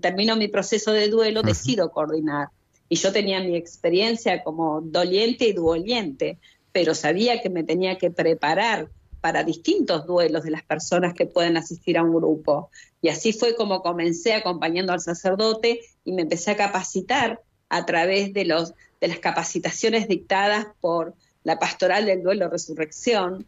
termino 0.00 0.36
mi 0.36 0.48
proceso 0.48 0.92
de 0.92 1.08
duelo, 1.08 1.42
decido 1.42 1.90
coordinar. 1.90 2.48
Y 2.88 2.96
yo 2.96 3.12
tenía 3.12 3.40
mi 3.40 3.56
experiencia 3.56 4.42
como 4.42 4.80
doliente 4.80 5.46
y 5.46 5.52
duoliente, 5.52 6.38
pero 6.72 6.94
sabía 6.94 7.40
que 7.40 7.50
me 7.50 7.64
tenía 7.64 7.98
que 7.98 8.10
preparar 8.10 8.88
para 9.20 9.44
distintos 9.44 10.06
duelos 10.06 10.44
de 10.44 10.50
las 10.50 10.62
personas 10.62 11.14
que 11.14 11.26
pueden 11.26 11.56
asistir 11.56 11.98
a 11.98 12.02
un 12.02 12.14
grupo. 12.14 12.70
Y 13.02 13.08
así 13.08 13.32
fue 13.32 13.54
como 13.54 13.82
comencé 13.82 14.34
acompañando 14.34 14.92
al 14.92 15.00
sacerdote 15.00 15.80
y 16.04 16.12
me 16.12 16.22
empecé 16.22 16.52
a 16.52 16.56
capacitar 16.56 17.42
a 17.68 17.86
través 17.86 18.32
de, 18.32 18.44
los, 18.44 18.74
de 19.00 19.08
las 19.08 19.18
capacitaciones 19.18 20.08
dictadas 20.08 20.66
por 20.80 21.14
la 21.44 21.58
Pastoral 21.58 22.06
del 22.06 22.22
Duelo 22.22 22.48
Resurrección. 22.48 23.46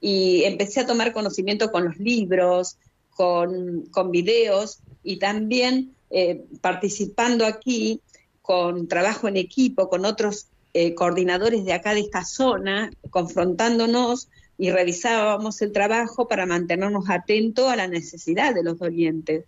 Y 0.00 0.44
empecé 0.44 0.80
a 0.80 0.86
tomar 0.86 1.12
conocimiento 1.12 1.70
con 1.70 1.84
los 1.84 1.98
libros, 1.98 2.76
con, 3.14 4.10
videos 4.10 4.80
y 5.02 5.18
también 5.18 5.94
eh, 6.10 6.44
participando 6.60 7.46
aquí 7.46 8.00
con 8.40 8.88
trabajo 8.88 9.28
en 9.28 9.36
equipo, 9.36 9.88
con 9.88 10.04
otros 10.04 10.48
eh, 10.74 10.94
coordinadores 10.94 11.64
de 11.64 11.72
acá 11.72 11.94
de 11.94 12.00
esta 12.00 12.24
zona, 12.24 12.90
confrontándonos 13.10 14.28
y 14.58 14.70
revisábamos 14.70 15.60
el 15.62 15.72
trabajo 15.72 16.28
para 16.28 16.46
mantenernos 16.46 17.08
atentos 17.08 17.68
a 17.68 17.76
la 17.76 17.88
necesidad 17.88 18.54
de 18.54 18.62
los 18.62 18.78
dolientes 18.78 19.44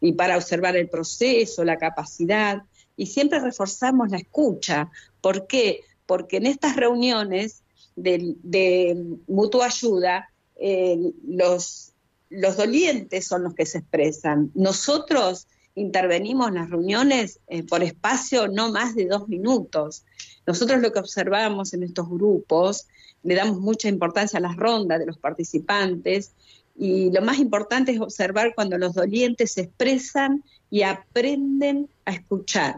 y 0.00 0.12
para 0.12 0.36
observar 0.36 0.76
el 0.76 0.88
proceso, 0.88 1.64
la 1.64 1.78
capacidad. 1.78 2.62
Y 2.96 3.06
siempre 3.06 3.40
reforzamos 3.40 4.10
la 4.10 4.18
escucha. 4.18 4.90
¿Por 5.20 5.46
qué? 5.46 5.80
Porque 6.06 6.38
en 6.38 6.46
estas 6.46 6.76
reuniones 6.76 7.62
de, 7.94 8.34
de 8.42 8.96
mutua 9.26 9.66
ayuda, 9.66 10.30
eh, 10.56 11.12
los, 11.26 11.92
los 12.30 12.56
dolientes 12.56 13.26
son 13.26 13.44
los 13.44 13.54
que 13.54 13.66
se 13.66 13.78
expresan. 13.78 14.50
Nosotros 14.54 15.46
intervenimos 15.74 16.48
en 16.48 16.54
las 16.54 16.70
reuniones 16.70 17.40
eh, 17.48 17.62
por 17.62 17.82
espacio 17.82 18.48
no 18.48 18.72
más 18.72 18.94
de 18.94 19.06
dos 19.06 19.28
minutos. 19.28 20.04
Nosotros 20.46 20.80
lo 20.80 20.92
que 20.92 20.98
observamos 20.98 21.74
en 21.74 21.82
estos 21.82 22.08
grupos, 22.08 22.86
le 23.22 23.34
damos 23.34 23.58
mucha 23.58 23.88
importancia 23.88 24.38
a 24.38 24.42
las 24.42 24.56
rondas 24.56 24.98
de 24.98 25.06
los 25.06 25.18
participantes 25.18 26.32
y 26.76 27.10
lo 27.10 27.22
más 27.22 27.38
importante 27.38 27.92
es 27.92 28.00
observar 28.00 28.54
cuando 28.54 28.78
los 28.78 28.94
dolientes 28.94 29.52
se 29.52 29.62
expresan 29.62 30.44
y 30.70 30.82
aprenden 30.82 31.88
a 32.04 32.12
escuchar. 32.12 32.76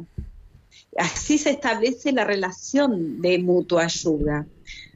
Así 0.97 1.39
se 1.39 1.51
establece 1.51 2.13
la 2.13 2.25
relación 2.25 3.21
de 3.21 3.39
mutua 3.39 3.85
ayuda, 3.85 4.47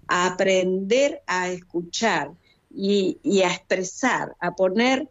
a 0.09 0.27
aprender 0.27 1.23
a 1.27 1.51
escuchar 1.51 2.33
y, 2.75 3.43
a 3.43 3.53
expresar, 3.53 4.35
a 4.41 4.55
poner 4.55 5.09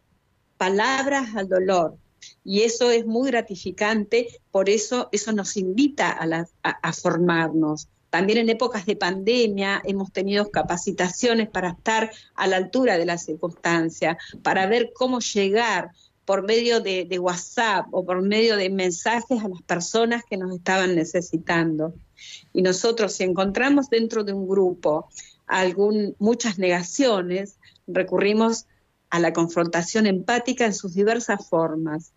palabras 0.57 1.35
al 1.35 1.47
dolor. 1.47 1.95
Y 2.43 2.61
eso 2.61 2.91
es 2.91 3.05
muy 3.05 3.31
gratificante, 3.31 4.27
por 4.51 4.69
eso 4.69 5.09
eso 5.11 5.31
nos 5.31 5.57
invita 5.57 6.11
a- 6.11 6.69
a 6.69 6.93
formarnos. 6.93 7.87
También 8.11 8.39
en 8.39 8.49
épocas 8.49 8.85
de 8.85 8.95
pandemia 8.95 9.81
hemos 9.85 10.11
tenido 10.11 10.51
capacitaciones 10.51 11.49
para 11.49 11.69
estar 11.69 12.11
a 12.35 12.47
la 12.47 12.57
altura 12.57 12.97
de 12.97 13.05
la 13.05 13.17
circunstancia, 13.17 14.17
para 14.43 14.67
ver 14.67 14.91
cómo 14.93 15.19
llegar 15.19 15.91
por 16.25 16.43
medio 16.43 16.81
de, 16.81 17.05
de 17.05 17.19
WhatsApp 17.19 17.87
o 17.91 18.05
por 18.05 18.21
medio 18.21 18.57
de 18.57 18.69
mensajes 18.69 19.43
a 19.43 19.47
las 19.47 19.61
personas 19.63 20.23
que 20.29 20.37
nos 20.37 20.53
estaban 20.53 20.93
necesitando. 20.95 21.93
Y 22.53 22.61
nosotros, 22.61 23.13
si 23.13 23.23
encontramos 23.23 23.89
dentro 23.89 24.23
de 24.23 24.33
un 24.33 24.47
grupo 24.47 25.09
algún, 25.51 26.15
muchas 26.17 26.57
negaciones, 26.57 27.57
recurrimos 27.85 28.67
a 29.09 29.19
la 29.19 29.33
confrontación 29.33 30.07
empática 30.07 30.65
en 30.65 30.73
sus 30.73 30.93
diversas 30.93 31.47
formas. 31.47 32.13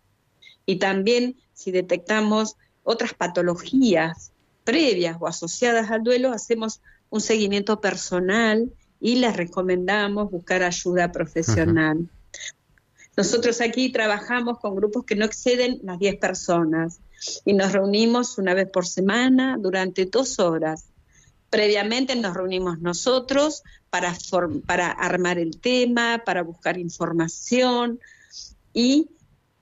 Y 0.65 0.77
también 0.77 1.35
si 1.53 1.71
detectamos 1.71 2.55
otras 2.83 3.13
patologías 3.13 4.31
previas 4.63 5.17
o 5.19 5.27
asociadas 5.27 5.91
al 5.91 6.03
duelo, 6.03 6.31
hacemos 6.31 6.81
un 7.09 7.19
seguimiento 7.19 7.81
personal 7.81 8.71
y 9.01 9.17
les 9.17 9.35
recomendamos 9.35 10.31
buscar 10.31 10.63
ayuda 10.63 11.11
profesional. 11.11 12.09
Nosotros 13.17 13.59
aquí 13.59 13.91
trabajamos 13.91 14.59
con 14.59 14.75
grupos 14.75 15.03
que 15.03 15.15
no 15.15 15.25
exceden 15.25 15.79
las 15.83 15.99
10 15.99 16.17
personas 16.17 17.01
y 17.43 17.53
nos 17.53 17.73
reunimos 17.73 18.37
una 18.37 18.53
vez 18.53 18.69
por 18.69 18.87
semana 18.87 19.57
durante 19.59 20.05
dos 20.05 20.39
horas. 20.39 20.85
Previamente 21.55 22.17
nos 22.17 22.33
reunimos 22.33 22.79
nosotros 22.81 23.63
para, 23.89 24.13
form- 24.13 24.61
para 24.65 24.91
armar 24.91 25.39
el 25.39 25.57
tema, 25.61 26.21
para 26.25 26.43
buscar 26.43 26.77
información 26.77 27.97
y 28.73 29.07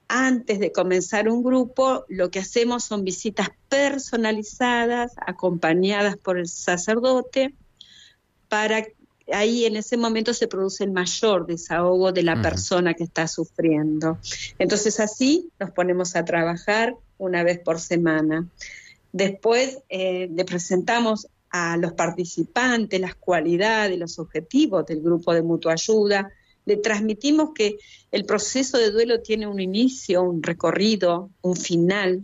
antes 0.08 0.60
de 0.60 0.72
comenzar 0.72 1.30
un 1.30 1.44
grupo 1.44 2.04
lo 2.10 2.32
que 2.32 2.40
hacemos 2.40 2.84
son 2.86 3.04
visitas 3.04 3.50
personalizadas 3.70 5.12
acompañadas 5.24 6.18
por 6.18 6.40
el 6.40 6.48
sacerdote 6.48 7.54
para 8.50 8.84
ahí 9.32 9.66
en 9.66 9.76
ese 9.76 9.96
momento 9.96 10.34
se 10.34 10.48
produce 10.48 10.86
el 10.86 10.92
mayor 10.94 11.46
desahogo 11.46 12.12
de 12.12 12.24
la 12.24 12.42
persona 12.42 12.96
que 12.96 13.04
está 13.04 13.28
sufriendo. 13.28 14.18
Entonces 14.58 15.00
así 15.00 15.52
nos 15.60 15.70
ponemos 15.70 16.16
a 16.16 16.26
trabajar 16.26 16.96
una 17.20 17.44
vez 17.44 17.60
por 17.60 17.80
semana. 17.80 18.48
Después 19.12 19.78
eh, 19.90 20.28
le 20.34 20.44
presentamos 20.44 21.28
a 21.54 21.78
los 21.78 21.94
participantes 21.94 23.00
las 23.00 23.14
cualidades, 23.14 24.00
los 24.00 24.18
objetivos 24.18 24.88
del 24.88 25.02
grupo 25.02 25.36
de 25.36 25.44
mutua 25.44 25.74
ayuda. 25.74 26.32
Le 26.66 26.78
transmitimos 26.78 27.52
que 27.54 27.78
el 28.12 28.26
proceso 28.26 28.80
de 28.80 28.90
duelo 28.90 29.22
tiene 29.22 29.46
un 29.46 29.60
inicio, 29.60 30.24
un 30.24 30.42
recorrido, 30.42 31.30
un 31.44 31.56
final. 31.56 32.24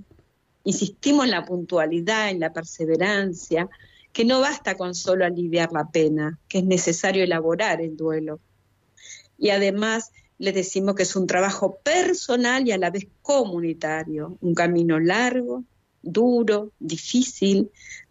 Insistimos 0.64 1.26
en 1.26 1.32
la 1.32 1.46
puntualidad, 1.46 2.32
en 2.32 2.40
la 2.40 2.52
perseverancia, 2.52 3.70
que 4.12 4.26
no 4.26 4.42
basta 4.42 4.76
con 4.76 4.96
solo 4.96 5.26
aliviar 5.26 5.72
la 5.74 5.88
pena, 5.88 6.40
que 6.48 6.58
es 6.58 6.64
necesario 6.64 7.24
elaborar 7.24 7.82
el 7.82 7.96
duelo. 7.96 8.40
Y 9.38 9.52
además 9.52 10.12
les 10.40 10.56
decimos 10.56 10.96
que 10.96 11.04
es 11.04 11.16
un 11.16 11.28
trabajo 11.28 11.78
personal 11.84 12.68
y 12.68 12.72
a 12.72 12.80
la 12.80 12.90
vez 12.90 13.06
comunitario, 13.22 14.40
un 14.42 14.56
camino 14.56 15.00
largo, 15.00 15.66
duro, 16.02 16.72
difícil, 16.80 17.70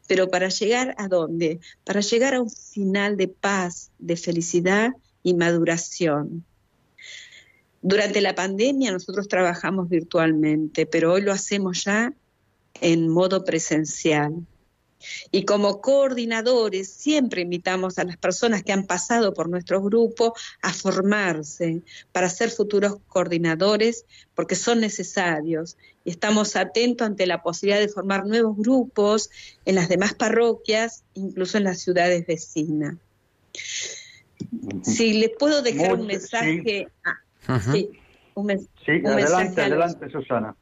pero 0.08 0.28
para 0.28 0.48
llegar 0.48 0.96
a 0.98 1.06
dónde? 1.06 1.60
Para 1.84 2.00
llegar 2.00 2.34
a 2.34 2.40
un 2.40 2.50
final 2.50 3.16
de 3.16 3.28
paz, 3.28 3.92
de 4.00 4.16
felicidad 4.16 4.90
y 5.22 5.34
maduración. 5.34 6.44
Durante 7.82 8.20
la 8.20 8.34
pandemia 8.34 8.90
nosotros 8.90 9.28
trabajamos 9.28 9.88
virtualmente, 9.88 10.86
pero 10.86 11.12
hoy 11.12 11.22
lo 11.22 11.30
hacemos 11.30 11.84
ya 11.84 12.12
en 12.80 13.08
modo 13.08 13.44
presencial. 13.44 14.34
Y 15.30 15.44
como 15.44 15.80
coordinadores 15.80 16.88
siempre 16.90 17.42
invitamos 17.42 17.98
a 17.98 18.04
las 18.04 18.16
personas 18.16 18.62
que 18.62 18.72
han 18.72 18.86
pasado 18.86 19.34
por 19.34 19.48
nuestro 19.48 19.82
grupo 19.82 20.34
a 20.62 20.72
formarse 20.72 21.82
para 22.12 22.28
ser 22.28 22.50
futuros 22.50 22.96
coordinadores 23.08 24.04
porque 24.34 24.54
son 24.54 24.80
necesarios. 24.80 25.76
Y 26.04 26.10
estamos 26.10 26.56
atentos 26.56 27.06
ante 27.06 27.26
la 27.26 27.42
posibilidad 27.42 27.80
de 27.80 27.88
formar 27.88 28.26
nuevos 28.26 28.56
grupos 28.56 29.30
en 29.64 29.74
las 29.74 29.88
demás 29.88 30.14
parroquias, 30.14 31.04
incluso 31.14 31.58
en 31.58 31.64
las 31.64 31.80
ciudades 31.80 32.26
vecinas. 32.26 32.96
Si 34.82 35.14
les 35.14 35.30
puedo 35.38 35.62
dejar 35.62 35.94
un 35.94 36.06
mensaje, 36.06 36.88
ah, 37.04 37.60
sí, 37.72 37.90
un 38.34 38.46
men- 38.46 38.68
Sí, 38.86 38.92
Un 39.04 39.16
mensaje 39.16 39.34
adelante, 39.34 39.60
a 39.62 39.68
los- 39.68 39.84
adelante, 39.94 40.10
Susana. 40.10 40.56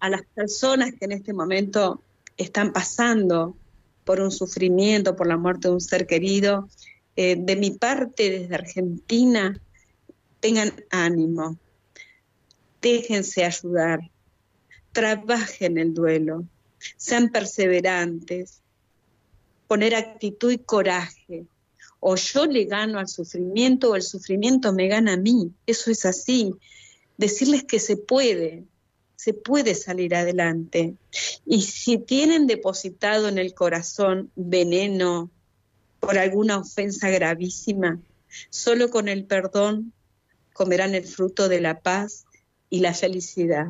a 0.00 0.08
las 0.10 0.22
personas 0.34 0.90
que 0.98 1.04
en 1.06 1.12
este 1.12 1.32
momento 1.32 2.02
están 2.36 2.72
pasando 2.72 3.56
por 4.04 4.20
un 4.20 4.30
sufrimiento, 4.30 5.16
por 5.16 5.26
la 5.26 5.36
muerte 5.36 5.68
de 5.68 5.74
un 5.74 5.80
ser 5.80 6.06
querido, 6.06 6.68
eh, 7.16 7.36
de 7.38 7.56
mi 7.56 7.72
parte 7.72 8.30
desde 8.30 8.54
Argentina, 8.54 9.60
tengan 10.40 10.72
ánimo, 10.90 11.58
déjense 12.80 13.44
ayudar, 13.44 14.10
trabajen 14.92 15.78
el 15.78 15.92
duelo, 15.92 16.44
sean 16.96 17.28
perseverantes, 17.30 18.62
poner 19.68 19.94
actitud 19.94 20.50
y 20.50 20.58
coraje. 20.58 21.46
O 22.00 22.16
yo 22.16 22.46
le 22.46 22.64
gano 22.64 22.98
al 22.98 23.08
sufrimiento 23.08 23.90
o 23.90 23.96
el 23.96 24.02
sufrimiento 24.02 24.72
me 24.72 24.88
gana 24.88 25.12
a 25.12 25.16
mí. 25.18 25.52
Eso 25.66 25.90
es 25.90 26.06
así. 26.06 26.54
Decirles 27.18 27.64
que 27.64 27.78
se 27.78 27.98
puede, 27.98 28.64
se 29.22 29.34
puede 29.34 29.74
salir 29.74 30.14
adelante. 30.14 30.94
Y 31.44 31.60
si 31.60 31.98
tienen 31.98 32.46
depositado 32.46 33.28
en 33.28 33.36
el 33.36 33.52
corazón 33.52 34.30
veneno 34.34 35.28
por 36.00 36.16
alguna 36.16 36.56
ofensa 36.56 37.10
gravísima, 37.10 37.98
solo 38.48 38.88
con 38.88 39.08
el 39.08 39.26
perdón 39.26 39.92
comerán 40.54 40.94
el 40.94 41.04
fruto 41.04 41.50
de 41.50 41.60
la 41.60 41.80
paz 41.80 42.24
y 42.70 42.80
la 42.80 42.94
felicidad. 42.94 43.66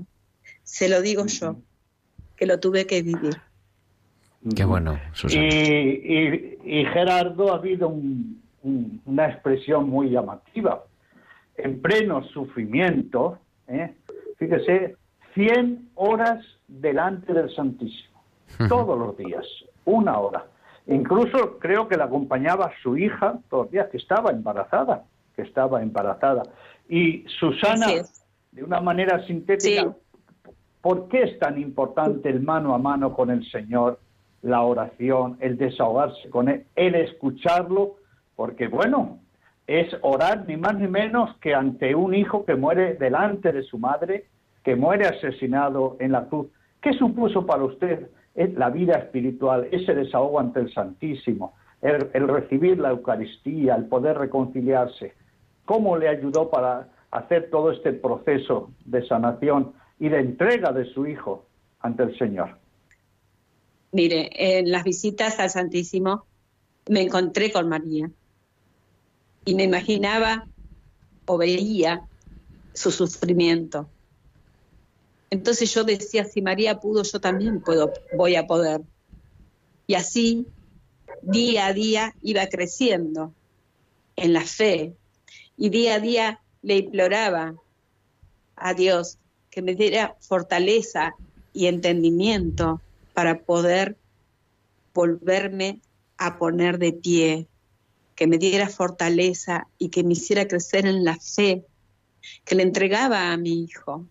Se 0.63 0.89
lo 0.89 1.03
digo 1.03 1.27
yo, 1.27 1.57
que 2.37 2.47
lo 2.47 2.61
tuve 2.61 2.87
que 2.87 3.03
vivir. 3.03 3.37
Qué 4.55 4.65
bueno, 4.65 5.01
Susana. 5.15 5.43
Y, 5.45 5.49
y- 5.49 6.81
y, 6.81 6.85
Gerardo 6.95 7.53
ha 7.53 7.57
habido 7.57 7.89
un- 7.89 8.41
un- 8.63 9.03
una 9.05 9.27
expresión 9.29 9.89
muy 9.91 10.11
llamativa. 10.11 10.85
En 11.57 11.83
pleno 11.83 12.23
sufrimiento, 12.29 13.41
¿eh? 13.67 13.93
fíjese, 14.39 14.95
100 15.35 15.91
horas 15.95 16.45
delante 16.69 17.33
del 17.33 17.55
Santísimo, 17.55 18.23
todos 18.69 18.99
los 18.99 19.17
días, 19.17 19.47
una 19.85 20.19
hora. 20.19 20.47
Incluso 20.87 21.59
creo 21.59 21.89
que 21.89 21.97
la 21.97 22.05
acompañaba 22.05 22.73
su 22.83 22.97
hija 22.97 23.39
todos 23.49 23.65
los 23.65 23.73
días, 23.73 23.89
que 23.91 23.99
estaba 23.99 24.31
embarazada, 24.31 25.05
que 25.37 25.43
estaba 25.43 25.83
embarazada. 25.83 26.43
Y 26.89 27.25
Susana, 27.39 27.87
de 28.53 28.65
una 28.65 28.81
manera 28.81 29.25
sintética, 29.27 29.95
¿Por 30.81 31.09
qué 31.09 31.23
es 31.23 31.39
tan 31.39 31.61
importante 31.61 32.31
el 32.31 32.41
mano 32.41 32.75
a 32.75 32.79
mano 32.79 33.13
con 33.13 33.31
el 33.31 33.49
Señor, 33.51 34.01
la 34.43 34.63
oración, 34.63 35.37
el 35.41 35.59
desahogarse 35.59 36.31
con 36.31 36.49
Él, 36.49 36.65
el 36.75 36.95
escucharlo? 36.95 37.97
Porque 38.35 38.69
bueno, 38.69 39.19
es 39.67 39.95
orar 40.01 40.47
ni 40.49 40.57
más 40.57 40.77
ni 40.77 40.89
menos 40.89 41.37
que 41.39 41.55
ante 41.55 41.95
un 41.95 42.15
hijo 42.15 42.47
que 42.47 42.55
muere 42.55 42.95
delante 42.95 43.53
de 43.53 43.63
su 43.63 43.79
madre, 43.79 44.27
que 44.65 44.77
muere 44.77 45.07
asesinado 45.07 45.97
en 46.01 46.13
la 46.13 46.27
cruz. 46.27 46.49
¿Qué 46.81 46.93
supuso 46.95 47.47
para 47.47 47.65
usted 47.65 48.09
Es 48.35 48.55
la 48.55 48.71
vida 48.71 48.95
espiritual, 48.95 49.69
ese 49.73 49.93
desahogo 49.93 50.39
ante 50.39 50.61
el 50.61 50.73
Santísimo, 50.73 51.55
el, 51.83 52.11
el 52.15 52.29
recibir 52.29 52.79
la 52.79 52.91
Eucaristía, 52.91 53.75
el 53.75 53.87
poder 53.87 54.19
reconciliarse? 54.19 55.15
¿Cómo 55.65 55.97
le 55.97 56.09
ayudó 56.09 56.49
para 56.49 56.89
hacer 57.11 57.51
todo 57.51 57.73
este 57.73 57.93
proceso 57.93 58.71
de 58.85 59.07
sanación 59.07 59.73
y 59.99 60.09
de 60.09 60.21
entrega 60.21 60.73
de 60.73 60.85
su 60.87 61.07
hijo 61.07 61.47
ante 61.81 62.05
el 62.05 62.17
Señor? 62.19 62.57
Mire, 63.93 64.31
en 64.35 64.71
las 64.71 64.85
visitas 64.85 65.41
al 65.41 65.51
Santísimo 65.51 66.25
me 66.89 67.03
encontré 67.03 67.51
con 67.51 67.69
María 67.69 68.11
y 69.45 69.55
me 69.55 69.65
imaginaba 69.65 70.47
o 71.27 71.39
veía 71.39 72.03
su 72.73 72.91
sufrimiento. 72.91 73.89
Entonces 75.31 75.73
yo 75.73 75.85
decía, 75.85 76.25
si 76.25 76.43
María 76.43 76.81
pudo, 76.81 77.05
yo 77.05 77.21
también 77.21 77.61
puedo, 77.61 77.93
voy 78.17 78.35
a 78.35 78.47
poder. 78.47 78.83
Y 79.87 79.95
así, 79.95 80.47
día 81.23 81.67
a 81.67 81.73
día, 81.73 82.15
iba 82.23 82.47
creciendo 82.49 83.33
en 84.17 84.33
la 84.33 84.43
fe. 84.43 84.95
Y 85.57 85.69
día 85.71 85.95
a 85.95 86.01
día 86.01 86.41
le 86.63 86.79
imploraba 86.79 87.55
a 88.57 88.75
Dios 88.75 89.19
que 89.51 89.63
me 89.63 89.75
diera 89.75 90.17
fortaleza 90.21 91.15
y 91.53 91.67
entendimiento 91.67 92.81
para 93.15 93.41
poder 93.41 93.97
volverme 94.95 95.81
a 96.19 96.39
poner 96.39 96.79
de 96.79 96.93
pie, 96.93 97.47
que 98.15 98.27
me 98.27 98.39
diera 98.39 98.69
fortaleza 98.69 99.67
y 99.79 99.89
que 99.89 100.05
me 100.05 100.13
hiciera 100.13 100.47
crecer 100.47 100.87
en 100.87 101.05
la 101.05 101.17
fe, 101.19 101.65
que 102.45 102.55
le 102.55 102.63
entregaba 102.63 103.33
a 103.33 103.37
mi 103.37 103.63
hijo, 103.65 104.07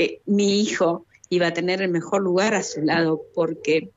que 0.00 0.22
mi 0.24 0.62
hijo 0.62 1.04
iba 1.28 1.48
a 1.48 1.52
tener 1.52 1.82
el 1.82 1.90
mejor 1.90 2.22
lugar 2.22 2.54
a 2.54 2.62
su 2.62 2.80
lado 2.80 3.20
porque 3.34 3.90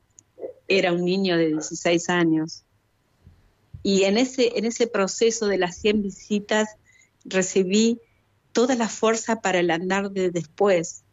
era 0.68 0.92
un 0.92 1.06
niño 1.06 1.38
de 1.38 1.48
16 1.48 2.10
años. 2.10 2.66
Y 3.84 4.04
en 4.04 4.18
ese, 4.18 4.58
en 4.58 4.66
ese 4.66 4.88
proceso 4.88 5.48
de 5.48 5.58
las 5.58 5.78
100 5.78 6.04
visitas 6.04 6.68
recibí 7.24 8.02
toda 8.52 8.76
la 8.76 8.90
fuerza 8.90 9.40
para 9.40 9.62
el 9.62 9.72
andar 9.72 10.12
de 10.12 10.30
después, 10.30 11.04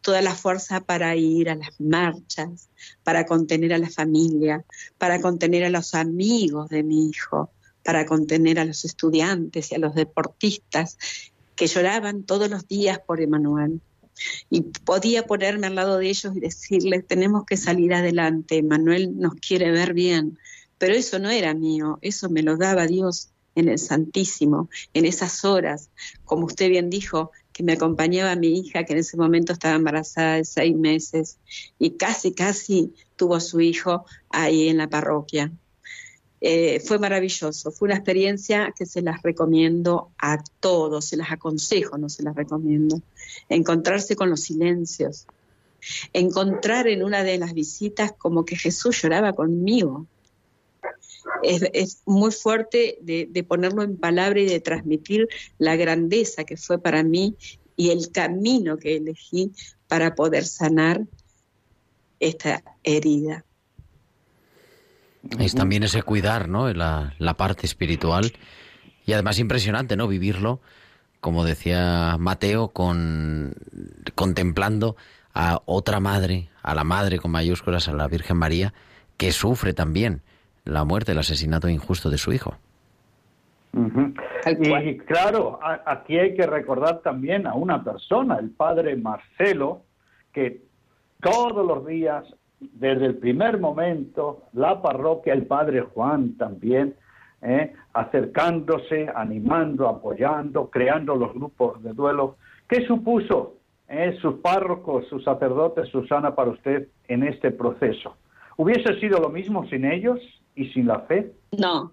toda 0.00 0.22
la 0.22 0.34
fuerza 0.34 0.80
para 0.80 1.14
ir 1.14 1.50
a 1.50 1.54
las 1.54 1.78
marchas, 1.78 2.70
para 3.02 3.26
contener 3.26 3.74
a 3.74 3.78
la 3.78 3.90
familia, 3.90 4.64
para 4.96 5.20
contener 5.20 5.62
a 5.64 5.70
los 5.70 5.94
amigos 5.94 6.70
de 6.70 6.82
mi 6.82 7.10
hijo, 7.10 7.50
para 7.84 8.06
contener 8.06 8.58
a 8.58 8.64
los 8.64 8.86
estudiantes 8.86 9.72
y 9.72 9.74
a 9.74 9.78
los 9.78 9.94
deportistas 9.94 10.96
que 11.54 11.66
lloraban 11.66 12.22
todos 12.22 12.48
los 12.48 12.66
días 12.66 12.98
por 12.98 13.20
Emanuel. 13.20 13.82
Y 14.50 14.62
podía 14.62 15.26
ponerme 15.26 15.66
al 15.66 15.74
lado 15.74 15.98
de 15.98 16.08
ellos 16.08 16.36
y 16.36 16.40
decirles, 16.40 17.06
tenemos 17.06 17.44
que 17.44 17.56
salir 17.56 17.94
adelante, 17.94 18.58
Emanuel 18.58 19.18
nos 19.18 19.34
quiere 19.34 19.70
ver 19.70 19.94
bien. 19.94 20.38
Pero 20.78 20.94
eso 20.94 21.18
no 21.18 21.30
era 21.30 21.54
mío, 21.54 21.98
eso 22.02 22.28
me 22.28 22.42
lo 22.42 22.56
daba 22.56 22.86
Dios 22.86 23.30
en 23.54 23.68
el 23.68 23.78
Santísimo, 23.78 24.68
en 24.94 25.04
esas 25.04 25.44
horas, 25.44 25.90
como 26.24 26.46
usted 26.46 26.68
bien 26.68 26.90
dijo, 26.90 27.30
que 27.52 27.62
me 27.62 27.74
acompañaba 27.74 28.34
mi 28.34 28.58
hija, 28.58 28.84
que 28.84 28.94
en 28.94 29.00
ese 29.00 29.16
momento 29.16 29.52
estaba 29.52 29.74
embarazada 29.74 30.36
de 30.36 30.44
seis 30.44 30.74
meses 30.74 31.38
y 31.78 31.92
casi, 31.92 32.32
casi 32.32 32.94
tuvo 33.16 33.36
a 33.36 33.40
su 33.40 33.60
hijo 33.60 34.06
ahí 34.30 34.68
en 34.68 34.78
la 34.78 34.88
parroquia. 34.88 35.52
Eh, 36.44 36.80
fue 36.80 36.98
maravilloso, 36.98 37.70
fue 37.70 37.86
una 37.86 37.94
experiencia 37.94 38.74
que 38.76 38.84
se 38.84 39.00
las 39.00 39.22
recomiendo 39.22 40.10
a 40.18 40.42
todos, 40.58 41.04
se 41.04 41.16
las 41.16 41.30
aconsejo, 41.30 41.98
no 41.98 42.08
se 42.08 42.24
las 42.24 42.34
recomiendo. 42.34 43.00
Encontrarse 43.48 44.16
con 44.16 44.28
los 44.28 44.40
silencios, 44.40 45.28
encontrar 46.12 46.88
en 46.88 47.04
una 47.04 47.22
de 47.22 47.38
las 47.38 47.54
visitas 47.54 48.12
como 48.18 48.44
que 48.44 48.56
Jesús 48.56 49.00
lloraba 49.00 49.34
conmigo. 49.34 50.08
Es, 51.44 52.02
muy 52.06 52.32
fuerte 52.32 52.98
de, 53.02 53.28
de 53.30 53.44
ponerlo 53.44 53.84
en 53.84 53.96
palabra 53.96 54.40
y 54.40 54.46
de 54.46 54.58
transmitir 54.58 55.28
la 55.58 55.76
grandeza 55.76 56.42
que 56.42 56.56
fue 56.56 56.80
para 56.80 57.04
mí 57.04 57.36
y 57.76 57.90
el 57.90 58.10
camino 58.10 58.78
que 58.78 58.96
elegí 58.96 59.52
para 59.86 60.16
poder 60.16 60.44
sanar 60.44 61.06
esta 62.18 62.64
herida. 62.82 63.44
Es 65.38 65.54
también 65.54 65.82
ese 65.82 66.02
cuidar, 66.02 66.48
¿no? 66.48 66.72
La, 66.72 67.14
la 67.18 67.34
parte 67.34 67.66
espiritual. 67.66 68.32
Y 69.06 69.12
además 69.12 69.38
impresionante, 69.38 69.96
¿no? 69.96 70.08
Vivirlo, 70.08 70.60
como 71.20 71.44
decía 71.44 72.16
Mateo, 72.18 72.68
con 72.68 73.54
contemplando 74.14 74.96
a 75.34 75.60
otra 75.64 76.00
madre, 76.00 76.48
a 76.62 76.74
la 76.74 76.84
madre 76.84 77.18
con 77.18 77.30
mayúsculas, 77.30 77.88
a 77.88 77.92
la 77.92 78.08
Virgen 78.08 78.36
María, 78.36 78.72
que 79.16 79.32
sufre 79.32 79.72
también 79.72 80.22
la 80.64 80.84
muerte, 80.84 81.12
el 81.12 81.18
asesinato 81.18 81.68
injusto 81.68 82.10
de 82.10 82.18
su 82.18 82.32
hijo. 82.32 82.56
Y 84.60 84.98
claro, 84.98 85.58
a- 85.62 85.82
aquí 85.86 86.18
hay 86.18 86.34
que 86.34 86.46
recordar 86.46 87.00
también 87.00 87.46
a 87.46 87.54
una 87.54 87.82
persona, 87.82 88.36
el 88.38 88.50
padre 88.50 88.96
Marcelo, 88.96 89.82
que 90.32 90.62
todos 91.20 91.64
los 91.66 91.86
días, 91.86 92.24
desde 92.72 93.06
el 93.06 93.16
primer 93.16 93.58
momento, 93.58 94.44
la 94.52 94.80
parroquia, 94.80 95.32
el 95.32 95.46
padre 95.46 95.80
Juan 95.82 96.36
también, 96.36 96.94
¿eh? 97.42 97.72
acercándose, 97.92 99.08
animando, 99.14 99.88
apoyando, 99.88 100.70
creando 100.70 101.16
los 101.16 101.34
grupos 101.34 101.82
de 101.82 101.92
duelo. 101.92 102.36
¿Qué 102.68 102.86
supuso 102.86 103.56
eh, 103.88 104.16
sus 104.20 104.36
párrocos, 104.36 105.06
sus 105.08 105.24
sacerdotes, 105.24 105.88
Susana, 105.88 106.34
para 106.34 106.50
usted 106.50 106.88
en 107.08 107.24
este 107.24 107.50
proceso? 107.50 108.16
¿Hubiese 108.56 108.98
sido 109.00 109.18
lo 109.18 109.28
mismo 109.28 109.66
sin 109.68 109.84
ellos 109.84 110.20
y 110.54 110.66
sin 110.70 110.86
la 110.86 111.00
fe? 111.00 111.32
No, 111.58 111.92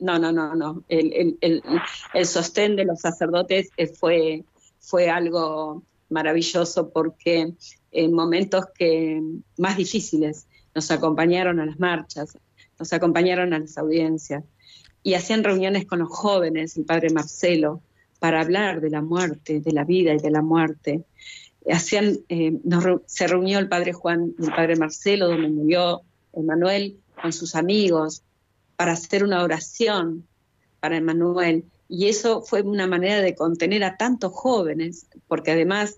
no, 0.00 0.18
no, 0.18 0.30
no, 0.32 0.54
no. 0.54 0.82
El, 0.88 1.12
el, 1.12 1.38
el, 1.40 1.62
el 2.14 2.26
sostén 2.26 2.76
de 2.76 2.84
los 2.84 3.00
sacerdotes 3.00 3.70
eh, 3.76 3.86
fue, 3.86 4.44
fue 4.78 5.08
algo 5.10 5.82
maravilloso 6.10 6.90
porque 6.90 7.52
en 7.92 8.12
momentos 8.12 8.66
que 8.76 9.22
más 9.56 9.76
difíciles 9.76 10.46
nos 10.74 10.90
acompañaron 10.90 11.60
a 11.60 11.66
las 11.66 11.78
marchas, 11.78 12.38
nos 12.78 12.92
acompañaron 12.92 13.52
a 13.52 13.58
las 13.58 13.76
audiencias 13.78 14.44
y 15.02 15.14
hacían 15.14 15.44
reuniones 15.44 15.86
con 15.86 16.00
los 16.00 16.08
jóvenes, 16.08 16.76
el 16.76 16.84
padre 16.84 17.10
Marcelo, 17.10 17.82
para 18.18 18.40
hablar 18.40 18.80
de 18.80 18.90
la 18.90 19.00
muerte, 19.00 19.60
de 19.60 19.72
la 19.72 19.84
vida 19.84 20.12
y 20.14 20.18
de 20.18 20.30
la 20.30 20.42
muerte. 20.42 21.04
Hacían, 21.70 22.18
eh, 22.28 22.58
nos 22.64 22.84
se 23.06 23.26
reunió 23.26 23.58
el 23.58 23.68
padre 23.68 23.92
Juan 23.92 24.34
y 24.38 24.44
el 24.44 24.50
padre 24.52 24.76
Marcelo, 24.76 25.28
donde 25.28 25.48
murió 25.48 26.02
Emanuel, 26.32 26.98
con 27.20 27.32
sus 27.32 27.54
amigos, 27.54 28.22
para 28.76 28.92
hacer 28.92 29.24
una 29.24 29.42
oración 29.42 30.26
para 30.80 30.96
Emanuel. 30.96 31.64
Y 31.88 32.08
eso 32.08 32.42
fue 32.42 32.62
una 32.62 32.86
manera 32.86 33.20
de 33.20 33.34
contener 33.34 33.84
a 33.84 33.96
tantos 33.96 34.32
jóvenes, 34.32 35.06
porque 35.26 35.52
además 35.52 35.96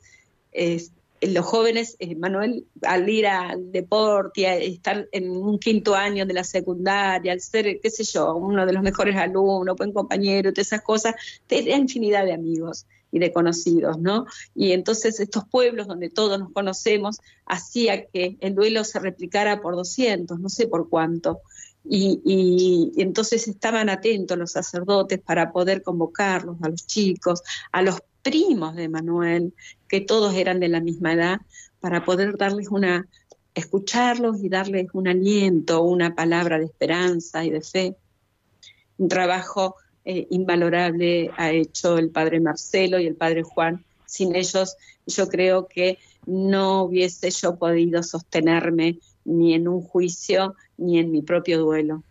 los 1.23 1.45
jóvenes, 1.45 1.97
eh, 1.99 2.14
Manuel, 2.16 2.66
al 2.83 3.09
ir 3.09 3.27
al 3.27 3.71
deporte, 3.73 4.47
a 4.47 4.57
estar 4.57 5.09
en 5.12 5.31
un 5.31 5.59
quinto 5.59 5.95
año 5.95 6.25
de 6.27 6.35
la 6.35 6.45
secundaria, 6.45 7.33
al 7.33 7.41
ser, 7.41 7.79
qué 7.81 7.91
sé 7.91 8.05
yo, 8.05 8.35
uno 8.37 8.64
de 8.66 8.73
los 8.73 8.83
mejores 8.83 9.16
alumnos, 9.16 9.77
buen 9.77 9.93
compañero, 9.93 10.53
todas 10.53 10.68
esas 10.68 10.83
cosas, 10.83 11.14
tenía 11.47 11.77
infinidad 11.77 12.25
de 12.25 12.33
amigos 12.33 12.87
y 13.12 13.18
de 13.18 13.33
conocidos, 13.33 13.99
¿no? 13.99 14.25
Y 14.55 14.73
entonces 14.73 15.18
estos 15.21 15.45
pueblos 15.51 15.89
donde 15.89 16.11
todos 16.11 16.39
nos 16.39 16.53
conocemos 16.53 17.18
hacía 17.45 18.07
que 18.07 18.37
el 18.41 18.55
duelo 18.55 18.85
se 18.85 19.01
replicara 19.01 19.61
por 19.61 19.75
200, 19.77 20.39
no 20.39 20.49
sé 20.49 20.68
por 20.68 20.89
cuánto. 20.89 21.41
Y, 21.83 22.21
y- 22.25 22.93
y 22.95 23.03
entonces 23.03 23.49
estaban 23.49 23.89
atentos 23.89 24.37
los 24.39 24.53
sacerdotes 24.53 25.18
para 25.18 25.51
poder 25.51 25.83
convocarlos 25.83 26.57
a 26.62 26.68
los 26.68 26.87
chicos, 26.87 27.43
a 27.73 27.83
los 27.83 27.97
primos 28.23 28.77
de 28.77 28.89
Manuel, 28.89 29.55
que 29.89 30.01
todos 30.01 30.35
eran 30.35 30.61
de 30.61 30.68
la 30.68 30.81
misma 30.81 31.14
edad, 31.14 31.41
para 31.81 32.05
poder 32.05 32.37
darles 32.37 32.68
una, 32.68 33.07
escucharlos 33.55 34.43
y 34.43 34.49
darles 34.49 34.89
un 34.93 35.09
aliento, 35.09 35.83
una 35.83 36.14
palabra 36.14 36.59
de 36.59 36.66
esperanza 36.66 37.45
y 37.45 37.51
de 37.51 37.61
fe. 37.62 37.97
Un 38.99 39.09
trabajo 39.09 39.77
eh, 40.05 40.27
invalorable 40.31 41.31
ha 41.37 41.51
hecho 41.51 41.99
el 41.99 42.11
padre 42.11 42.41
Marcelo 42.41 42.99
y 42.99 43.07
el 43.07 43.14
padre 43.14 43.43
Juan. 43.43 43.85
Sin 44.07 44.35
ellos, 44.35 44.77
yo 45.07 45.29
creo 45.29 45.66
que 45.66 45.99
no 46.27 46.83
hubiese 46.83 47.31
yo 47.31 47.57
podido 47.57 48.03
sostenerme 48.03 48.99
ni 49.25 49.55
en 49.55 49.68
un 49.68 49.83
juicio 49.83 50.55
ni 50.77 50.99
en 50.99 51.11
mi 51.11 51.23
propio 51.23 51.61
duelo. 51.61 52.03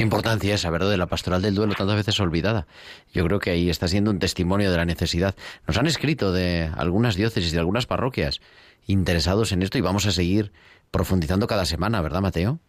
Qué 0.00 0.04
importancia 0.04 0.54
esa, 0.54 0.70
¿verdad? 0.70 0.88
De 0.88 0.96
la 0.96 1.08
pastoral 1.08 1.42
del 1.42 1.54
duelo, 1.54 1.74
tantas 1.76 1.94
veces 1.94 2.18
olvidada. 2.20 2.66
Yo 3.12 3.22
creo 3.26 3.38
que 3.38 3.50
ahí 3.50 3.68
está 3.68 3.86
siendo 3.86 4.10
un 4.10 4.18
testimonio 4.18 4.70
de 4.70 4.78
la 4.78 4.86
necesidad. 4.86 5.34
Nos 5.68 5.76
han 5.76 5.84
escrito 5.84 6.32
de 6.32 6.70
algunas 6.74 7.16
diócesis, 7.16 7.52
de 7.52 7.58
algunas 7.58 7.84
parroquias, 7.84 8.40
interesados 8.86 9.52
en 9.52 9.60
esto 9.60 9.76
y 9.76 9.82
vamos 9.82 10.06
a 10.06 10.10
seguir 10.10 10.52
profundizando 10.90 11.46
cada 11.46 11.66
semana, 11.66 12.00
¿verdad, 12.00 12.22
Mateo? 12.22 12.60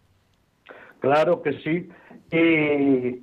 Claro 0.98 1.40
que 1.40 1.54
sí. 1.62 1.88
Y 2.36 3.22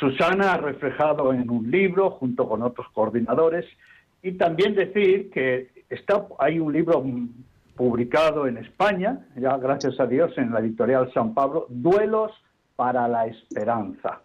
Susana 0.00 0.54
ha 0.54 0.56
reflejado 0.56 1.32
en 1.32 1.48
un 1.48 1.70
libro 1.70 2.10
junto 2.10 2.48
con 2.48 2.60
otros 2.62 2.88
coordinadores 2.92 3.66
y 4.20 4.32
también 4.32 4.74
decir 4.74 5.30
que 5.30 5.68
está 5.90 6.26
hay 6.40 6.58
un 6.58 6.72
libro 6.72 7.04
publicado 7.76 8.48
en 8.48 8.56
España, 8.56 9.20
ya 9.36 9.56
gracias 9.58 10.00
a 10.00 10.06
Dios 10.06 10.36
en 10.38 10.50
la 10.50 10.58
editorial 10.58 11.12
San 11.14 11.34
Pablo, 11.34 11.66
Duelos 11.68 12.32
para 12.82 13.06
la 13.06 13.26
Esperanza. 13.26 14.22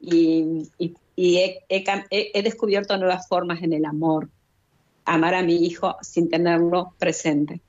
y, 0.00 0.70
y- 0.78 0.94
y 1.14 1.38
he, 1.38 2.42
descubierto 2.42 2.96
nuevas 2.96 3.26
formas 3.28 3.62
en 3.62 3.72
el 3.72 3.84
amor, 3.84 4.28
amar 5.04 5.34
a 5.34 5.42
mi 5.42 5.56
hijo 5.66 5.96
sin 6.00 6.28
tenerlo 6.28 6.94
presente. 6.98 7.60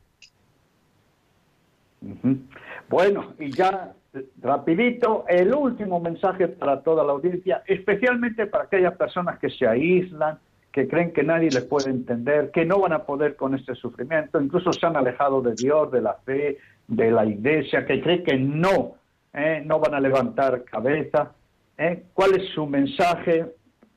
Bueno, 2.90 3.34
y 3.40 3.52
ya 3.52 3.96
rapidito, 4.42 5.26
el 5.28 5.54
último 5.54 6.00
mensaje 6.00 6.48
para 6.48 6.82
toda 6.82 7.04
la 7.04 7.12
audiencia, 7.14 7.64
especialmente 7.68 8.48
para 8.48 8.66
aquellas 8.66 8.96
personas 8.98 9.40
que 9.40 9.50
se 9.50 9.68
aíslan, 9.68 10.40
que 10.72 10.88
creen 10.88 11.12
que 11.12 11.24
nadie 11.24 11.50
les 11.50 11.64
puede 11.64 11.90
entender, 11.90 12.52
que 12.52 12.66
no 12.66 12.80
van 12.80 12.94
a 12.94 13.04
poder 13.04 13.36
con 13.36 13.56
este 13.56 13.76
sufrimiento, 13.76 14.40
incluso 14.40 14.72
se 14.72 14.86
han 14.86 14.96
alejado 14.96 15.42
de 15.42 15.56
Dios, 15.56 15.92
de 15.92 16.02
la 16.02 16.14
fe, 16.14 16.58
de 16.88 17.12
la 17.12 17.26
iglesia, 17.26 17.86
que 17.86 18.02
creen 18.02 18.24
que 18.24 18.38
no, 18.38 18.96
eh, 19.34 19.62
no 19.66 19.80
van 19.80 19.96
a 19.96 20.00
levantar 20.00 20.64
cabeza. 20.64 21.32
eh. 21.78 22.06
¿Cuál 22.14 22.36
es 22.36 22.50
su 22.50 22.66
mensaje 22.66 23.46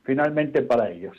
finalmente 0.03 0.61
para 0.61 0.89
ellos? 0.89 1.17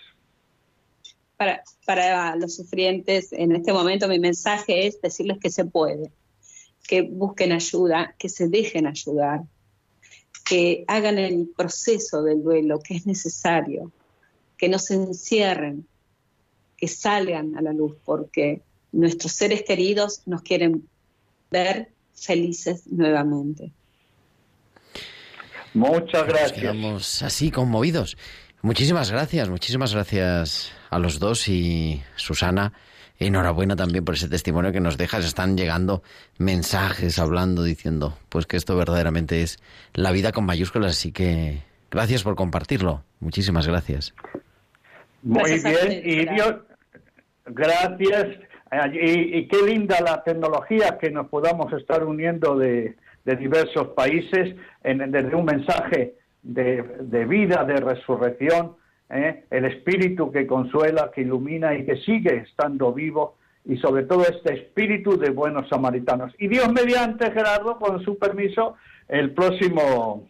Para, 1.36 1.62
para 1.84 2.36
los 2.36 2.57
sufrientes, 2.57 3.32
en 3.32 3.53
este 3.53 3.72
momento 3.72 4.07
mi 4.09 4.18
mensaje 4.18 4.86
es 4.86 5.01
decirles 5.01 5.38
que 5.40 5.51
se 5.51 5.64
puede, 5.64 6.11
que 6.87 7.03
busquen 7.03 7.53
ayuda, 7.53 8.14
que 8.18 8.28
se 8.28 8.49
dejen 8.49 8.87
ayudar, 8.87 9.41
que 10.45 10.85
hagan 10.87 11.18
el 11.18 11.49
proceso 11.57 12.22
del 12.22 12.43
duelo 12.43 12.78
que 12.78 12.95
es 12.97 13.07
necesario, 13.07 13.91
que 14.57 14.68
no 14.68 14.78
se 14.78 14.95
encierren, 14.95 15.87
que 16.76 16.89
salgan 16.89 17.57
a 17.57 17.62
la 17.62 17.72
luz, 17.72 17.97
porque 18.05 18.61
nuestros 18.93 19.32
seres 19.32 19.62
queridos 19.62 20.22
nos 20.26 20.43
quieren 20.43 20.87
ver 21.51 21.89
felices 22.14 22.87
nuevamente. 22.87 23.72
Muchas 25.72 26.22
Nos 26.22 26.26
gracias. 26.28 26.53
quedamos 26.53 27.22
así 27.22 27.51
conmovidos. 27.51 28.16
Muchísimas 28.62 29.11
gracias, 29.11 29.49
muchísimas 29.49 29.93
gracias 29.93 30.72
a 30.89 30.99
los 30.99 31.18
dos 31.18 31.49
y 31.49 32.03
Susana, 32.16 32.72
enhorabuena 33.19 33.77
también 33.77 34.05
por 34.05 34.15
ese 34.15 34.29
testimonio 34.29 34.73
que 34.73 34.81
nos 34.81 34.97
dejas. 34.97 35.25
Están 35.25 35.57
llegando 35.57 36.03
mensajes 36.39 37.19
hablando, 37.19 37.62
diciendo, 37.62 38.19
pues 38.29 38.47
que 38.47 38.57
esto 38.57 38.77
verdaderamente 38.77 39.43
es 39.43 39.59
la 39.95 40.12
vida 40.12 40.33
con 40.33 40.45
mayúsculas, 40.45 40.93
así 40.93 41.12
que 41.12 41.62
gracias 41.91 42.23
por 42.23 42.35
compartirlo. 42.35 43.05
Muchísimas 43.21 43.67
gracias. 43.67 44.15
Muy 45.23 45.61
bien, 45.62 46.03
y. 46.05 46.27
Dios, 46.35 46.57
gracias. 47.47 48.27
Y, 48.93 49.39
y 49.39 49.49
qué 49.49 49.62
linda 49.62 50.01
la 50.01 50.23
tecnología 50.25 50.99
que 51.01 51.11
nos 51.11 51.29
podamos 51.29 51.73
estar 51.73 52.05
uniendo 52.05 52.57
de, 52.57 52.97
de 53.25 53.37
diversos 53.37 53.89
países 53.89 54.57
en, 54.83 55.11
desde 55.11 55.35
un 55.35 55.45
mensaje 55.45 56.15
de, 56.43 56.83
de 57.01 57.25
vida, 57.25 57.65
de 57.65 57.77
resurrección, 57.77 58.77
¿eh? 59.11 59.45
el 59.51 59.65
espíritu 59.67 60.31
que 60.33 60.47
consuela, 60.47 61.11
que 61.15 61.23
ilumina 61.23 61.75
y 61.75 61.85
que 61.85 61.97
sigue 61.97 62.37
estando 62.39 62.93
vivo, 62.93 63.37
y 63.67 63.77
sobre 63.79 64.03
todo 64.05 64.23
este 64.23 64.55
espíritu 64.55 65.19
de 65.19 65.31
buenos 65.31 65.69
samaritanos. 65.69 66.35
Y 66.39 66.49
Dios 66.49 66.71
mediante, 66.73 67.31
Gerardo, 67.31 67.79
con 67.79 68.03
su 68.05 68.19
permiso, 68.19 68.75
el 69.09 69.33
próximo 69.33 70.29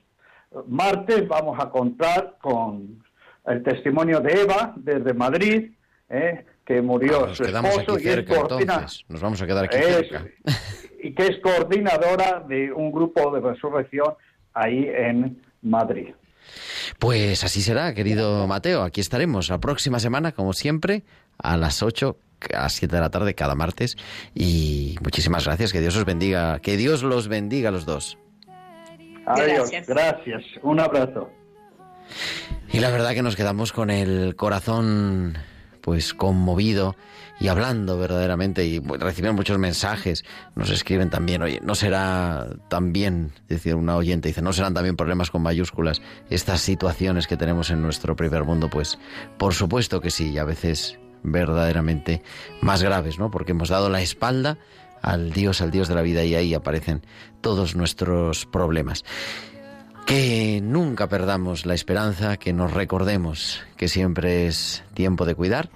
martes 0.69 1.27
vamos 1.27 1.59
a 1.61 1.69
contar 1.71 2.37
con 2.41 3.03
el 3.47 3.63
testimonio 3.63 4.21
de 4.21 4.43
Eva 4.43 4.73
desde 4.77 5.13
Madrid, 5.15 5.73
¿eh? 6.09 6.45
que 6.65 6.81
murió 6.81 7.27
Nos 7.27 7.37
su 7.39 7.45
quedamos 7.45 7.73
esposo 7.73 7.95
aquí 7.97 8.05
y 8.05 8.09
es 8.09 8.15
cerca 8.15 8.35
coordina- 8.37 8.75
entonces. 8.75 9.05
Nos 9.09 9.21
vamos 9.21 9.43
a 9.43 9.47
quedar 9.47 9.65
aquí 9.65 9.77
cerca. 9.79 10.25
y 11.03 11.13
que 11.13 11.23
es 11.27 11.39
coordinadora 11.41 12.41
de 12.49 12.73
un 12.73 12.91
grupo 12.93 13.31
de 13.35 13.41
resurrección 13.41 14.15
ahí 14.55 14.89
en 14.95 15.43
Madrid. 15.63 16.15
Pues 16.99 17.45
así 17.45 17.61
será, 17.63 17.95
querido 17.95 18.47
Mateo. 18.47 18.83
Aquí 18.83 19.01
estaremos 19.01 19.49
la 19.49 19.59
próxima 19.59 19.99
semana, 20.01 20.33
como 20.33 20.53
siempre, 20.53 21.03
a 21.39 21.57
las 21.57 21.83
8, 21.83 22.17
a 22.55 22.63
las 22.63 22.73
7 22.75 22.95
de 22.95 23.01
la 23.03 23.11
tarde 23.11 23.35
cada 23.35 23.55
martes. 23.55 23.97
Y 24.35 24.97
muchísimas 25.03 25.45
gracias, 25.45 25.73
que 25.73 25.81
Dios 25.81 25.97
os 25.97 26.05
bendiga, 26.05 26.61
que 26.61 26.77
Dios 26.77 27.03
los 27.03 27.29
bendiga 27.29 27.69
a 27.69 27.73
los 27.73 27.85
dos. 27.87 28.19
Adiós, 29.27 29.71
Gracias. 29.71 29.87
gracias, 29.87 30.43
un 30.63 30.81
abrazo. 30.81 31.31
Y 32.73 32.81
la 32.81 32.91
verdad 32.91 33.13
que 33.13 33.23
nos 33.23 33.37
quedamos 33.37 33.73
con 33.73 33.91
el 33.91 34.37
corazón 34.37 35.39
pues 35.85 36.15
conmovido 36.15 36.97
y 37.39 37.49
hablando 37.49 37.99
verdaderamente 37.99 38.65
y 38.65 38.79
bueno, 38.79 39.05
reciben 39.05 39.35
muchos 39.35 39.59
mensajes, 39.59 40.25
nos 40.55 40.71
escriben 40.71 41.11
también, 41.11 41.43
oye, 41.43 41.61
no 41.63 41.75
será 41.75 42.49
también, 42.69 43.33
decir 43.49 43.75
una 43.75 43.95
oyente 43.95 44.29
dice, 44.29 44.41
no 44.41 44.55
serán 44.55 44.73
también 44.73 44.97
problemas 44.97 45.31
con 45.31 45.43
mayúsculas 45.43 46.01
estas 46.31 46.63
situaciones 46.63 47.27
que 47.27 47.37
tenemos 47.37 47.69
en 47.69 47.83
nuestro 47.83 48.17
primer 48.17 48.45
mundo, 48.45 48.71
pues 48.71 48.99
por 49.37 49.53
supuesto 49.53 50.01
que 50.01 50.11
sí, 50.11 50.31
y 50.31 50.39
a 50.39 50.45
veces 50.45 50.99
verdaderamente 51.23 52.23
más 52.63 52.83
graves, 52.83 53.19
¿no? 53.19 53.31
Porque 53.31 53.53
hemos 53.53 53.69
dado 53.69 53.91
la 53.91 54.01
espalda 54.01 54.57
al 55.03 55.33
Dios, 55.33 55.61
al 55.61 55.71
Dios 55.71 55.87
de 55.89 55.97
la 55.97 56.03
vida 56.03 56.25
y 56.25 56.35
ahí 56.35 56.55
aparecen 56.55 57.03
todos 57.43 57.77
nuestros 57.77 58.47
problemas. 58.47 59.05
Que 60.07 60.61
nunca 60.63 61.09
perdamos 61.09 61.67
la 61.67 61.75
esperanza, 61.75 62.37
que 62.37 62.53
nos 62.53 62.73
recordemos 62.73 63.63
que 63.77 63.89
siempre 63.89 64.47
es 64.47 64.85
tiempo 64.95 65.25
de 65.25 65.35
cuidar 65.35 65.71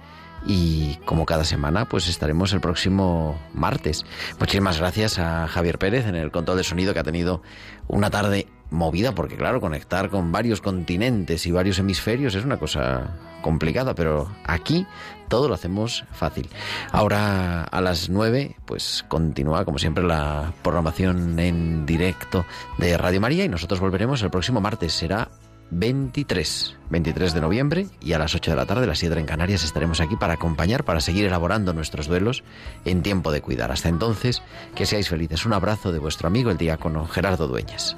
y 0.45 0.95
como 1.05 1.25
cada 1.25 1.43
semana 1.43 1.85
pues 1.89 2.07
estaremos 2.07 2.53
el 2.53 2.61
próximo 2.61 3.39
martes. 3.53 4.05
Muchísimas 4.39 4.77
gracias 4.79 5.19
a 5.19 5.47
Javier 5.47 5.79
Pérez 5.79 6.05
en 6.05 6.15
el 6.15 6.31
control 6.31 6.57
de 6.57 6.63
sonido 6.63 6.93
que 6.93 6.99
ha 6.99 7.03
tenido 7.03 7.41
una 7.87 8.09
tarde 8.09 8.47
movida 8.69 9.13
porque 9.13 9.35
claro, 9.35 9.61
conectar 9.61 10.09
con 10.09 10.31
varios 10.31 10.61
continentes 10.61 11.45
y 11.45 11.51
varios 11.51 11.79
hemisferios 11.79 12.35
es 12.35 12.45
una 12.45 12.57
cosa 12.57 13.15
complicada, 13.41 13.95
pero 13.95 14.29
aquí 14.43 14.85
todo 15.27 15.47
lo 15.47 15.53
hacemos 15.53 16.05
fácil. 16.11 16.49
Ahora 16.91 17.63
a 17.63 17.81
las 17.81 18.09
9 18.09 18.55
pues 18.65 19.05
continúa 19.07 19.65
como 19.65 19.77
siempre 19.77 20.03
la 20.03 20.53
programación 20.61 21.39
en 21.39 21.85
directo 21.85 22.45
de 22.77 22.97
Radio 22.97 23.21
María 23.21 23.45
y 23.45 23.49
nosotros 23.49 23.79
volveremos 23.79 24.21
el 24.21 24.29
próximo 24.29 24.61
martes, 24.61 24.93
será 24.93 25.29
23, 25.71 26.77
23 26.89 27.33
de 27.33 27.41
noviembre 27.41 27.87
y 28.01 28.13
a 28.13 28.19
las 28.19 28.33
8 28.33 28.51
de 28.51 28.57
la 28.57 28.65
tarde, 28.65 28.87
las 28.87 28.99
7 28.99 29.19
en 29.19 29.25
Canarias, 29.25 29.63
estaremos 29.63 30.01
aquí 30.01 30.15
para 30.15 30.33
acompañar, 30.33 30.83
para 30.83 30.99
seguir 30.99 31.25
elaborando 31.25 31.73
nuestros 31.73 32.07
duelos 32.07 32.43
en 32.85 33.03
tiempo 33.03 33.31
de 33.31 33.41
cuidar. 33.41 33.71
Hasta 33.71 33.89
entonces, 33.89 34.41
que 34.75 34.85
seáis 34.85 35.09
felices. 35.09 35.45
Un 35.45 35.53
abrazo 35.53 35.91
de 35.91 35.99
vuestro 35.99 36.27
amigo 36.27 36.49
el 36.49 36.57
diácono 36.57 37.05
Gerardo 37.05 37.47
Dueñas. 37.47 37.97